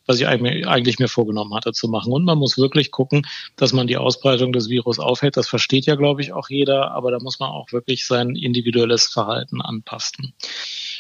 was 0.06 0.20
ich 0.20 0.28
eigentlich 0.28 1.00
mir 1.00 1.08
vorgenommen 1.08 1.54
hatte 1.54 1.74
zu 1.74 1.88
machen. 1.88 2.13
Und 2.13 2.24
man 2.24 2.38
muss 2.38 2.58
wirklich 2.58 2.91
gucken, 2.91 3.28
dass 3.58 3.74
man 3.74 3.88
die 3.88 3.98
Ausbreitung 3.98 4.54
des 4.54 4.70
Virus 4.70 5.00
aufhält. 5.00 5.38
Das 5.38 5.48
versteht 5.48 5.86
ja, 5.86 5.96
glaube 5.96 6.22
ich, 6.22 6.32
auch 6.34 6.50
jeder, 6.50 6.91
aber 6.91 7.12
da 7.12 7.20
muss 7.20 7.39
man 7.39 7.50
auch 7.50 7.72
wirklich 7.72 8.08
sein 8.08 8.36
individuelles 8.36 9.08
Verhalten 9.08 9.62
anpassen. 9.62 10.34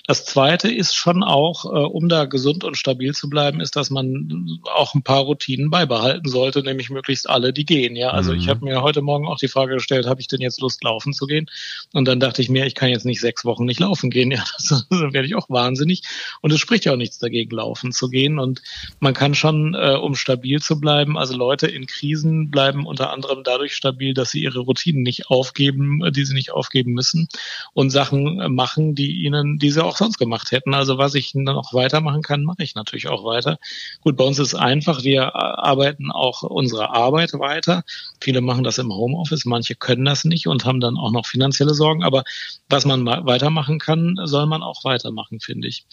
Das 0.07 0.23
Zweite 0.23 0.71
ist 0.71 0.95
schon 0.95 1.21
auch, 1.21 1.65
äh, 1.65 1.67
um 1.67 2.07
da 2.07 2.23
gesund 2.23 2.63
und 2.63 2.77
stabil 2.77 3.13
zu 3.13 3.29
bleiben, 3.29 3.59
ist, 3.59 3.75
dass 3.75 3.89
man 3.89 4.61
auch 4.73 4.95
ein 4.95 5.03
paar 5.03 5.19
Routinen 5.19 5.69
beibehalten 5.69 6.29
sollte, 6.29 6.63
nämlich 6.63 6.89
möglichst 6.89 7.29
alle, 7.29 7.51
die 7.51 7.65
gehen. 7.65 7.97
Ja, 7.97 8.11
also 8.11 8.31
mhm. 8.31 8.39
ich 8.39 8.47
habe 8.47 8.63
mir 8.63 8.81
heute 8.81 9.01
Morgen 9.01 9.27
auch 9.27 9.37
die 9.37 9.49
Frage 9.49 9.73
gestellt, 9.73 10.07
habe 10.07 10.21
ich 10.21 10.29
denn 10.29 10.39
jetzt 10.39 10.61
Lust, 10.61 10.81
laufen 10.81 11.11
zu 11.11 11.27
gehen? 11.27 11.47
Und 11.91 12.07
dann 12.07 12.21
dachte 12.21 12.41
ich 12.41 12.47
mir, 12.47 12.65
ich 12.65 12.73
kann 12.73 12.87
jetzt 12.87 13.05
nicht 13.05 13.19
sechs 13.19 13.43
Wochen 13.43 13.65
nicht 13.65 13.81
laufen 13.81 14.09
gehen. 14.09 14.31
Ja, 14.37 14.43
das, 14.55 14.85
dann 14.89 15.13
werde 15.13 15.25
ich 15.25 15.33
auch 15.33 15.49
wahnsinnig. 15.49 16.03
Und 16.41 16.53
es 16.53 16.59
spricht 16.59 16.85
ja 16.85 16.93
auch 16.93 16.97
nichts 16.97 17.17
dagegen, 17.17 17.55
laufen 17.55 17.91
zu 17.91 18.07
gehen. 18.07 18.37
Und 18.37 18.61
man 18.99 19.15
kann 19.15 19.33
schon, 19.33 19.73
äh, 19.73 19.95
um 19.95 20.15
stabil 20.15 20.61
zu 20.61 20.79
bleiben, 20.79 21.17
also 21.17 21.35
Leute 21.35 21.65
in 21.65 21.87
Krisen 21.87 22.51
bleiben 22.51 22.85
unter 22.85 23.11
anderem 23.11 23.43
dadurch 23.43 23.73
stabil, 23.73 24.13
dass 24.13 24.29
sie 24.29 24.43
ihre 24.43 24.59
Routinen 24.59 25.01
nicht 25.01 25.31
aufgeben, 25.31 26.01
die 26.11 26.23
sie 26.23 26.35
nicht 26.35 26.51
aufgeben 26.51 26.93
müssen 26.93 27.29
und 27.73 27.89
Sachen 27.89 28.53
machen, 28.53 28.93
die 28.93 29.23
ihnen, 29.23 29.57
die 29.57 29.71
sie 29.71 29.83
auch 29.83 29.96
sonst 29.97 30.17
gemacht 30.17 30.51
hätten. 30.51 30.73
Also 30.73 30.97
was 30.97 31.15
ich 31.15 31.33
noch 31.35 31.73
weitermachen 31.73 32.21
kann, 32.21 32.43
mache 32.43 32.63
ich 32.63 32.75
natürlich 32.75 33.07
auch 33.07 33.23
weiter. 33.23 33.57
Gut, 34.01 34.17
bei 34.17 34.23
uns 34.23 34.39
ist 34.39 34.49
es 34.49 34.55
einfach, 34.55 35.03
wir 35.03 35.35
arbeiten 35.35 36.11
auch 36.11 36.43
unsere 36.43 36.91
Arbeit 36.91 37.33
weiter. 37.33 37.83
Viele 38.21 38.41
machen 38.41 38.63
das 38.63 38.77
im 38.77 38.93
Homeoffice, 38.93 39.45
manche 39.45 39.75
können 39.75 40.05
das 40.05 40.23
nicht 40.23 40.47
und 40.47 40.65
haben 40.65 40.79
dann 40.79 40.97
auch 40.97 41.11
noch 41.11 41.25
finanzielle 41.25 41.73
Sorgen. 41.73 42.03
Aber 42.03 42.23
was 42.69 42.85
man 42.85 43.05
weitermachen 43.05 43.79
kann, 43.79 44.17
soll 44.23 44.45
man 44.45 44.63
auch 44.63 44.83
weitermachen, 44.83 45.39
finde 45.39 45.67
ich. 45.67 45.85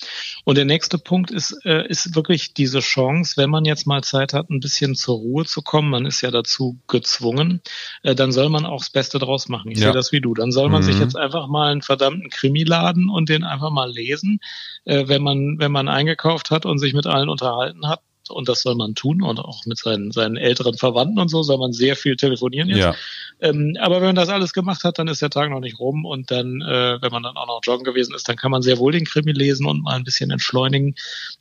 Und 0.44 0.56
der 0.56 0.64
nächste 0.64 0.98
Punkt 0.98 1.30
ist, 1.30 1.64
äh, 1.64 1.86
ist 1.88 2.14
wirklich 2.14 2.54
diese 2.54 2.80
Chance, 2.80 3.34
wenn 3.36 3.50
man 3.50 3.64
jetzt 3.64 3.86
mal 3.86 4.02
Zeit 4.02 4.32
hat, 4.32 4.50
ein 4.50 4.60
bisschen 4.60 4.94
zur 4.94 5.16
Ruhe 5.16 5.44
zu 5.44 5.62
kommen, 5.62 5.90
man 5.90 6.06
ist 6.06 6.20
ja 6.20 6.30
dazu 6.30 6.78
gezwungen, 6.88 7.60
äh, 8.02 8.14
dann 8.14 8.32
soll 8.32 8.48
man 8.48 8.66
auch 8.66 8.80
das 8.80 8.90
Beste 8.90 9.18
draus 9.18 9.48
machen. 9.48 9.70
Ich 9.70 9.78
ja. 9.78 9.86
sehe 9.86 9.92
das 9.92 10.12
wie 10.12 10.20
du. 10.20 10.34
Dann 10.34 10.52
soll 10.52 10.68
man 10.68 10.82
mhm. 10.82 10.86
sich 10.86 10.98
jetzt 10.98 11.16
einfach 11.16 11.48
mal 11.48 11.70
einen 11.70 11.82
verdammten 11.82 12.30
Krimi 12.30 12.64
laden 12.64 13.08
und 13.08 13.28
den 13.28 13.44
einfach 13.44 13.70
mal 13.70 13.92
lesen, 13.94 14.40
äh, 14.84 15.08
wenn 15.08 15.22
man, 15.22 15.58
wenn 15.58 15.72
man 15.72 15.88
eingekauft 15.88 16.50
hat 16.50 16.66
und 16.66 16.78
sich 16.78 16.92
mit 16.94 17.06
allen 17.06 17.28
unterhalten 17.28 17.88
hat 17.88 18.00
und 18.28 18.48
das 18.48 18.62
soll 18.62 18.74
man 18.74 18.94
tun 18.94 19.22
und 19.22 19.38
auch 19.38 19.66
mit 19.66 19.78
seinen, 19.78 20.10
seinen 20.10 20.36
älteren 20.36 20.76
Verwandten 20.76 21.18
und 21.18 21.28
so 21.28 21.42
soll 21.42 21.58
man 21.58 21.72
sehr 21.72 21.96
viel 21.96 22.16
telefonieren 22.16 22.68
jetzt. 22.68 22.78
Ja. 22.78 22.94
Ähm, 23.40 23.76
aber 23.80 23.96
wenn 23.96 24.08
man 24.08 24.14
das 24.14 24.28
alles 24.28 24.52
gemacht 24.52 24.84
hat, 24.84 24.98
dann 24.98 25.08
ist 25.08 25.20
der 25.20 25.30
Tag 25.30 25.50
noch 25.50 25.60
nicht 25.60 25.78
rum 25.78 26.04
und 26.04 26.30
dann, 26.30 26.60
äh, 26.62 27.02
wenn 27.02 27.10
man 27.10 27.22
dann 27.22 27.36
auch 27.36 27.46
noch 27.46 27.60
joggen 27.62 27.84
gewesen 27.84 28.14
ist, 28.14 28.28
dann 28.28 28.36
kann 28.36 28.50
man 28.50 28.62
sehr 28.62 28.78
wohl 28.78 28.92
den 28.92 29.04
Krimi 29.04 29.32
lesen 29.32 29.66
und 29.66 29.82
mal 29.82 29.96
ein 29.96 30.04
bisschen 30.04 30.30
entschleunigen. 30.30 30.94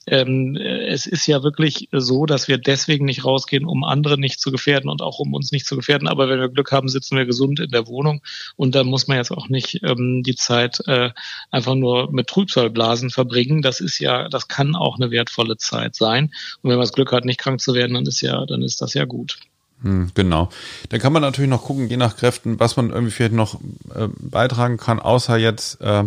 Ähm, 0.07 0.55
es 0.55 1.05
ist 1.05 1.27
ja 1.27 1.43
wirklich 1.43 1.89
so, 1.91 2.25
dass 2.25 2.47
wir 2.47 2.57
deswegen 2.57 3.05
nicht 3.05 3.25
rausgehen, 3.25 3.65
um 3.65 3.83
andere 3.83 4.17
nicht 4.17 4.39
zu 4.39 4.51
gefährden 4.51 4.89
und 4.89 5.01
auch 5.01 5.19
um 5.19 5.33
uns 5.33 5.51
nicht 5.51 5.65
zu 5.65 5.75
gefährden. 5.75 6.07
Aber 6.07 6.29
wenn 6.29 6.39
wir 6.39 6.49
Glück 6.49 6.71
haben, 6.71 6.89
sitzen 6.89 7.15
wir 7.15 7.25
gesund 7.25 7.59
in 7.59 7.69
der 7.69 7.87
Wohnung 7.87 8.21
und 8.55 8.75
dann 8.75 8.87
muss 8.87 9.07
man 9.07 9.17
jetzt 9.17 9.31
auch 9.31 9.49
nicht 9.49 9.81
ähm, 9.83 10.23
die 10.23 10.35
Zeit 10.35 10.81
äh, 10.87 11.11
einfach 11.51 11.75
nur 11.75 12.11
mit 12.11 12.27
Trübsalblasen 12.27 13.11
verbringen. 13.11 13.61
Das 13.61 13.79
ist 13.79 13.99
ja, 13.99 14.29
das 14.29 14.47
kann 14.47 14.75
auch 14.75 14.97
eine 14.97 15.11
wertvolle 15.11 15.57
Zeit 15.57 15.95
sein. 15.95 16.25
Und 16.61 16.69
wenn 16.69 16.77
man 16.77 16.83
das 16.83 16.93
Glück 16.93 17.11
hat, 17.11 17.25
nicht 17.25 17.39
krank 17.39 17.61
zu 17.61 17.73
werden, 17.73 17.93
dann 17.93 18.05
ist 18.05 18.21
ja, 18.21 18.45
dann 18.45 18.61
ist 18.61 18.81
das 18.81 18.93
ja 18.93 19.05
gut. 19.05 19.37
Hm, 19.81 20.11
genau. 20.13 20.49
Dann 20.89 20.99
kann 20.99 21.13
man 21.13 21.21
natürlich 21.21 21.49
noch 21.49 21.63
gucken, 21.63 21.89
je 21.89 21.97
nach 21.97 22.15
Kräften, 22.15 22.59
was 22.59 22.77
man 22.77 22.89
irgendwie 22.89 23.11
vielleicht 23.11 23.33
noch 23.33 23.59
äh, 23.93 24.07
beitragen 24.19 24.77
kann, 24.77 24.99
außer 24.99 25.37
jetzt 25.37 25.81
äh, 25.81 26.05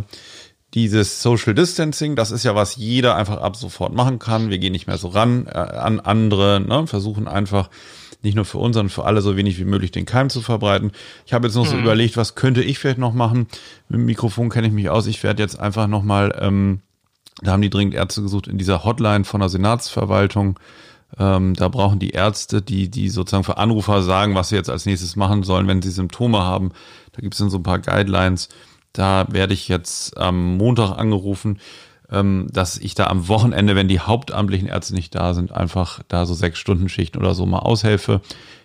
dieses 0.74 1.22
Social 1.22 1.54
Distancing. 1.54 2.16
Das 2.16 2.30
ist 2.30 2.44
ja, 2.44 2.54
was 2.54 2.76
jeder 2.76 3.16
einfach 3.16 3.38
ab 3.38 3.56
sofort 3.56 3.94
machen 3.94 4.18
kann. 4.18 4.50
Wir 4.50 4.58
gehen 4.58 4.72
nicht 4.72 4.86
mehr 4.86 4.98
so 4.98 5.08
ran 5.08 5.46
äh, 5.46 5.58
an 5.58 6.00
andere, 6.00 6.60
ne? 6.60 6.86
versuchen 6.86 7.28
einfach 7.28 7.70
nicht 8.22 8.34
nur 8.34 8.44
für 8.44 8.58
uns, 8.58 8.74
sondern 8.74 8.90
für 8.90 9.04
alle 9.04 9.20
so 9.20 9.36
wenig 9.36 9.58
wie 9.58 9.64
möglich 9.64 9.90
den 9.90 10.04
Keim 10.04 10.30
zu 10.30 10.40
verbreiten. 10.40 10.92
Ich 11.26 11.32
habe 11.32 11.46
jetzt 11.46 11.54
noch 11.54 11.66
so 11.66 11.76
mhm. 11.76 11.82
überlegt, 11.82 12.16
was 12.16 12.34
könnte 12.34 12.62
ich 12.62 12.78
vielleicht 12.78 12.98
noch 12.98 13.14
machen. 13.14 13.46
Mit 13.88 14.00
dem 14.00 14.06
Mikrofon 14.06 14.50
kenne 14.50 14.66
ich 14.66 14.72
mich 14.72 14.90
aus. 14.90 15.06
Ich 15.06 15.22
werde 15.22 15.42
jetzt 15.42 15.58
einfach 15.58 15.86
nochmal, 15.86 16.36
ähm, 16.40 16.80
da 17.42 17.52
haben 17.52 17.62
die 17.62 17.70
dringend 17.70 17.94
Ärzte 17.94 18.22
gesucht, 18.22 18.48
in 18.48 18.58
dieser 18.58 18.84
Hotline 18.84 19.24
von 19.24 19.40
der 19.40 19.48
Senatsverwaltung 19.48 20.58
ähm, 21.18 21.54
da 21.54 21.68
brauchen 21.68 21.98
die 21.98 22.10
Ärzte, 22.10 22.62
die, 22.62 22.90
die 22.90 23.08
sozusagen 23.08 23.44
für 23.44 23.58
Anrufer 23.58 24.02
sagen, 24.02 24.34
was 24.34 24.48
sie 24.48 24.56
jetzt 24.56 24.70
als 24.70 24.86
nächstes 24.86 25.16
machen 25.16 25.42
sollen, 25.44 25.68
wenn 25.68 25.82
sie 25.82 25.90
Symptome 25.90 26.38
haben. 26.38 26.72
Da 27.12 27.22
gibt 27.22 27.34
es 27.34 27.38
dann 27.38 27.50
so 27.50 27.58
ein 27.58 27.62
paar 27.62 27.78
Guidelines. 27.78 28.48
Da 28.92 29.26
werde 29.30 29.54
ich 29.54 29.68
jetzt 29.68 30.16
am 30.16 30.56
Montag 30.56 30.96
angerufen, 30.98 31.58
ähm, 32.10 32.48
dass 32.52 32.76
ich 32.76 32.94
da 32.94 33.06
am 33.06 33.28
Wochenende, 33.28 33.76
wenn 33.76 33.88
die 33.88 34.00
hauptamtlichen 34.00 34.68
Ärzte 34.68 34.94
nicht 34.94 35.14
da 35.14 35.32
sind, 35.34 35.52
einfach 35.52 36.00
da 36.08 36.26
so 36.26 36.34
sechs 36.34 36.58
Stunden 36.58 36.88
Schichten 36.88 37.18
oder 37.18 37.34
so 37.34 37.46
mal 37.46 37.60
aushelfe. 37.60 38.20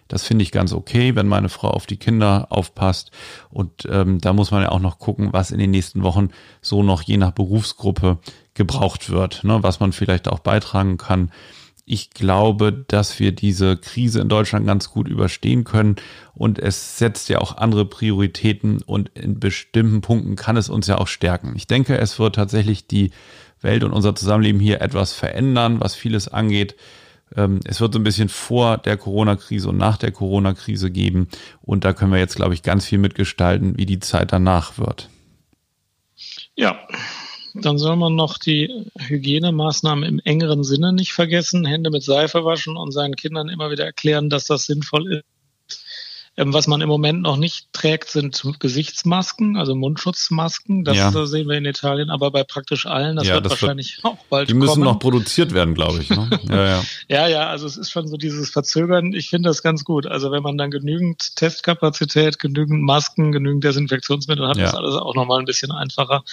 Das 0.07 0.23
finde 0.23 0.43
ich 0.43 0.51
ganz 0.51 0.73
okay, 0.73 1.15
wenn 1.15 1.27
meine 1.27 1.47
Frau 1.47 1.69
auf 1.69 1.85
die 1.85 1.95
Kinder 1.95 2.47
aufpasst. 2.49 3.11
Und 3.49 3.87
ähm, 3.89 4.19
da 4.19 4.33
muss 4.33 4.51
man 4.51 4.61
ja 4.61 4.69
auch 4.69 4.81
noch 4.81 4.99
gucken, 4.99 5.29
was 5.31 5.51
in 5.51 5.59
den 5.59 5.71
nächsten 5.71 6.03
Wochen 6.03 6.29
so 6.61 6.83
noch 6.83 7.01
je 7.01 7.15
nach 7.15 7.31
Berufsgruppe 7.31 8.17
gebraucht 8.53 9.09
wird, 9.09 9.45
ne? 9.45 9.63
was 9.63 9.79
man 9.79 9.93
vielleicht 9.93 10.27
auch 10.27 10.39
beitragen 10.39 10.97
kann 10.97 11.31
ich 11.85 12.11
glaube, 12.11 12.71
dass 12.71 13.19
wir 13.19 13.31
diese 13.31 13.77
Krise 13.77 14.21
in 14.21 14.29
Deutschland 14.29 14.65
ganz 14.65 14.89
gut 14.89 15.07
überstehen 15.07 15.63
können 15.63 15.95
und 16.33 16.59
es 16.59 16.97
setzt 16.97 17.29
ja 17.29 17.39
auch 17.39 17.57
andere 17.57 17.85
Prioritäten 17.85 18.81
und 18.81 19.09
in 19.09 19.39
bestimmten 19.39 20.01
Punkten 20.01 20.35
kann 20.35 20.57
es 20.57 20.69
uns 20.69 20.87
ja 20.87 20.97
auch 20.97 21.07
stärken. 21.07 21.53
Ich 21.55 21.67
denke, 21.67 21.97
es 21.97 22.19
wird 22.19 22.35
tatsächlich 22.35 22.87
die 22.87 23.11
Welt 23.61 23.83
und 23.83 23.91
unser 23.91 24.15
Zusammenleben 24.15 24.61
hier 24.61 24.81
etwas 24.81 25.13
verändern, 25.13 25.79
was 25.79 25.95
vieles 25.95 26.27
angeht. 26.27 26.75
Ähm, 27.35 27.59
es 27.65 27.81
wird 27.81 27.93
so 27.93 27.99
ein 27.99 28.03
bisschen 28.03 28.29
vor 28.29 28.77
der 28.77 28.97
Corona-Krise 28.97 29.69
und 29.69 29.77
nach 29.77 29.97
der 29.97 30.11
Corona-Krise 30.11 30.91
geben 30.91 31.27
und 31.61 31.85
da 31.85 31.93
können 31.93 32.11
wir 32.11 32.19
jetzt, 32.19 32.35
glaube 32.35 32.53
ich, 32.53 32.63
ganz 32.63 32.85
viel 32.85 32.97
mitgestalten, 32.97 33.77
wie 33.77 33.85
die 33.85 33.99
Zeit 33.99 34.31
danach 34.31 34.77
wird. 34.77 35.09
Ja, 36.55 36.79
dann 37.53 37.77
soll 37.77 37.95
man 37.95 38.15
noch 38.15 38.37
die 38.37 38.85
Hygienemaßnahmen 38.97 40.03
im 40.03 40.19
engeren 40.19 40.63
Sinne 40.63 40.93
nicht 40.93 41.13
vergessen. 41.13 41.65
Hände 41.65 41.89
mit 41.89 42.03
Seife 42.03 42.45
waschen 42.45 42.77
und 42.77 42.91
seinen 42.91 43.15
Kindern 43.15 43.49
immer 43.49 43.71
wieder 43.71 43.85
erklären, 43.85 44.29
dass 44.29 44.45
das 44.45 44.65
sinnvoll 44.65 45.13
ist. 45.13 45.25
Ähm, 46.37 46.53
was 46.53 46.65
man 46.65 46.79
im 46.79 46.87
Moment 46.87 47.21
noch 47.23 47.35
nicht 47.35 47.73
trägt, 47.73 48.09
sind 48.09 48.41
Gesichtsmasken, 48.59 49.57
also 49.57 49.75
Mundschutzmasken. 49.75 50.85
Das 50.85 50.95
ja. 50.95 51.25
sehen 51.25 51.49
wir 51.49 51.57
in 51.57 51.65
Italien, 51.65 52.09
aber 52.09 52.31
bei 52.31 52.45
praktisch 52.45 52.85
allen. 52.85 53.17
Das 53.17 53.27
ja, 53.27 53.33
wird 53.33 53.45
das 53.45 53.51
wahrscheinlich 53.51 53.97
wird, 53.97 54.05
auch 54.05 54.17
bald 54.29 54.49
Die 54.49 54.53
müssen 54.53 54.75
kommen. 54.75 54.85
noch 54.85 54.99
produziert 54.99 55.53
werden, 55.53 55.73
glaube 55.73 56.01
ich. 56.01 56.09
Ne? 56.09 56.29
Ja, 56.49 56.65
ja. 56.65 56.83
ja, 57.07 57.27
ja, 57.27 57.47
also 57.47 57.67
es 57.67 57.77
ist 57.77 57.91
schon 57.91 58.07
so 58.07 58.15
dieses 58.15 58.49
Verzögern. 58.49 59.13
Ich 59.13 59.29
finde 59.29 59.49
das 59.49 59.61
ganz 59.61 59.83
gut. 59.83 60.07
Also 60.07 60.31
wenn 60.31 60.41
man 60.41 60.57
dann 60.57 60.71
genügend 60.71 61.35
Testkapazität, 61.35 62.39
genügend 62.39 62.81
Masken, 62.81 63.31
genügend 63.31 63.63
Desinfektionsmittel 63.63 64.47
hat, 64.47 64.57
ja. 64.57 64.67
ist 64.67 64.73
alles 64.73 64.95
auch 64.95 65.15
nochmal 65.15 65.39
ein 65.39 65.45
bisschen 65.45 65.71
einfacher. 65.71 66.23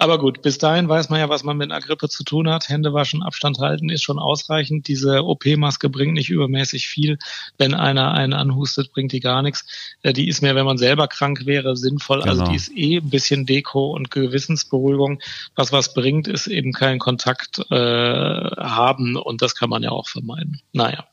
Aber 0.00 0.18
gut, 0.18 0.40
bis 0.40 0.56
dahin 0.56 0.88
weiß 0.88 1.10
man 1.10 1.20
ja, 1.20 1.28
was 1.28 1.44
man 1.44 1.58
mit 1.58 1.70
einer 1.70 1.82
Grippe 1.82 2.08
zu 2.08 2.24
tun 2.24 2.48
hat. 2.48 2.70
Hände 2.70 2.94
waschen, 2.94 3.22
Abstand 3.22 3.58
halten 3.58 3.90
ist 3.90 4.02
schon 4.02 4.18
ausreichend. 4.18 4.88
Diese 4.88 5.26
OP-Maske 5.26 5.90
bringt 5.90 6.14
nicht 6.14 6.30
übermäßig 6.30 6.88
viel. 6.88 7.18
Wenn 7.58 7.74
einer 7.74 8.14
einen 8.14 8.32
anhustet, 8.32 8.92
bringt 8.94 9.12
die 9.12 9.20
gar 9.20 9.42
nichts. 9.42 9.66
Äh, 10.02 10.14
die 10.14 10.26
ist 10.28 10.40
mehr, 10.40 10.54
wenn 10.54 10.64
man 10.64 10.78
selber 10.78 11.06
krank 11.06 11.44
wäre, 11.44 11.76
sinnvoll. 11.76 12.22
Also 12.22 12.30
genau. 12.30 12.40
Also 12.40 12.50
die 12.50 12.56
ist 12.56 12.72
eh 12.74 12.96
ein 12.96 13.10
bisschen 13.10 13.44
Deko 13.44 13.90
und 13.90 14.10
Gewissensberuhigung. 14.10 15.20
Was 15.54 15.70
was 15.70 15.92
bringt, 15.92 16.28
ist 16.28 16.46
eben 16.46 16.72
keinen 16.72 16.98
Kontakt 16.98 17.58
äh, 17.70 17.74
haben 17.74 19.16
und 19.16 19.42
das 19.42 19.54
kann 19.54 19.68
man 19.68 19.82
ja 19.82 19.90
auch 19.90 20.08
vermeiden. 20.08 20.62
Naja. 20.72 21.04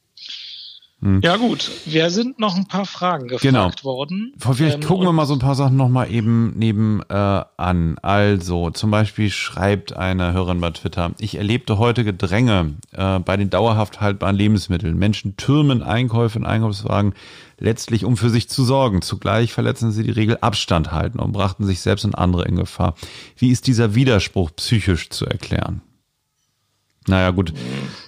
Hm. 0.99 1.21
Ja 1.23 1.38
gut, 1.38 1.69
wir 1.86 2.10
sind 2.10 2.39
noch 2.39 2.55
ein 2.55 2.65
paar 2.65 2.86
Fragen 2.86 3.27
gefragt 3.27 3.43
genau. 3.43 3.71
worden. 3.83 4.33
Vielleicht 4.39 4.77
ähm, 4.77 4.83
gucken 4.83 5.05
wir 5.05 5.12
mal 5.12 5.27
so 5.27 5.33
ein 5.33 5.39
paar 5.39 5.53
Sachen 5.53 5.77
nochmal 5.77 6.12
eben 6.12 6.53
neben 6.57 7.01
äh, 7.07 7.13
an. 7.13 7.99
Also 8.01 8.71
zum 8.71 8.89
Beispiel 8.89 9.29
schreibt 9.29 9.95
eine 9.95 10.33
Hörerin 10.33 10.60
bei 10.60 10.71
Twitter, 10.71 11.12
ich 11.19 11.36
erlebte 11.36 11.77
heute 11.77 12.03
Gedränge 12.03 12.73
äh, 12.93 13.19
bei 13.19 13.38
den 13.38 13.51
dauerhaft 13.51 14.01
haltbaren 14.01 14.36
Lebensmitteln. 14.36 14.97
Menschen 14.97 15.38
türmen 15.38 15.83
Einkäufe 15.83 16.39
in 16.39 16.45
Einkaufswagen 16.47 17.13
letztlich, 17.60 18.03
um 18.03 18.17
für 18.17 18.31
sich 18.31 18.49
zu 18.49 18.63
sorgen. 18.63 19.03
Zugleich 19.03 19.53
verletzen 19.53 19.91
sie 19.91 20.01
die 20.01 20.10
Regel 20.10 20.39
Abstand 20.41 20.91
halten 20.91 21.19
und 21.19 21.31
brachten 21.31 21.63
sich 21.63 21.79
selbst 21.79 22.05
und 22.05 22.15
andere 22.15 22.45
in 22.45 22.55
Gefahr. 22.55 22.95
Wie 23.38 23.49
ist 23.49 23.67
dieser 23.67 23.93
Widerspruch 23.93 24.49
psychisch 24.55 25.12
zu 25.12 25.27
erklären? 25.27 25.81
Naja, 27.07 27.31
gut. 27.31 27.53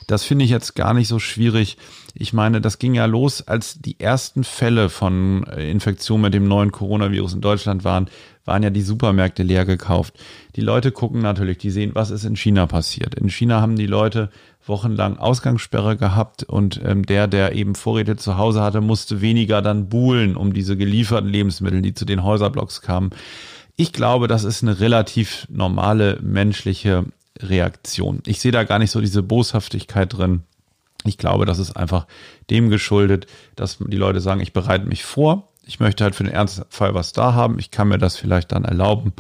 Das 0.08 0.24
finde 0.24 0.46
ich 0.46 0.52
jetzt 0.52 0.76
gar 0.76 0.94
nicht 0.94 1.08
so 1.08 1.20
schwierig. 1.20 1.78
Ich 2.14 2.34
meine, 2.34 2.62
das 2.62 2.80
ging 2.80 2.94
ja 2.94 3.06
los, 3.06 3.48
als 3.48 3.80
die 3.80 4.00
ersten 4.00 4.44
Fälle 4.44 4.90
von 4.90 5.44
äh, 5.46 5.70
Infektion 5.70 6.22
mit 6.22 6.34
dem 6.34 6.48
neuen 6.48 6.72
Coronavirus 6.72 7.34
in 7.34 7.42
Deutschland 7.42 7.84
waren, 7.84 8.10
waren 8.46 8.64
ja 8.64 8.70
die 8.70 8.82
Supermärkte 8.82 9.44
leer 9.44 9.66
gekauft. 9.66 10.16
Die 10.56 10.62
Leute 10.62 10.92
gucken 10.92 11.22
natürlich, 11.22 11.60
die 11.60 11.70
sehen, 11.70 11.92
was 11.94 12.10
ist 12.10 12.26
in 12.26 12.36
China 12.36 12.66
passiert. 12.66 13.16
In 13.16 13.30
China 13.30 13.62
haben 13.62 13.76
die 13.76 13.86
Leute 13.86 14.30
wochenlang 14.66 15.18
Ausgangssperre 15.18 15.98
gehabt 15.98 16.44
und 16.44 16.82
ähm, 16.84 17.06
der, 17.06 17.28
der 17.28 17.54
eben 17.54 17.76
Vorräte 17.76 18.18
zu 18.18 18.38
Hause 18.38 18.62
hatte, 18.62 18.82
musste 18.82 19.22
weniger 19.22 19.62
dann 19.62 19.90
buhlen 19.90 20.36
um 20.36 20.54
diese 20.54 20.78
gelieferten 20.78 21.30
Lebensmittel, 21.30 21.82
die 21.82 21.94
zu 21.94 22.06
den 22.06 22.24
Häuserblocks 22.24 22.82
kamen. 22.82 23.12
Ich 23.76 23.94
glaube, 23.94 24.28
das 24.28 24.44
ist 24.44 24.62
eine 24.62 24.80
relativ 24.80 25.48
normale 25.50 26.20
menschliche 26.22 27.06
Reaktion. 27.40 28.22
Ich 28.26 28.40
sehe 28.42 28.52
da 28.52 28.64
gar 28.64 28.80
nicht 28.80 28.92
so 28.92 29.00
diese 29.00 29.24
Boshaftigkeit 29.24 30.18
drin. 30.18 30.44
Ich 31.06 31.18
glaube, 31.18 31.46
das 31.46 31.60
ist 31.60 31.76
einfach 31.76 32.08
dem 32.50 32.70
geschuldet, 32.70 33.28
dass 33.56 33.78
die 33.80 33.98
Leute 33.98 34.22
sagen, 34.22 34.42
ich 34.42 34.54
bereite 34.54 34.86
mich 34.86 35.04
vor. 35.04 35.50
Ich 35.66 35.80
möchte 35.80 36.04
halt 36.04 36.16
für 36.16 36.24
den 36.24 36.34
Ernstfall 36.34 36.94
was 36.94 37.14
da 37.14 37.34
haben. 37.34 37.60
Ich 37.60 37.72
kann 37.72 37.88
mir 37.88 38.00
das 38.00 38.18
vielleicht 38.18 38.52
dann 38.52 38.66
erlauben. 38.66 39.14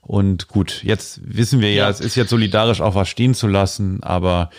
Und 0.00 0.48
gut, 0.48 0.82
jetzt 0.84 1.20
wissen 1.24 1.60
wir 1.60 1.72
ja, 1.72 1.84
ja. 1.84 1.90
es 1.90 2.00
ist 2.00 2.14
jetzt 2.14 2.30
solidarisch 2.30 2.80
auch 2.80 2.94
was 2.94 3.08
stehen 3.08 3.34
zu 3.34 3.48
lassen, 3.48 4.02
aber 4.02 4.50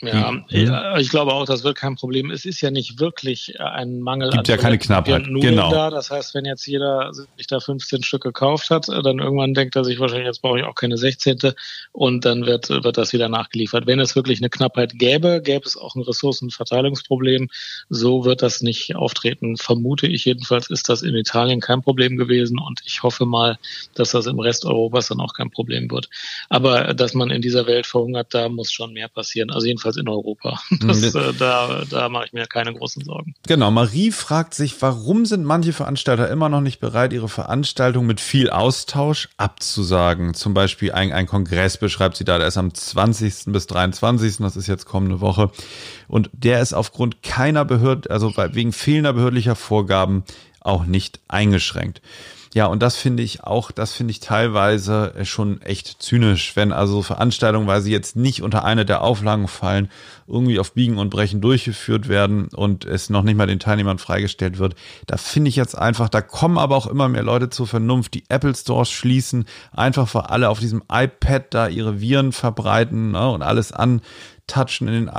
ja, 0.00 0.30
hm. 0.30 0.44
ich 0.98 1.08
glaube 1.08 1.32
auch, 1.32 1.44
das 1.44 1.64
wird 1.64 1.76
kein 1.76 1.96
Problem. 1.96 2.30
Es 2.30 2.44
ist 2.44 2.60
ja 2.60 2.70
nicht 2.70 3.00
wirklich 3.00 3.54
äh, 3.56 3.62
ein 3.62 4.00
Mangel 4.00 4.30
Gibt 4.30 4.48
an 4.48 4.56
ja 4.56 4.60
keine 4.60 4.78
Knappheit. 4.78 5.24
Genau. 5.24 5.70
Da. 5.70 5.90
Das 5.90 6.10
heißt, 6.10 6.34
wenn 6.34 6.44
jetzt 6.44 6.66
jeder 6.66 7.12
sich 7.12 7.46
da 7.48 7.58
15 7.58 8.02
Stück 8.02 8.22
gekauft 8.22 8.70
hat, 8.70 8.88
äh, 8.88 9.02
dann 9.02 9.18
irgendwann 9.18 9.54
denkt 9.54 9.74
er 9.76 9.84
sich 9.84 9.98
wahrscheinlich, 9.98 10.26
jetzt 10.26 10.42
brauche 10.42 10.60
ich 10.60 10.64
auch 10.64 10.74
keine 10.74 10.96
16. 10.96 11.38
Und 11.92 12.24
dann 12.24 12.46
wird, 12.46 12.68
wird 12.70 12.96
das 12.96 13.12
wieder 13.12 13.28
nachgeliefert. 13.28 13.86
Wenn 13.86 13.98
es 13.98 14.14
wirklich 14.14 14.40
eine 14.40 14.50
Knappheit 14.50 14.98
gäbe, 14.98 15.42
gäbe 15.42 15.66
es 15.66 15.76
auch 15.76 15.96
ein 15.96 16.02
Ressourcenverteilungsproblem. 16.02 17.48
So 17.88 18.24
wird 18.24 18.42
das 18.42 18.60
nicht 18.60 18.94
auftreten. 18.94 19.56
Vermute 19.56 20.06
ich 20.06 20.24
jedenfalls, 20.24 20.70
ist 20.70 20.88
das 20.88 21.02
in 21.02 21.16
Italien 21.16 21.60
kein 21.60 21.82
Problem 21.82 22.16
gewesen. 22.16 22.58
Und 22.58 22.80
ich 22.84 23.02
hoffe 23.02 23.26
mal, 23.26 23.58
dass 23.94 24.10
das 24.10 24.26
im 24.26 24.38
Rest 24.38 24.64
Europas 24.64 25.08
dann 25.08 25.20
auch 25.20 25.34
kein 25.34 25.50
Problem 25.50 25.90
wird. 25.90 26.08
Aber 26.48 26.94
dass 26.94 27.14
man 27.14 27.30
in 27.30 27.42
dieser 27.42 27.66
Welt 27.66 27.86
verhungert, 27.86 28.28
da 28.30 28.48
muss 28.48 28.70
schon 28.70 28.92
mehr 28.92 29.08
passieren. 29.08 29.50
Also 29.50 29.66
jedenfalls 29.66 29.87
jedenfalls 29.88 29.96
in 29.96 30.08
Europa. 30.08 30.60
Das, 30.88 31.02
äh, 31.14 31.34
da, 31.34 31.84
da 31.90 32.08
mache 32.08 32.26
ich 32.26 32.32
mir 32.32 32.46
keine 32.46 32.72
großen 32.72 33.04
Sorgen. 33.04 33.34
Genau, 33.46 33.70
Marie 33.70 34.10
fragt 34.10 34.54
sich, 34.54 34.80
warum 34.80 35.26
sind 35.26 35.44
manche 35.44 35.72
Veranstalter 35.72 36.30
immer 36.30 36.48
noch 36.48 36.60
nicht 36.60 36.80
bereit, 36.80 37.12
ihre 37.12 37.28
Veranstaltung 37.28 38.06
mit 38.06 38.20
viel 38.20 38.48
Austausch 38.50 39.28
abzusagen? 39.36 40.34
Zum 40.34 40.54
Beispiel 40.54 40.92
ein, 40.92 41.12
ein 41.12 41.26
Kongress 41.26 41.76
beschreibt 41.76 42.16
sie 42.16 42.24
da, 42.24 42.38
der 42.38 42.48
ist 42.48 42.56
am 42.56 42.72
20. 42.72 43.52
bis 43.52 43.66
23. 43.66 44.38
Das 44.38 44.56
ist 44.56 44.66
jetzt 44.66 44.86
kommende 44.86 45.20
Woche. 45.20 45.50
Und 46.06 46.30
der 46.32 46.62
ist 46.62 46.72
aufgrund 46.72 47.22
keiner 47.22 47.64
Behörde, 47.64 48.10
also 48.10 48.34
wegen 48.36 48.72
fehlender 48.72 49.12
behördlicher 49.12 49.56
Vorgaben 49.56 50.24
auch 50.60 50.86
nicht 50.86 51.20
eingeschränkt. 51.28 52.00
Ja, 52.58 52.66
und 52.66 52.82
das 52.82 52.96
finde 52.96 53.22
ich 53.22 53.44
auch, 53.44 53.70
das 53.70 53.92
finde 53.92 54.10
ich 54.10 54.18
teilweise 54.18 55.14
schon 55.22 55.62
echt 55.62 56.02
zynisch, 56.02 56.56
wenn 56.56 56.72
also 56.72 57.02
Veranstaltungen, 57.02 57.68
weil 57.68 57.82
sie 57.82 57.92
jetzt 57.92 58.16
nicht 58.16 58.42
unter 58.42 58.64
eine 58.64 58.84
der 58.84 59.02
Auflagen 59.02 59.46
fallen, 59.46 59.88
irgendwie 60.26 60.58
auf 60.58 60.72
Biegen 60.72 60.98
und 60.98 61.08
Brechen 61.08 61.40
durchgeführt 61.40 62.08
werden 62.08 62.48
und 62.48 62.84
es 62.84 63.10
noch 63.10 63.22
nicht 63.22 63.36
mal 63.36 63.46
den 63.46 63.60
Teilnehmern 63.60 63.98
freigestellt 63.98 64.58
wird. 64.58 64.74
Da 65.06 65.18
finde 65.18 65.50
ich 65.50 65.54
jetzt 65.54 65.78
einfach, 65.78 66.08
da 66.08 66.20
kommen 66.20 66.58
aber 66.58 66.74
auch 66.74 66.88
immer 66.88 67.08
mehr 67.08 67.22
Leute 67.22 67.48
zur 67.48 67.68
Vernunft, 67.68 68.14
die 68.14 68.24
Apple 68.28 68.56
Stores 68.56 68.90
schließen, 68.90 69.44
einfach 69.70 70.12
weil 70.12 70.22
alle 70.22 70.48
auf 70.48 70.58
diesem 70.58 70.82
iPad 70.90 71.54
da 71.54 71.68
ihre 71.68 72.00
Viren 72.00 72.32
verbreiten 72.32 73.12
ne, 73.12 73.30
und 73.30 73.42
alles 73.42 73.70
an 73.70 74.00
touchen 74.48 74.88
in 74.88 75.06
den 75.06 75.10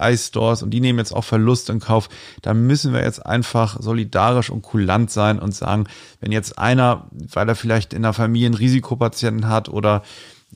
iStores 0.00 0.62
und 0.62 0.70
die 0.70 0.80
nehmen 0.80 0.98
jetzt 0.98 1.12
auch 1.12 1.24
Verlust 1.24 1.70
in 1.70 1.78
Kauf. 1.78 2.08
Da 2.42 2.54
müssen 2.54 2.92
wir 2.92 3.02
jetzt 3.02 3.24
einfach 3.24 3.80
solidarisch 3.80 4.50
und 4.50 4.62
kulant 4.62 5.10
sein 5.10 5.38
und 5.38 5.54
sagen, 5.54 5.84
wenn 6.20 6.32
jetzt 6.32 6.58
einer, 6.58 7.06
weil 7.12 7.48
er 7.48 7.54
vielleicht 7.54 7.92
in 7.92 8.02
der 8.02 8.12
Familie 8.12 8.46
einen 8.46 8.54
Risikopatienten 8.54 9.48
hat 9.48 9.68
oder 9.68 10.02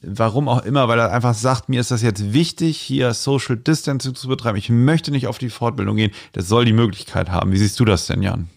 Warum 0.05 0.49
auch 0.49 0.65
immer, 0.65 0.89
weil 0.89 0.99
er 0.99 1.13
einfach 1.13 1.35
sagt, 1.35 1.69
mir 1.69 1.81
ist 1.81 1.91
das 1.91 2.03
jetzt 2.03 2.33
wichtig, 2.33 2.79
hier 2.79 3.15
Social 3.15 3.57
Distancing 3.57 4.15
zu 4.15 4.27
betreiben. 4.27 4.57
Ich 4.57 4.69
möchte 4.69 5.13
nicht 5.13 5.29
auf 5.29 5.39
die 5.39 5.51
Fortbildung 5.51 5.97
gehen. 5.97 6.13
Das 6.33 6.49
soll 6.49 6.65
die 6.65 6.73
Möglichkeit 6.73 7.31
haben. 7.31 7.53
Wie 7.53 7.59
siehst 7.59 7.79
du 7.79 7.85
das 7.85 8.07
denn, 8.07 8.23
Jan? 8.23 8.49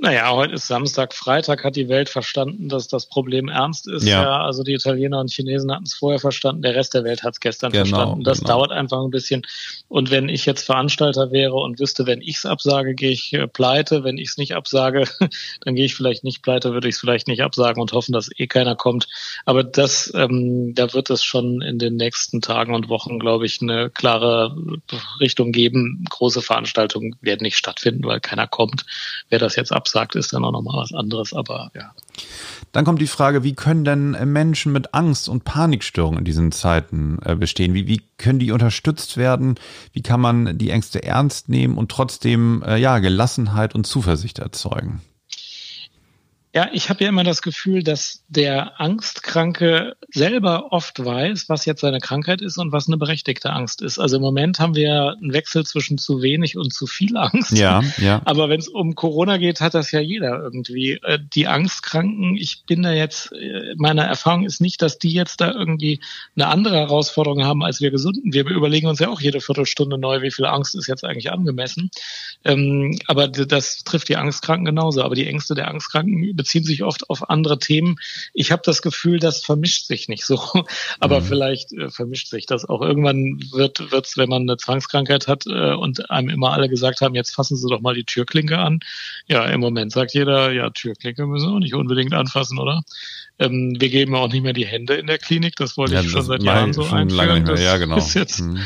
Naja, 0.00 0.30
heute 0.30 0.54
ist 0.54 0.68
Samstag, 0.68 1.12
Freitag 1.12 1.64
hat 1.64 1.74
die 1.74 1.88
Welt 1.88 2.08
verstanden, 2.08 2.68
dass 2.68 2.86
das 2.86 3.06
Problem 3.06 3.48
ernst 3.48 3.88
ist. 3.88 4.04
Ja, 4.04 4.22
ja 4.22 4.40
also 4.42 4.62
die 4.62 4.74
Italiener 4.74 5.18
und 5.18 5.32
Chinesen 5.32 5.72
hatten 5.72 5.86
es 5.86 5.94
vorher 5.94 6.20
verstanden, 6.20 6.62
der 6.62 6.76
Rest 6.76 6.94
der 6.94 7.02
Welt 7.02 7.24
hat 7.24 7.34
es 7.34 7.40
gestern 7.40 7.72
genau, 7.72 7.84
verstanden. 7.84 8.22
Das 8.22 8.38
genau. 8.38 8.58
dauert 8.58 8.70
einfach 8.70 9.02
ein 9.02 9.10
bisschen. 9.10 9.42
Und 9.88 10.12
wenn 10.12 10.28
ich 10.28 10.46
jetzt 10.46 10.64
Veranstalter 10.64 11.32
wäre 11.32 11.54
und 11.54 11.80
wüsste, 11.80 12.06
wenn 12.06 12.22
ich 12.22 12.36
es 12.36 12.46
absage, 12.46 12.94
gehe 12.94 13.10
ich 13.10 13.32
äh, 13.32 13.48
pleite. 13.48 14.04
Wenn 14.04 14.18
ich 14.18 14.28
es 14.28 14.36
nicht 14.36 14.54
absage, 14.54 15.02
dann 15.64 15.74
gehe 15.74 15.86
ich 15.86 15.96
vielleicht 15.96 16.22
nicht 16.22 16.42
pleite, 16.42 16.72
würde 16.72 16.86
ich 16.86 16.94
es 16.94 17.00
vielleicht 17.00 17.26
nicht 17.26 17.42
absagen 17.42 17.82
und 17.82 17.90
hoffen, 17.90 18.12
dass 18.12 18.30
eh 18.38 18.46
keiner 18.46 18.76
kommt. 18.76 19.08
Aber 19.46 19.64
das, 19.64 20.12
ähm, 20.14 20.74
da 20.76 20.94
wird 20.94 21.10
es 21.10 21.24
schon 21.24 21.60
in 21.60 21.80
den 21.80 21.96
nächsten 21.96 22.40
Tagen 22.40 22.72
und 22.72 22.88
Wochen, 22.88 23.18
glaube 23.18 23.46
ich, 23.46 23.60
eine 23.60 23.90
klare 23.90 24.56
Richtung 25.18 25.50
geben. 25.50 26.04
Große 26.08 26.40
Veranstaltungen 26.40 27.16
werden 27.20 27.42
nicht 27.42 27.56
stattfinden, 27.56 28.04
weil 28.04 28.20
keiner 28.20 28.46
kommt. 28.46 28.84
Wer 29.28 29.40
das 29.40 29.56
jetzt 29.56 29.72
absagt, 29.72 29.87
absagt, 29.88 30.16
ist 30.16 30.32
dann 30.32 30.44
auch 30.44 30.52
nochmal 30.52 30.82
was 30.82 30.92
anderes, 30.92 31.32
aber 31.32 31.70
ja. 31.74 31.92
Dann 32.72 32.84
kommt 32.84 33.00
die 33.00 33.06
Frage, 33.06 33.42
wie 33.42 33.54
können 33.54 33.84
denn 33.84 34.10
Menschen 34.30 34.72
mit 34.72 34.92
Angst 34.92 35.28
und 35.28 35.44
Panikstörungen 35.44 36.18
in 36.18 36.24
diesen 36.24 36.52
Zeiten 36.52 37.18
äh, 37.24 37.34
bestehen? 37.34 37.72
Wie, 37.74 37.86
wie 37.86 38.02
können 38.18 38.38
die 38.38 38.52
unterstützt 38.52 39.16
werden? 39.16 39.54
Wie 39.92 40.02
kann 40.02 40.20
man 40.20 40.58
die 40.58 40.70
Ängste 40.70 41.02
ernst 41.02 41.48
nehmen 41.48 41.78
und 41.78 41.90
trotzdem 41.90 42.62
äh, 42.66 42.76
ja, 42.76 42.98
Gelassenheit 42.98 43.74
und 43.74 43.86
Zuversicht 43.86 44.38
erzeugen? 44.38 45.00
Ja, 46.58 46.68
ich 46.72 46.90
habe 46.90 47.04
ja 47.04 47.10
immer 47.10 47.22
das 47.22 47.40
Gefühl, 47.40 47.84
dass 47.84 48.24
der 48.26 48.80
Angstkranke 48.80 49.94
selber 50.08 50.72
oft 50.72 51.04
weiß, 51.04 51.48
was 51.48 51.66
jetzt 51.66 51.82
seine 51.82 52.00
Krankheit 52.00 52.42
ist 52.42 52.58
und 52.58 52.72
was 52.72 52.88
eine 52.88 52.96
berechtigte 52.96 53.52
Angst 53.52 53.80
ist. 53.80 54.00
Also 54.00 54.16
im 54.16 54.22
Moment 54.22 54.58
haben 54.58 54.74
wir 54.74 55.14
einen 55.20 55.32
Wechsel 55.32 55.64
zwischen 55.64 55.98
zu 55.98 56.20
wenig 56.20 56.56
und 56.56 56.74
zu 56.74 56.88
viel 56.88 57.16
Angst. 57.16 57.56
Ja, 57.56 57.82
ja. 57.98 58.22
Aber 58.24 58.48
wenn 58.48 58.58
es 58.58 58.66
um 58.66 58.96
Corona 58.96 59.36
geht, 59.36 59.60
hat 59.60 59.74
das 59.74 59.92
ja 59.92 60.00
jeder 60.00 60.36
irgendwie. 60.42 60.98
Äh, 61.04 61.20
die 61.32 61.46
Angstkranken, 61.46 62.34
ich 62.34 62.64
bin 62.66 62.82
da 62.82 62.90
jetzt, 62.90 63.30
äh, 63.34 63.76
meine 63.76 64.02
Erfahrung 64.02 64.44
ist 64.44 64.60
nicht, 64.60 64.82
dass 64.82 64.98
die 64.98 65.12
jetzt 65.12 65.40
da 65.40 65.52
irgendwie 65.52 66.00
eine 66.34 66.48
andere 66.48 66.78
Herausforderung 66.78 67.44
haben 67.44 67.62
als 67.62 67.80
wir 67.80 67.92
Gesunden. 67.92 68.32
Wir 68.32 68.44
überlegen 68.44 68.88
uns 68.88 68.98
ja 68.98 69.10
auch 69.10 69.20
jede 69.20 69.40
Viertelstunde 69.40 69.96
neu, 69.96 70.22
wie 70.22 70.32
viel 70.32 70.46
Angst 70.46 70.74
ist 70.74 70.88
jetzt 70.88 71.04
eigentlich 71.04 71.30
angemessen. 71.30 71.92
Ähm, 72.44 72.98
aber 73.06 73.28
das 73.28 73.84
trifft 73.84 74.08
die 74.08 74.16
Angstkranken 74.16 74.64
genauso. 74.64 75.04
Aber 75.04 75.14
die 75.14 75.28
Ängste 75.28 75.54
der 75.54 75.68
Angstkranken 75.68 76.36
beziehen 76.48 76.64
sich 76.64 76.82
oft 76.82 77.10
auf 77.10 77.28
andere 77.28 77.58
Themen. 77.58 77.96
Ich 78.32 78.52
habe 78.52 78.62
das 78.64 78.80
Gefühl, 78.80 79.18
das 79.18 79.44
vermischt 79.44 79.86
sich 79.86 80.08
nicht 80.08 80.24
so. 80.24 80.40
Aber 80.98 81.20
mhm. 81.20 81.24
vielleicht 81.24 81.72
äh, 81.72 81.90
vermischt 81.90 82.28
sich 82.28 82.46
das 82.46 82.64
auch. 82.64 82.80
Irgendwann 82.80 83.38
wird 83.52 83.80
es, 83.80 84.16
wenn 84.16 84.30
man 84.30 84.42
eine 84.42 84.56
Zwangskrankheit 84.56 85.28
hat 85.28 85.44
äh, 85.46 85.74
und 85.74 86.10
einem 86.10 86.30
immer 86.30 86.52
alle 86.52 86.70
gesagt 86.70 87.02
haben, 87.02 87.14
jetzt 87.14 87.34
fassen 87.34 87.56
Sie 87.56 87.68
doch 87.68 87.80
mal 87.80 87.94
die 87.94 88.04
Türklinke 88.04 88.58
an. 88.58 88.80
Ja, 89.26 89.44
im 89.44 89.60
Moment 89.60 89.92
sagt 89.92 90.14
jeder, 90.14 90.50
ja, 90.52 90.70
Türklinke 90.70 91.26
müssen 91.26 91.50
wir 91.50 91.54
auch 91.54 91.58
nicht 91.58 91.74
unbedingt 91.74 92.14
anfassen, 92.14 92.58
oder? 92.58 92.82
Ähm, 93.38 93.76
wir 93.78 93.90
geben 93.90 94.14
auch 94.14 94.32
nicht 94.32 94.42
mehr 94.42 94.54
die 94.54 94.66
Hände 94.66 94.94
in 94.94 95.06
der 95.06 95.18
Klinik. 95.18 95.54
Das 95.56 95.76
wollte 95.76 95.94
ja, 95.94 96.00
ich 96.00 96.10
schon 96.10 96.22
seit 96.22 96.42
Jahren 96.42 96.72
so 96.72 96.82
einführen. 96.82 97.10
Lange 97.10 97.34
nicht 97.34 97.46
mehr. 97.46 97.60
Ja, 97.60 97.76
genau. 97.76 97.98
Ist 97.98 98.14
jetzt, 98.14 98.40
mhm. 98.40 98.58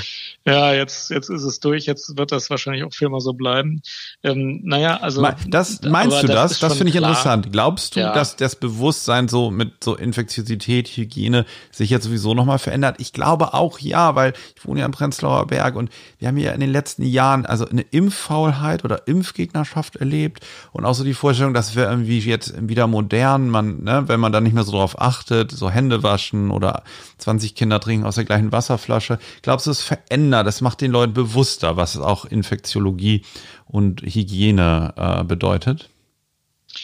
Ja, 0.45 0.73
jetzt, 0.73 1.11
jetzt 1.11 1.31
ist 1.31 1.45
es 1.45 1.61
durch. 1.61 1.87
Jetzt 1.87 2.17
wird 2.19 2.33
das 2.33 2.51
wahrscheinlich 2.51 2.83
auch 2.83 2.93
für 2.93 3.05
immer 3.05 3.21
so 3.21 3.33
bleiben. 3.33 3.81
Ähm, 4.25 4.61
naja, 4.65 4.97
also. 4.97 5.23
Das, 5.47 5.81
meinst 5.83 6.23
du 6.23 6.27
das? 6.27 6.53
Das, 6.53 6.59
das 6.59 6.75
finde 6.75 6.91
ich 6.91 6.97
klar. 6.97 7.11
interessant. 7.11 7.53
Glaubst 7.53 7.95
du, 7.95 8.01
ja. 8.01 8.13
dass 8.13 8.35
das 8.35 8.57
Bewusstsein 8.57 9.29
so 9.29 9.53
mit 9.53 9.85
so 9.85 9.95
Infektiosität, 9.95 10.89
Hygiene 10.89 11.47
sich 11.71 11.91
jetzt 11.91 12.05
sowieso 12.05 12.35
nochmal 12.35 12.59
verändert? 12.59 12.97
Ich 12.99 13.13
glaube 13.13 13.55
auch 13.55 13.79
ja, 13.79 14.17
weil 14.17 14.33
ich 14.57 14.67
wohne 14.67 14.81
ja 14.81 14.87
im 14.87 14.93
Prenzlauer 14.93 15.47
Berg 15.47 15.77
und 15.77 15.91
wir 16.19 16.27
haben 16.27 16.37
ja 16.39 16.51
in 16.51 16.61
den 16.61 16.73
letzten 16.73 17.05
Jahren 17.05 17.47
also 17.47 17.69
eine 17.69 17.83
Impffaulheit 17.83 18.85
oder 18.85 19.07
Impfgegnerschaft 19.07 19.97
erlebt 19.97 20.45
und 20.73 20.85
auch 20.85 20.95
so 20.95 21.05
die 21.05 21.15
Vorstellung, 21.15 21.55
dass 21.55 21.77
wir 21.77 21.89
irgendwie 21.89 22.19
jetzt 22.19 22.55
wieder 22.69 22.89
modern, 22.89 23.49
man, 23.49 23.85
ne, 23.85 24.05
wenn 24.09 24.19
man 24.19 24.33
da 24.33 24.41
nicht 24.41 24.55
mehr 24.55 24.65
so 24.65 24.73
drauf 24.73 25.01
achtet, 25.01 25.53
so 25.53 25.71
Hände 25.71 26.03
waschen 26.03 26.51
oder 26.51 26.83
20 27.19 27.55
Kinder 27.55 27.79
trinken 27.79 28.07
aus 28.07 28.17
der 28.17 28.25
gleichen 28.25 28.51
Wasserflasche. 28.51 29.21
Glaubst 29.43 29.69
du, 29.69 29.71
es 29.71 29.83
verändert 29.83 30.32
Kinder, 30.33 30.45
das 30.45 30.63
macht 30.63 30.81
den 30.81 30.93
Leuten 30.93 31.13
bewusster, 31.13 31.77
was 31.77 31.99
auch 31.99 32.25
Infektiologie 32.25 33.23
und 33.67 34.01
Hygiene 34.01 34.95
äh, 34.97 35.25
bedeutet? 35.25 35.91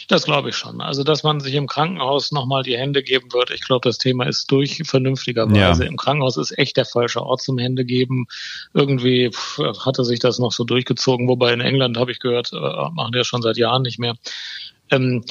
Das 0.07 0.25
glaube 0.25 0.49
ich 0.49 0.55
schon. 0.55 0.81
Also, 0.81 1.03
dass 1.03 1.23
man 1.23 1.39
sich 1.39 1.55
im 1.55 1.65
Krankenhaus 1.65 2.31
nochmal 2.31 2.61
die 2.61 2.77
Hände 2.77 3.01
geben 3.01 3.33
wird. 3.33 3.49
Ich 3.49 3.61
glaube, 3.61 3.89
das 3.89 3.97
Thema 3.97 4.27
ist 4.27 4.51
durch 4.51 4.83
vernünftigerweise. 4.85 5.83
Ja. 5.83 5.89
Im 5.89 5.97
Krankenhaus 5.97 6.37
ist 6.37 6.55
echt 6.59 6.77
der 6.77 6.85
falsche 6.85 7.23
Ort 7.23 7.41
zum 7.41 7.57
Hände 7.57 7.85
geben. 7.85 8.27
Irgendwie 8.75 9.31
hatte 9.83 10.05
sich 10.05 10.19
das 10.19 10.37
noch 10.37 10.51
so 10.51 10.63
durchgezogen. 10.63 11.27
Wobei 11.27 11.51
in 11.51 11.61
England 11.61 11.97
habe 11.97 12.11
ich 12.11 12.19
gehört, 12.19 12.53
äh, 12.53 12.89
machen 12.91 13.13
die 13.13 13.17
ja 13.17 13.23
schon 13.23 13.41
seit 13.41 13.57
Jahren 13.57 13.81
nicht 13.81 13.97
mehr. 13.97 14.13
Ähm, 14.91 15.23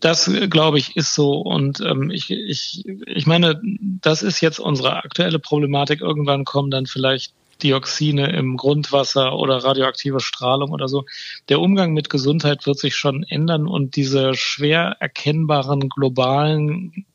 das, 0.00 0.28
glaube 0.50 0.78
ich, 0.78 0.96
ist 0.96 1.14
so. 1.14 1.34
Und 1.34 1.80
ähm, 1.80 2.10
ich, 2.10 2.28
ich, 2.28 2.84
ich 3.06 3.26
meine, 3.26 3.60
das 4.00 4.24
ist 4.24 4.40
jetzt 4.40 4.58
unsere 4.58 4.96
aktuelle 4.96 5.38
Problematik. 5.38 6.00
Irgendwann 6.00 6.44
kommen 6.44 6.72
dann 6.72 6.86
vielleicht 6.86 7.34
Dioxine 7.62 8.32
im 8.32 8.56
Grundwasser 8.56 9.36
oder 9.36 9.58
radioaktive 9.58 10.20
Strahlung 10.20 10.70
oder 10.70 10.88
so. 10.88 11.04
Der 11.48 11.60
Umgang 11.60 11.92
mit 11.92 12.10
Gesundheit 12.10 12.66
wird 12.66 12.78
sich 12.78 12.96
schon 12.96 13.22
ändern 13.24 13.66
und 13.66 13.96
diese 13.96 14.34
schwer 14.34 14.96
erkennbaren 15.00 15.88
globalen 15.88 17.06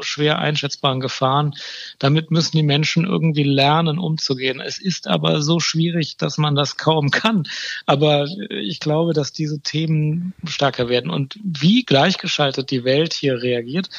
schwer 0.00 0.38
einschätzbaren 0.38 1.00
Gefahren. 1.00 1.54
Damit 1.98 2.30
müssen 2.30 2.56
die 2.56 2.62
Menschen 2.62 3.04
irgendwie 3.04 3.42
lernen, 3.42 3.98
umzugehen. 3.98 4.60
Es 4.60 4.78
ist 4.78 5.06
aber 5.06 5.42
so 5.42 5.60
schwierig, 5.60 6.16
dass 6.16 6.38
man 6.38 6.54
das 6.54 6.76
kaum 6.76 7.10
kann. 7.10 7.44
Aber 7.86 8.26
ich 8.48 8.80
glaube, 8.80 9.12
dass 9.12 9.32
diese 9.32 9.60
Themen 9.60 10.32
stärker 10.44 10.88
werden. 10.88 11.10
Und 11.10 11.38
wie 11.42 11.84
gleichgeschaltet 11.84 12.70
die 12.70 12.84
Welt 12.84 13.12
hier 13.12 13.42
reagiert, 13.42 13.90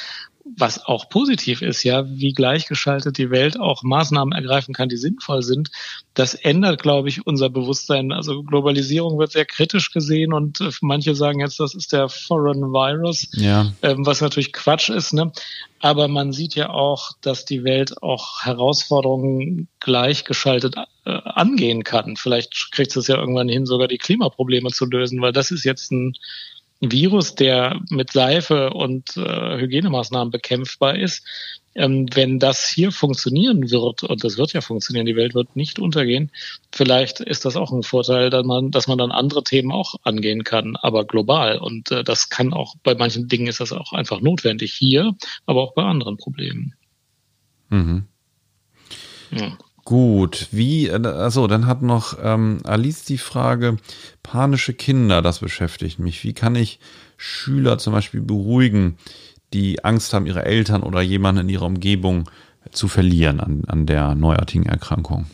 was 0.44 0.86
auch 0.86 1.10
positiv 1.10 1.62
ist, 1.62 1.84
ja, 1.84 2.06
wie 2.08 2.34
gleichgeschaltet 2.34 3.18
die 3.18 3.30
Welt 3.30 3.60
auch 3.60 3.84
Maßnahmen 3.84 4.34
ergreifen 4.34 4.74
kann, 4.74 4.90
die 4.90 4.98
sinnvoll 4.98 5.44
sind, 5.44 5.70
das 6.14 6.34
ändert, 6.34 6.82
glaube 6.82 7.10
ich, 7.10 7.26
unser 7.26 7.50
Bewusstsein. 7.50 8.12
Also 8.12 8.44
Globalisierung 8.44 9.18
wird 9.18 9.32
sehr 9.32 9.46
kritisch 9.46 9.92
gesehen 9.92 10.34
und 10.34 10.60
äh, 10.62 10.70
manche 10.82 11.16
sagen 11.16 11.40
jetzt, 11.40 11.60
das 11.60 11.74
ist 11.74 11.94
der 11.94 12.10
Foreign 12.10 12.62
Virus, 12.62 13.28
ja. 13.34 13.72
ähm, 13.82 14.06
was 14.06 14.22
natürlich 14.22 14.54
Quatsch 14.54 14.90
ist, 14.90 15.14
ne? 15.14 15.32
Aber 15.80 16.08
man 16.08 16.32
sieht 16.32 16.54
ja 16.54 16.70
auch, 16.70 17.14
dass 17.22 17.44
die 17.44 17.64
Welt 17.64 18.04
auch 18.04 18.44
Herausforderungen 18.44 19.68
gleichgeschaltet 19.80 20.76
äh, 21.06 21.12
angehen 21.26 21.84
kann. 21.84 22.18
Vielleicht 22.18 22.72
kriegt 22.72 22.96
es 22.96 23.08
ja 23.08 23.18
irgendwann 23.18 23.50
hin, 23.50 23.66
sogar 23.66 23.88
die 23.88 23.98
Klimaprobleme 23.98 24.70
zu 24.70 24.86
lösen, 24.86 25.22
weil 25.22 25.32
das 25.32 25.50
ist 25.50 25.64
jetzt 25.64 25.92
ein 25.92 26.14
Virus, 26.82 27.36
der 27.36 27.80
mit 27.90 28.12
Seife 28.12 28.72
und 28.72 29.16
äh, 29.16 29.58
Hygienemaßnahmen 29.60 30.32
bekämpfbar 30.32 30.98
ist, 30.98 31.24
ähm, 31.76 32.08
wenn 32.14 32.40
das 32.40 32.68
hier 32.68 32.92
funktionieren 32.92 33.70
wird, 33.70 34.04
und 34.04 34.24
das 34.24 34.38
wird 34.38 34.54
ja 34.54 34.62
funktionieren, 34.62 35.06
die 35.06 35.16
Welt 35.16 35.36
wird 35.36 35.56
nicht 35.56 35.80
untergehen, 35.80 36.32
vielleicht 36.72 37.20
ist 37.20 37.46
das 37.46 37.56
auch 37.56 37.72
ein 37.72 37.84
Vorteil, 37.84 38.30
dass 38.30 38.46
man, 38.46 38.72
dass 38.72 38.88
man 38.88 38.98
dann 38.98 39.12
andere 39.12 39.44
Themen 39.44 39.72
auch 39.72 39.96
angehen 40.04 40.44
kann, 40.44 40.76
aber 40.76 41.06
global. 41.06 41.60
Und 41.60 41.92
äh, 41.92 42.04
das 42.04 42.30
kann 42.30 42.52
auch, 42.52 42.76
bei 42.84 42.96
manchen 42.96 43.28
Dingen 43.28 43.48
ist 43.48 43.60
das 43.60 43.72
auch 43.72 43.94
einfach 43.94 44.20
notwendig 44.20 44.74
hier, 44.74 45.16
aber 45.46 45.62
auch 45.62 45.74
bei 45.74 45.84
anderen 45.84 46.18
Problemen. 46.18 46.74
Mhm. 47.70 48.06
Ja. 49.32 49.58
Gut, 49.84 50.48
wie, 50.52 50.92
also 50.92 51.48
dann 51.48 51.66
hat 51.66 51.82
noch 51.82 52.18
ähm, 52.22 52.60
Alice 52.64 53.04
die 53.04 53.18
Frage, 53.18 53.78
panische 54.22 54.74
Kinder, 54.74 55.22
das 55.22 55.40
beschäftigt 55.40 55.98
mich. 55.98 56.24
Wie 56.24 56.34
kann 56.34 56.56
ich 56.56 56.80
Schüler 57.18 57.78
zum 57.80 57.94
Beispiel 57.94 58.22
beruhigen, 58.22 58.98
die 59.54 59.84
Angst 59.84 60.14
haben, 60.14 60.28
ihre 60.28 60.46
Eltern 60.46 60.84
oder 60.84 61.02
jemanden 61.02 61.42
in 61.42 61.50
ihrer 61.50 61.66
Umgebung 61.66 62.30
zu 62.72 62.88
verlieren 62.88 63.40
an, 63.40 63.64
an 63.68 63.86
der 63.88 64.14
neuartigen 64.14 64.68
Erkrankung? 64.68 65.26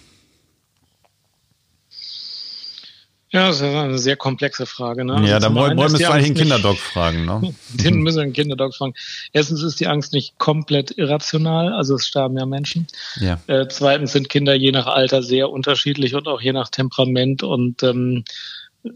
Ja, 3.37 3.47
das 3.47 3.57
ist 3.57 3.63
eine 3.63 3.99
sehr 3.99 4.15
komplexe 4.15 4.65
Frage. 4.65 5.05
Ne? 5.05 5.13
Ja, 5.27 5.35
also 5.35 5.49
da 5.49 5.55
wollen 5.55 5.77
wir 5.77 6.11
eigentlich 6.11 6.25
einen 6.25 6.35
Kinderdoc 6.35 6.77
fragen. 6.77 7.25
Ne? 7.25 7.53
Den 7.73 8.01
müssen 8.01 8.17
wir 8.17 8.23
einen 8.23 8.33
Kinderdoc 8.33 8.73
fragen. 8.73 8.93
Erstens 9.31 9.61
ist 9.61 9.79
die 9.79 9.87
Angst 9.87 10.11
nicht 10.11 10.39
komplett 10.39 10.97
irrational, 10.97 11.71
also 11.71 11.95
es 11.95 12.07
sterben 12.07 12.35
ja 12.37 12.47
Menschen. 12.47 12.87
Ja. 13.19 13.39
Äh, 13.45 13.67
zweitens 13.69 14.13
sind 14.13 14.29
Kinder 14.29 14.55
je 14.55 14.71
nach 14.71 14.87
Alter 14.87 15.21
sehr 15.21 15.51
unterschiedlich 15.51 16.15
und 16.15 16.27
auch 16.27 16.41
je 16.41 16.51
nach 16.51 16.69
Temperament 16.69 17.43
und 17.43 17.83
ähm, 17.83 18.23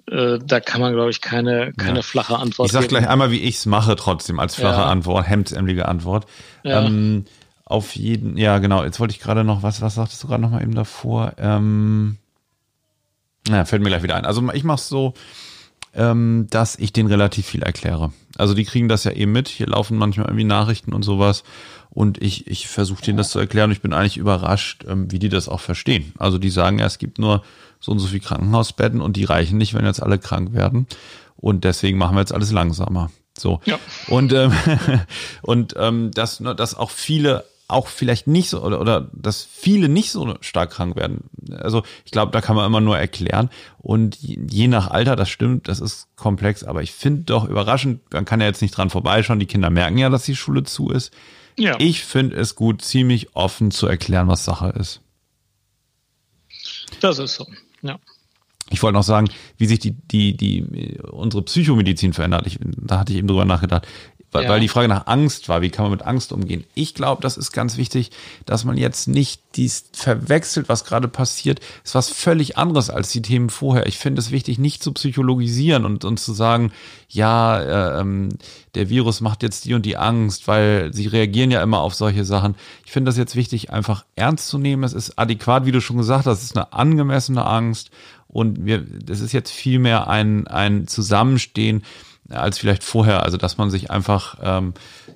äh, 0.09 0.39
da 0.43 0.59
kann 0.59 0.81
man, 0.81 0.93
glaube 0.93 1.11
ich, 1.11 1.21
keine, 1.21 1.73
keine 1.73 1.97
ja. 1.97 2.01
flache 2.01 2.37
Antwort 2.37 2.67
Ich 2.67 2.73
sage 2.73 2.87
gleich 2.87 3.07
einmal, 3.07 3.29
wie 3.29 3.41
ich 3.41 3.57
es 3.57 3.65
mache 3.67 3.95
trotzdem, 3.95 4.39
als 4.39 4.55
flache 4.55 4.81
ja. 4.81 4.85
Antwort, 4.87 5.27
hemdsämmelige 5.27 5.87
Antwort. 5.87 6.25
Ja. 6.63 6.85
Ähm, 6.85 7.25
auf 7.65 7.95
jeden, 7.95 8.37
ja 8.37 8.57
genau, 8.57 8.83
jetzt 8.83 8.99
wollte 8.99 9.13
ich 9.13 9.19
gerade 9.19 9.43
noch, 9.43 9.63
was, 9.63 9.81
was 9.81 9.95
sagtest 9.95 10.23
du 10.23 10.27
gerade 10.27 10.41
noch 10.41 10.49
mal 10.49 10.61
eben 10.61 10.75
davor? 10.75 11.33
Ähm, 11.37 12.17
ja, 13.47 13.65
fällt 13.65 13.81
mir 13.81 13.89
gleich 13.89 14.03
wieder 14.03 14.15
ein. 14.15 14.25
Also 14.25 14.47
ich 14.53 14.63
mache 14.63 14.77
es 14.77 14.87
so, 14.87 15.13
ähm, 15.93 16.47
dass 16.49 16.75
ich 16.77 16.93
denen 16.93 17.09
relativ 17.09 17.45
viel 17.45 17.63
erkläre. 17.63 18.13
Also 18.37 18.53
die 18.53 18.65
kriegen 18.65 18.87
das 18.87 19.03
ja 19.03 19.11
eben 19.11 19.31
mit. 19.31 19.47
Hier 19.49 19.67
laufen 19.67 19.97
manchmal 19.97 20.27
irgendwie 20.27 20.45
Nachrichten 20.45 20.93
und 20.93 21.03
sowas. 21.03 21.43
Und 21.89 22.21
ich, 22.21 22.47
ich 22.47 22.67
versuche 22.67 23.03
denen 23.03 23.17
das 23.17 23.31
zu 23.31 23.39
erklären 23.39 23.71
ich 23.71 23.81
bin 23.81 23.91
eigentlich 23.91 24.17
überrascht, 24.17 24.85
ähm, 24.87 25.11
wie 25.11 25.19
die 25.19 25.29
das 25.29 25.49
auch 25.49 25.59
verstehen. 25.59 26.13
Also 26.17 26.37
die 26.37 26.49
sagen 26.49 26.79
ja, 26.79 26.85
es 26.85 26.99
gibt 26.99 27.19
nur 27.19 27.43
so 27.79 27.91
und 27.91 27.99
so 27.99 28.07
viel 28.07 28.21
Krankenhausbetten 28.21 29.01
und 29.01 29.17
die 29.17 29.25
reichen 29.25 29.57
nicht, 29.57 29.73
wenn 29.73 29.85
jetzt 29.85 30.01
alle 30.01 30.19
krank 30.19 30.53
werden. 30.53 30.87
Und 31.35 31.63
deswegen 31.63 31.97
machen 31.97 32.15
wir 32.15 32.21
jetzt 32.21 32.33
alles 32.33 32.51
langsamer. 32.51 33.11
So. 33.37 33.59
Ja. 33.65 33.79
Und, 34.07 34.31
ähm, 34.31 34.53
und 35.41 35.75
ähm, 35.77 36.11
dass, 36.11 36.39
ne, 36.39 36.55
dass 36.55 36.75
auch 36.75 36.91
viele 36.91 37.43
auch 37.71 37.87
vielleicht 37.87 38.27
nicht 38.27 38.49
so 38.49 38.61
oder, 38.61 38.79
oder 38.79 39.09
dass 39.13 39.43
viele 39.43 39.89
nicht 39.89 40.11
so 40.11 40.35
stark 40.41 40.71
krank 40.71 40.95
werden. 40.95 41.29
Also 41.51 41.83
ich 42.05 42.11
glaube, 42.11 42.31
da 42.31 42.41
kann 42.41 42.55
man 42.55 42.65
immer 42.65 42.81
nur 42.81 42.97
erklären. 42.97 43.49
Und 43.79 44.17
je 44.21 44.67
nach 44.67 44.89
Alter, 44.89 45.15
das 45.15 45.29
stimmt, 45.29 45.67
das 45.67 45.79
ist 45.79 46.07
komplex, 46.15 46.63
aber 46.63 46.83
ich 46.83 46.91
finde 46.91 47.23
doch 47.23 47.47
überraschend, 47.47 48.01
man 48.13 48.25
kann 48.25 48.41
ja 48.41 48.47
jetzt 48.47 48.61
nicht 48.61 48.75
dran 48.75 48.89
vorbeischauen, 48.89 49.39
die 49.39 49.45
Kinder 49.45 49.69
merken 49.69 49.97
ja, 49.97 50.09
dass 50.09 50.23
die 50.23 50.35
Schule 50.35 50.63
zu 50.63 50.89
ist. 50.89 51.11
Ja. 51.57 51.75
Ich 51.79 52.03
finde 52.03 52.35
es 52.37 52.55
gut, 52.55 52.81
ziemlich 52.81 53.35
offen 53.35 53.71
zu 53.71 53.87
erklären, 53.87 54.27
was 54.27 54.45
Sache 54.45 54.69
ist. 54.69 55.01
Das 56.99 57.19
ist 57.19 57.35
so, 57.35 57.47
ja. 57.81 57.99
Ich 58.71 58.81
wollte 58.81 58.93
noch 58.93 59.03
sagen, 59.03 59.27
wie 59.57 59.65
sich 59.65 59.79
die, 59.79 59.91
die, 59.91 60.37
die, 60.37 60.97
unsere 61.11 61.43
Psychomedizin 61.43 62.13
verändert. 62.13 62.47
Ich, 62.47 62.57
da 62.61 62.99
hatte 62.99 63.11
ich 63.11 63.19
eben 63.19 63.27
drüber 63.27 63.43
nachgedacht 63.43 63.85
weil, 64.31 64.45
ja. 64.45 64.49
weil 64.49 64.59
die 64.61 64.69
Frage 64.69 64.87
nach 64.87 65.07
Angst 65.07 65.49
war, 65.49 65.61
wie 65.61 65.69
kann 65.69 65.83
man 65.83 65.91
mit 65.91 66.03
Angst 66.03 66.31
umgehen? 66.31 66.63
Ich 66.73 66.93
glaube, 66.93 67.21
das 67.21 67.35
ist 67.35 67.51
ganz 67.51 67.77
wichtig, 67.77 68.11
dass 68.45 68.63
man 68.63 68.77
jetzt 68.77 69.07
nicht 69.07 69.41
dies 69.55 69.89
verwechselt, 69.91 70.69
was 70.69 70.85
gerade 70.85 71.09
passiert, 71.09 71.59
ist 71.83 71.95
was 71.95 72.09
völlig 72.09 72.57
anderes 72.57 72.89
als 72.89 73.09
die 73.09 73.21
Themen 73.21 73.49
vorher. 73.49 73.87
Ich 73.87 73.97
finde 73.97 74.21
es 74.21 74.31
wichtig, 74.31 74.57
nicht 74.57 74.81
zu 74.81 74.93
psychologisieren 74.93 75.85
und, 75.85 76.05
und 76.05 76.19
zu 76.19 76.31
sagen, 76.31 76.71
ja, 77.09 77.59
äh, 77.59 77.99
ähm, 77.99 78.29
der 78.75 78.89
Virus 78.89 79.19
macht 79.19 79.43
jetzt 79.43 79.65
die 79.65 79.73
und 79.73 79.85
die 79.85 79.97
Angst, 79.97 80.47
weil 80.47 80.93
sie 80.93 81.07
reagieren 81.07 81.51
ja 81.51 81.61
immer 81.61 81.79
auf 81.79 81.93
solche 81.93 82.23
Sachen. 82.23 82.55
Ich 82.85 82.91
finde 82.93 83.09
das 83.09 83.17
jetzt 83.17 83.35
wichtig, 83.35 83.71
einfach 83.71 84.05
ernst 84.15 84.47
zu 84.47 84.57
nehmen. 84.57 84.83
Es 84.83 84.93
ist 84.93 85.19
adäquat, 85.19 85.65
wie 85.65 85.73
du 85.73 85.81
schon 85.81 85.97
gesagt 85.97 86.25
hast, 86.25 86.37
es 86.37 86.45
ist 86.45 86.55
eine 86.55 86.71
angemessene 86.71 87.45
Angst 87.45 87.91
und 88.29 88.65
wir, 88.65 88.79
das 88.79 89.19
ist 89.19 89.33
jetzt 89.33 89.51
vielmehr 89.51 90.07
ein, 90.07 90.47
ein 90.47 90.87
Zusammenstehen 90.87 91.83
als 92.31 92.57
vielleicht 92.57 92.83
vorher. 92.83 93.23
Also 93.23 93.37
dass 93.37 93.57
man 93.57 93.69
sich 93.69 93.91
einfach 93.91 94.37
ähm, 94.41 94.73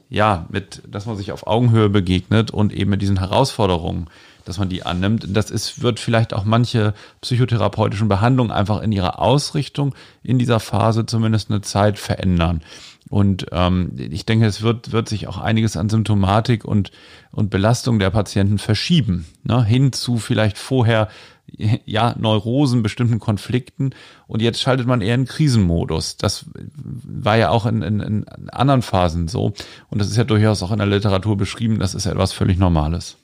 ja 0.09 0.45
mit, 0.49 0.83
dass 0.87 1.05
man 1.05 1.17
sich 1.17 1.31
auf 1.31 1.47
Augenhöhe 1.47 1.89
begegnet 1.89 2.51
und 2.51 2.73
eben 2.73 2.91
mit 2.91 3.01
diesen 3.01 3.19
Herausforderungen, 3.19 4.07
dass 4.45 4.59
man 4.59 4.69
die 4.69 4.85
annimmt. 4.85 5.25
Das 5.29 5.49
ist, 5.49 5.81
wird 5.81 5.99
vielleicht 5.99 6.33
auch 6.33 6.45
manche 6.45 6.93
psychotherapeutischen 7.21 8.07
Behandlungen 8.07 8.51
einfach 8.51 8.81
in 8.81 8.91
ihrer 8.91 9.19
Ausrichtung 9.19 9.95
in 10.23 10.39
dieser 10.39 10.59
Phase 10.59 11.05
zumindest 11.05 11.49
eine 11.49 11.61
Zeit 11.61 11.99
verändern. 11.99 12.61
Und 13.09 13.47
ähm, 13.51 13.91
ich 13.97 14.25
denke, 14.25 14.47
es 14.47 14.61
wird, 14.61 14.91
wird 14.91 15.09
sich 15.09 15.27
auch 15.27 15.37
einiges 15.37 15.77
an 15.77 15.89
Symptomatik 15.89 16.65
und, 16.65 16.91
und 17.31 17.49
Belastung 17.49 17.99
der 17.99 18.09
Patienten 18.09 18.57
verschieben, 18.57 19.27
ne? 19.43 19.63
hin 19.63 19.93
zu 19.93 20.17
vielleicht 20.17 20.57
vorher 20.57 21.09
ja, 21.85 22.15
Neurosen, 22.17 22.83
bestimmten 22.83 23.19
Konflikten 23.19 23.91
und 24.27 24.41
jetzt 24.41 24.61
schaltet 24.61 24.87
man 24.87 25.01
eher 25.01 25.15
in 25.15 25.25
Krisenmodus. 25.25 26.17
Das 26.17 26.45
war 26.53 27.37
ja 27.37 27.49
auch 27.49 27.65
in, 27.65 27.81
in, 27.81 27.99
in 27.99 28.49
anderen 28.49 28.81
Phasen 28.81 29.27
so 29.27 29.53
und 29.89 29.99
das 29.99 30.09
ist 30.09 30.17
ja 30.17 30.23
durchaus 30.23 30.63
auch 30.63 30.71
in 30.71 30.79
der 30.79 30.87
Literatur 30.87 31.37
beschrieben, 31.37 31.79
das 31.79 31.95
ist 31.95 32.05
ja 32.05 32.11
etwas 32.11 32.33
völlig 32.33 32.57
Normales. 32.57 33.17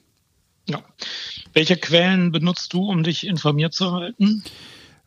Ja. 0.68 0.80
Welche 1.52 1.76
Quellen 1.76 2.32
benutzt 2.32 2.72
du, 2.72 2.88
um 2.88 3.02
dich 3.02 3.26
informiert 3.26 3.74
zu 3.74 3.92
halten? 3.92 4.44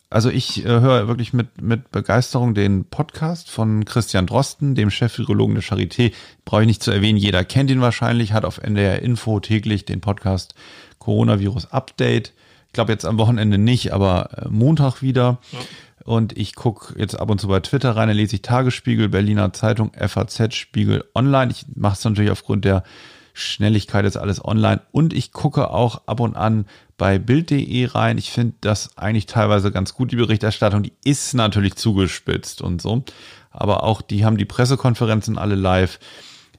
Also 0.08 0.30
ich 0.30 0.64
äh, 0.64 0.68
höre 0.68 1.08
wirklich 1.08 1.32
mit, 1.32 1.60
mit 1.60 1.90
Begeisterung 1.90 2.54
den 2.54 2.84
Podcast 2.84 3.50
von 3.50 3.84
Christian 3.84 4.26
Drosten, 4.26 4.76
dem 4.76 4.90
Chef-Virologen 4.90 5.54
der 5.54 5.64
Charité. 5.64 6.12
Brauche 6.44 6.62
ich 6.62 6.68
nicht 6.68 6.82
zu 6.82 6.92
erwähnen, 6.92 7.18
jeder 7.18 7.44
kennt 7.44 7.70
ihn 7.70 7.80
wahrscheinlich, 7.80 8.32
hat 8.32 8.44
auf 8.44 8.58
NDR 8.58 9.02
Info 9.02 9.40
täglich 9.40 9.84
den 9.84 10.00
Podcast 10.00 10.54
Coronavirus 11.00 11.72
Update 11.72 12.32
glaube 12.76 12.92
jetzt 12.92 13.04
am 13.04 13.18
Wochenende 13.18 13.58
nicht, 13.58 13.92
aber 13.92 14.30
äh, 14.36 14.48
Montag 14.48 15.02
wieder. 15.02 15.38
Ja. 15.50 15.58
Und 16.04 16.38
ich 16.38 16.54
gucke 16.54 16.96
jetzt 16.96 17.18
ab 17.18 17.30
und 17.30 17.40
zu 17.40 17.48
bei 17.48 17.58
Twitter 17.58 17.96
rein, 17.96 18.06
da 18.06 18.14
lese 18.14 18.36
ich 18.36 18.42
Tagesspiegel, 18.42 19.08
Berliner 19.08 19.52
Zeitung, 19.52 19.90
FAZ, 19.92 20.54
Spiegel 20.54 21.04
online. 21.16 21.50
Ich 21.50 21.66
mache 21.74 21.94
es 21.94 22.04
natürlich 22.04 22.30
aufgrund 22.30 22.64
der 22.64 22.84
Schnelligkeit 23.32 24.04
jetzt 24.04 24.16
alles 24.16 24.42
online. 24.42 24.80
Und 24.92 25.12
ich 25.12 25.32
gucke 25.32 25.68
auch 25.70 26.02
ab 26.06 26.20
und 26.20 26.36
an 26.36 26.66
bei 26.96 27.18
Bild.de 27.18 27.86
rein. 27.86 28.18
Ich 28.18 28.30
finde 28.30 28.54
das 28.60 28.96
eigentlich 28.96 29.26
teilweise 29.26 29.72
ganz 29.72 29.94
gut, 29.94 30.12
die 30.12 30.16
Berichterstattung. 30.16 30.84
Die 30.84 30.92
ist 31.04 31.34
natürlich 31.34 31.74
zugespitzt 31.74 32.62
und 32.62 32.80
so. 32.80 33.04
Aber 33.50 33.82
auch 33.82 34.00
die 34.00 34.24
haben 34.24 34.38
die 34.38 34.44
Pressekonferenzen 34.44 35.38
alle 35.38 35.56
live. 35.56 35.98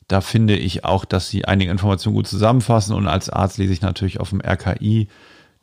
Da 0.09 0.21
finde 0.21 0.57
ich 0.57 0.83
auch, 0.83 1.05
dass 1.05 1.29
sie 1.29 1.45
einige 1.45 1.71
Informationen 1.71 2.15
gut 2.15 2.27
zusammenfassen. 2.27 2.93
Und 2.95 3.07
als 3.07 3.29
Arzt 3.29 3.57
lese 3.57 3.73
ich 3.73 3.81
natürlich 3.81 4.19
auf 4.19 4.29
dem 4.29 4.41
RKI 4.41 5.07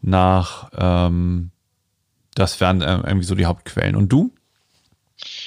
nach, 0.05 0.70
ähm, 0.76 1.50
das 2.34 2.61
wären 2.61 2.82
äh, 2.82 2.96
irgendwie 2.96 3.24
so 3.24 3.34
die 3.34 3.46
Hauptquellen. 3.46 3.96
Und 3.96 4.11
du? 4.11 4.34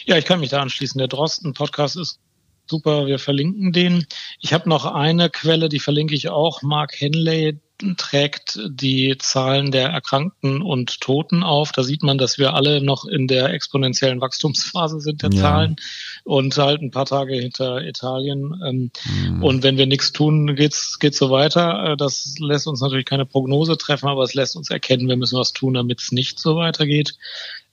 Ja, 0.06 0.18
ich 0.18 0.26
kann 0.26 0.40
mich 0.40 0.50
da 0.50 0.62
anschließen. 0.62 0.98
Der 0.98 1.08
Drosten-Podcast 1.08 1.98
ist 1.98 2.20
super, 2.66 3.06
wir 3.06 3.20
verlinken 3.20 3.72
den. 3.72 4.06
Ich 4.40 4.54
habe 4.54 4.68
noch 4.68 4.86
eine 4.86 5.30
Quelle, 5.30 5.70
die 5.70 5.80
verlinke 5.80 6.16
ich 6.16 6.30
auch. 6.30 6.62
Mark 6.64 7.00
Henley 7.00 7.60
trägt 7.98 8.60
die 8.68 9.18
Zahlen 9.18 9.72
der 9.72 9.90
Erkrankten 9.90 10.62
und 10.62 11.00
Toten 11.02 11.44
auf. 11.44 11.72
Da 11.72 11.84
sieht 11.84 12.04
man, 12.04 12.18
dass 12.18 12.38
wir 12.38 12.54
alle 12.54 12.82
noch 12.82 13.06
in 13.06 13.28
der 13.28 13.54
exponentiellen 13.54 14.22
Wachstumsphase 14.22 15.00
sind 15.00 15.22
der 15.22 15.32
ja. 15.32 15.42
Zahlen 15.42 15.76
und 16.24 16.58
halt 16.58 16.82
ein 16.82 16.92
paar 16.92 17.06
Tage 17.06 17.36
hinter 17.36 17.82
Italien. 17.82 18.62
Ähm, 18.66 18.92
mhm. 19.06 19.44
Und 19.44 19.64
wenn 19.64 19.78
wir 19.78 19.86
nichts 19.86 20.12
tun, 20.12 20.56
geht's 20.56 21.00
geht's 21.00 21.18
so 21.18 21.30
weiter. 21.30 21.92
Äh, 21.92 21.98
das 21.98 22.36
lässt 22.40 22.68
uns 22.68 22.82
natürlich 22.82 23.06
keine 23.06 23.26
Prognose 23.26 23.78
treffen, 23.78 24.08
aber 24.08 24.24
es 24.24 24.34
lässt 24.34 24.56
uns 24.56 24.70
erkennen, 24.70 25.08
wir 25.08 25.18
müssen 25.18 25.38
was 25.38 25.54
tun, 25.54 25.76
damit 25.76 26.02
es 26.02 26.12
nicht 26.12 26.40
so 26.40 26.56
weitergeht. 26.56 27.16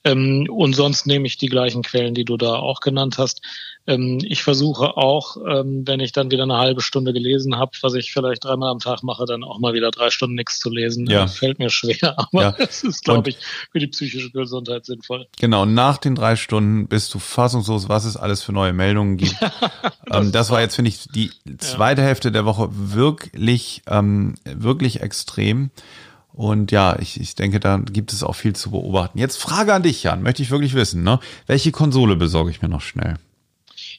Ähm, 0.05 0.47
und 0.49 0.75
sonst 0.75 1.07
nehme 1.07 1.25
ich 1.25 1.37
die 1.37 1.47
gleichen 1.47 1.81
Quellen, 1.81 2.13
die 2.13 2.25
du 2.25 2.37
da 2.37 2.53
auch 2.55 2.79
genannt 2.79 3.17
hast. 3.17 3.41
Ähm, 3.87 4.19
ich 4.23 4.43
versuche 4.43 4.97
auch, 4.97 5.37
ähm, 5.47 5.83
wenn 5.85 5.99
ich 5.99 6.11
dann 6.11 6.31
wieder 6.31 6.43
eine 6.43 6.57
halbe 6.57 6.81
Stunde 6.81 7.11
gelesen 7.11 7.57
habe, 7.57 7.71
was 7.81 7.95
ich 7.95 8.13
vielleicht 8.13 8.43
dreimal 8.43 8.71
am 8.71 8.79
Tag 8.79 9.03
mache, 9.03 9.25
dann 9.25 9.43
auch 9.43 9.59
mal 9.59 9.73
wieder 9.73 9.91
drei 9.91 10.11
Stunden 10.11 10.35
nichts 10.35 10.59
zu 10.59 10.69
lesen. 10.69 11.07
Ja. 11.07 11.23
Das 11.23 11.37
fällt 11.37 11.59
mir 11.59 11.69
schwer, 11.69 12.15
aber 12.17 12.55
es 12.59 12.83
ja. 12.83 12.89
ist, 12.89 13.03
glaube 13.03 13.29
ich, 13.29 13.37
für 13.71 13.79
die 13.79 13.87
psychische 13.87 14.29
Gesundheit 14.31 14.85
sinnvoll. 14.85 15.27
Genau, 15.39 15.65
nach 15.65 15.97
den 15.97 16.15
drei 16.15 16.35
Stunden 16.35 16.87
bist 16.87 17.13
du 17.13 17.19
fassungslos, 17.19 17.89
was 17.89 18.05
es 18.05 18.15
alles 18.15 18.43
für 18.43 18.53
neue 18.53 18.73
Meldungen 18.73 19.17
gibt. 19.17 19.35
das, 19.41 19.51
ähm, 20.11 20.31
das 20.31 20.51
war 20.51 20.61
jetzt, 20.61 20.75
finde 20.75 20.89
ich, 20.89 21.07
die 21.09 21.31
zweite. 21.57 22.05
Hälfte 22.05 22.31
der 22.31 22.45
Woche 22.45 22.69
wirklich, 22.71 23.81
ähm, 23.87 24.35
wirklich 24.43 25.01
extrem. 25.01 25.71
Und 26.35 26.71
ja, 26.71 26.97
ich, 26.99 27.19
ich 27.19 27.35
denke, 27.35 27.61
da 27.61 27.77
gibt 27.77 28.11
es 28.11 28.21
auch 28.21 28.35
viel 28.35 28.53
zu 28.53 28.71
beobachten. 28.71 29.17
Jetzt 29.17 29.37
Frage 29.37 29.73
an 29.73 29.83
dich, 29.83 30.03
Jan, 30.03 30.21
möchte 30.21 30.43
ich 30.43 30.51
wirklich 30.51 30.73
wissen, 30.73 31.01
ne? 31.01 31.19
Welche 31.47 31.71
Konsole 31.71 32.17
besorge 32.17 32.51
ich 32.51 32.61
mir 32.61 32.67
noch 32.67 32.81
schnell? 32.81 33.15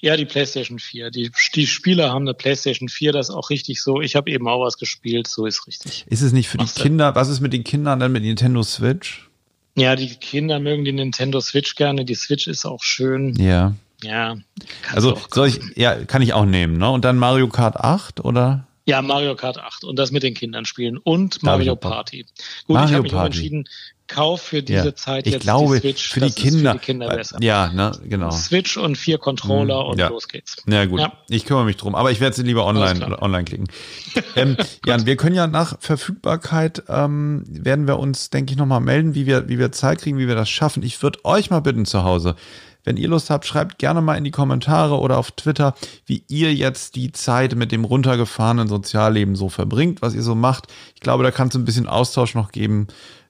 Ja, 0.02 0.18
die 0.18 0.26
PlayStation 0.26 0.78
4. 0.78 1.10
Die, 1.10 1.30
die 1.54 1.66
Spieler 1.66 2.10
haben 2.10 2.24
eine 2.24 2.34
PlayStation 2.34 2.90
4, 2.90 3.12
das 3.12 3.30
ist 3.30 3.34
auch 3.34 3.48
richtig 3.48 3.82
so. 3.82 4.02
Ich 4.02 4.16
habe 4.16 4.30
eben 4.30 4.46
auch 4.48 4.60
was 4.60 4.76
gespielt, 4.76 5.26
so 5.26 5.46
ist 5.46 5.66
richtig. 5.66 6.04
Ist 6.08 6.20
es 6.20 6.32
nicht 6.32 6.48
für 6.48 6.58
Machst 6.58 6.76
die 6.76 6.82
Kinder, 6.82 7.14
was 7.14 7.28
ist 7.28 7.40
mit 7.40 7.54
den 7.54 7.64
Kindern 7.64 8.00
dann 8.00 8.12
mit 8.12 8.22
Nintendo 8.22 8.62
Switch? 8.62 9.28
Ja, 9.74 9.96
die 9.96 10.08
Kinder 10.14 10.58
mögen 10.58 10.84
die 10.84 10.92
Nintendo 10.92 11.40
Switch 11.40 11.74
gerne. 11.74 12.04
Die 12.04 12.14
Switch 12.14 12.46
ist 12.46 12.66
auch 12.66 12.82
schön. 12.82 13.34
Ja. 13.36 13.74
Ja. 14.02 14.36
Also 14.94 15.18
soll 15.32 15.48
ich, 15.48 15.60
ja, 15.74 15.94
kann 16.04 16.20
ich 16.20 16.34
auch 16.34 16.44
nehmen, 16.44 16.76
ne? 16.76 16.90
Und 16.90 17.04
dann 17.06 17.16
Mario 17.16 17.48
Kart 17.48 17.76
8 17.76 18.24
oder? 18.24 18.65
Ja, 18.86 19.02
Mario 19.02 19.34
Kart 19.34 19.58
8 19.58 19.84
und 19.84 19.98
das 19.98 20.12
mit 20.12 20.22
den 20.22 20.34
Kindern 20.34 20.64
spielen 20.64 20.96
und 20.96 21.42
Mario 21.42 21.74
Party. 21.74 22.24
Gut, 22.66 22.74
Mario 22.74 22.88
ich 22.88 22.94
habe 22.94 23.02
mich 23.02 23.12
Party. 23.12 23.26
entschieden, 23.26 23.68
kauf 24.06 24.42
für 24.42 24.62
diese 24.62 24.86
ja. 24.86 24.94
Zeit 24.94 25.26
ich 25.26 25.32
jetzt 25.32 25.42
glaube, 25.42 25.74
die 25.74 25.80
Switch. 25.80 26.08
Für 26.08 26.20
die 26.20 26.30
Kinder, 26.30 26.72
für 26.72 26.78
die 26.78 26.84
Kinder 26.84 27.08
besser. 27.08 27.38
Ja, 27.40 27.72
ne, 27.72 27.92
genau. 28.04 28.30
Switch 28.30 28.76
und 28.76 28.96
vier 28.96 29.18
Controller 29.18 29.82
mhm, 29.82 29.90
und 29.90 29.98
ja. 29.98 30.08
los 30.08 30.28
geht's. 30.28 30.62
Ja, 30.66 30.84
gut. 30.84 31.00
Ich 31.28 31.44
kümmere 31.44 31.64
mich 31.64 31.76
drum. 31.76 31.94
Aber 31.94 32.10
ich 32.10 32.20
werde 32.20 32.36
sie 32.36 32.42
lieber 32.42 32.64
online, 32.64 33.20
online 33.20 33.44
klicken. 33.44 33.66
ähm, 34.36 34.56
Jan, 34.84 35.06
wir 35.06 35.16
können 35.16 35.34
ja 35.34 35.46
nach 35.46 35.80
Verfügbarkeit, 35.80 36.84
ähm, 36.88 37.42
werden 37.48 37.86
wir 37.86 37.98
uns, 37.98 38.30
denke 38.30 38.52
ich, 38.52 38.58
nochmal 38.58 38.80
melden, 38.80 39.14
wie 39.14 39.26
wir, 39.26 39.48
wie 39.48 39.58
wir 39.58 39.72
Zeit 39.72 40.00
kriegen, 40.00 40.18
wie 40.18 40.28
wir 40.28 40.34
das 40.36 40.48
schaffen. 40.48 40.82
Ich 40.82 41.02
würde 41.02 41.24
euch 41.24 41.50
mal 41.50 41.60
bitten 41.60 41.86
zu 41.86 42.04
Hause, 42.04 42.36
wenn 42.86 42.96
ihr 42.96 43.08
Lust 43.08 43.30
habt, 43.30 43.44
schreibt 43.44 43.78
gerne 43.78 44.00
mal 44.00 44.14
in 44.14 44.24
die 44.24 44.30
Kommentare 44.30 44.98
oder 44.98 45.18
auf 45.18 45.32
Twitter, 45.32 45.74
wie 46.06 46.22
ihr 46.28 46.54
jetzt 46.54 46.94
die 46.94 47.12
Zeit 47.12 47.54
mit 47.56 47.72
dem 47.72 47.84
runtergefahrenen 47.84 48.68
Sozialleben 48.68 49.34
so 49.34 49.48
verbringt, 49.48 50.00
was 50.02 50.14
ihr 50.14 50.22
so 50.22 50.34
macht. 50.34 50.68
Ich 50.94 51.00
glaube, 51.00 51.24
da 51.24 51.32
kann 51.32 51.48
es 51.48 51.56
ein 51.56 51.64
bisschen 51.64 51.88
Austausch 51.88 52.34
noch 52.34 52.52
geben, 52.52 52.86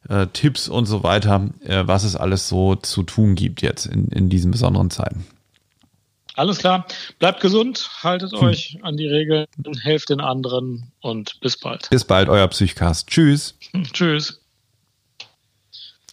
äh, 0.09 0.26
Tipps 0.26 0.68
und 0.68 0.84
so 0.84 1.02
weiter, 1.02 1.48
äh, 1.64 1.84
was 1.86 2.04
es 2.04 2.16
alles 2.16 2.48
so 2.48 2.76
zu 2.76 3.02
tun 3.02 3.34
gibt 3.34 3.62
jetzt 3.62 3.86
in, 3.86 4.09
in 4.09 4.28
diesen 4.28 4.50
besonderen 4.50 4.90
Zeiten. 4.90 5.26
Alles 6.34 6.59
klar. 6.59 6.86
Bleibt 7.18 7.40
gesund, 7.40 7.88
haltet 8.02 8.32
hm. 8.32 8.40
euch 8.40 8.78
an 8.82 8.98
die 8.98 9.09
Regeln, 9.09 9.46
helft 9.82 10.11
den 10.11 10.20
anderen 10.20 10.92
und 11.00 11.40
bis 11.40 11.59
bald. 11.59 11.88
Bis 11.88 12.04
bald, 12.04 12.28
euer 12.28 12.46
Psychcast. 12.48 13.09
Tschüss. 13.09 13.54
Tschüss. 13.94 14.38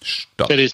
Stopp. 0.01 0.47
Fertig. 0.47 0.61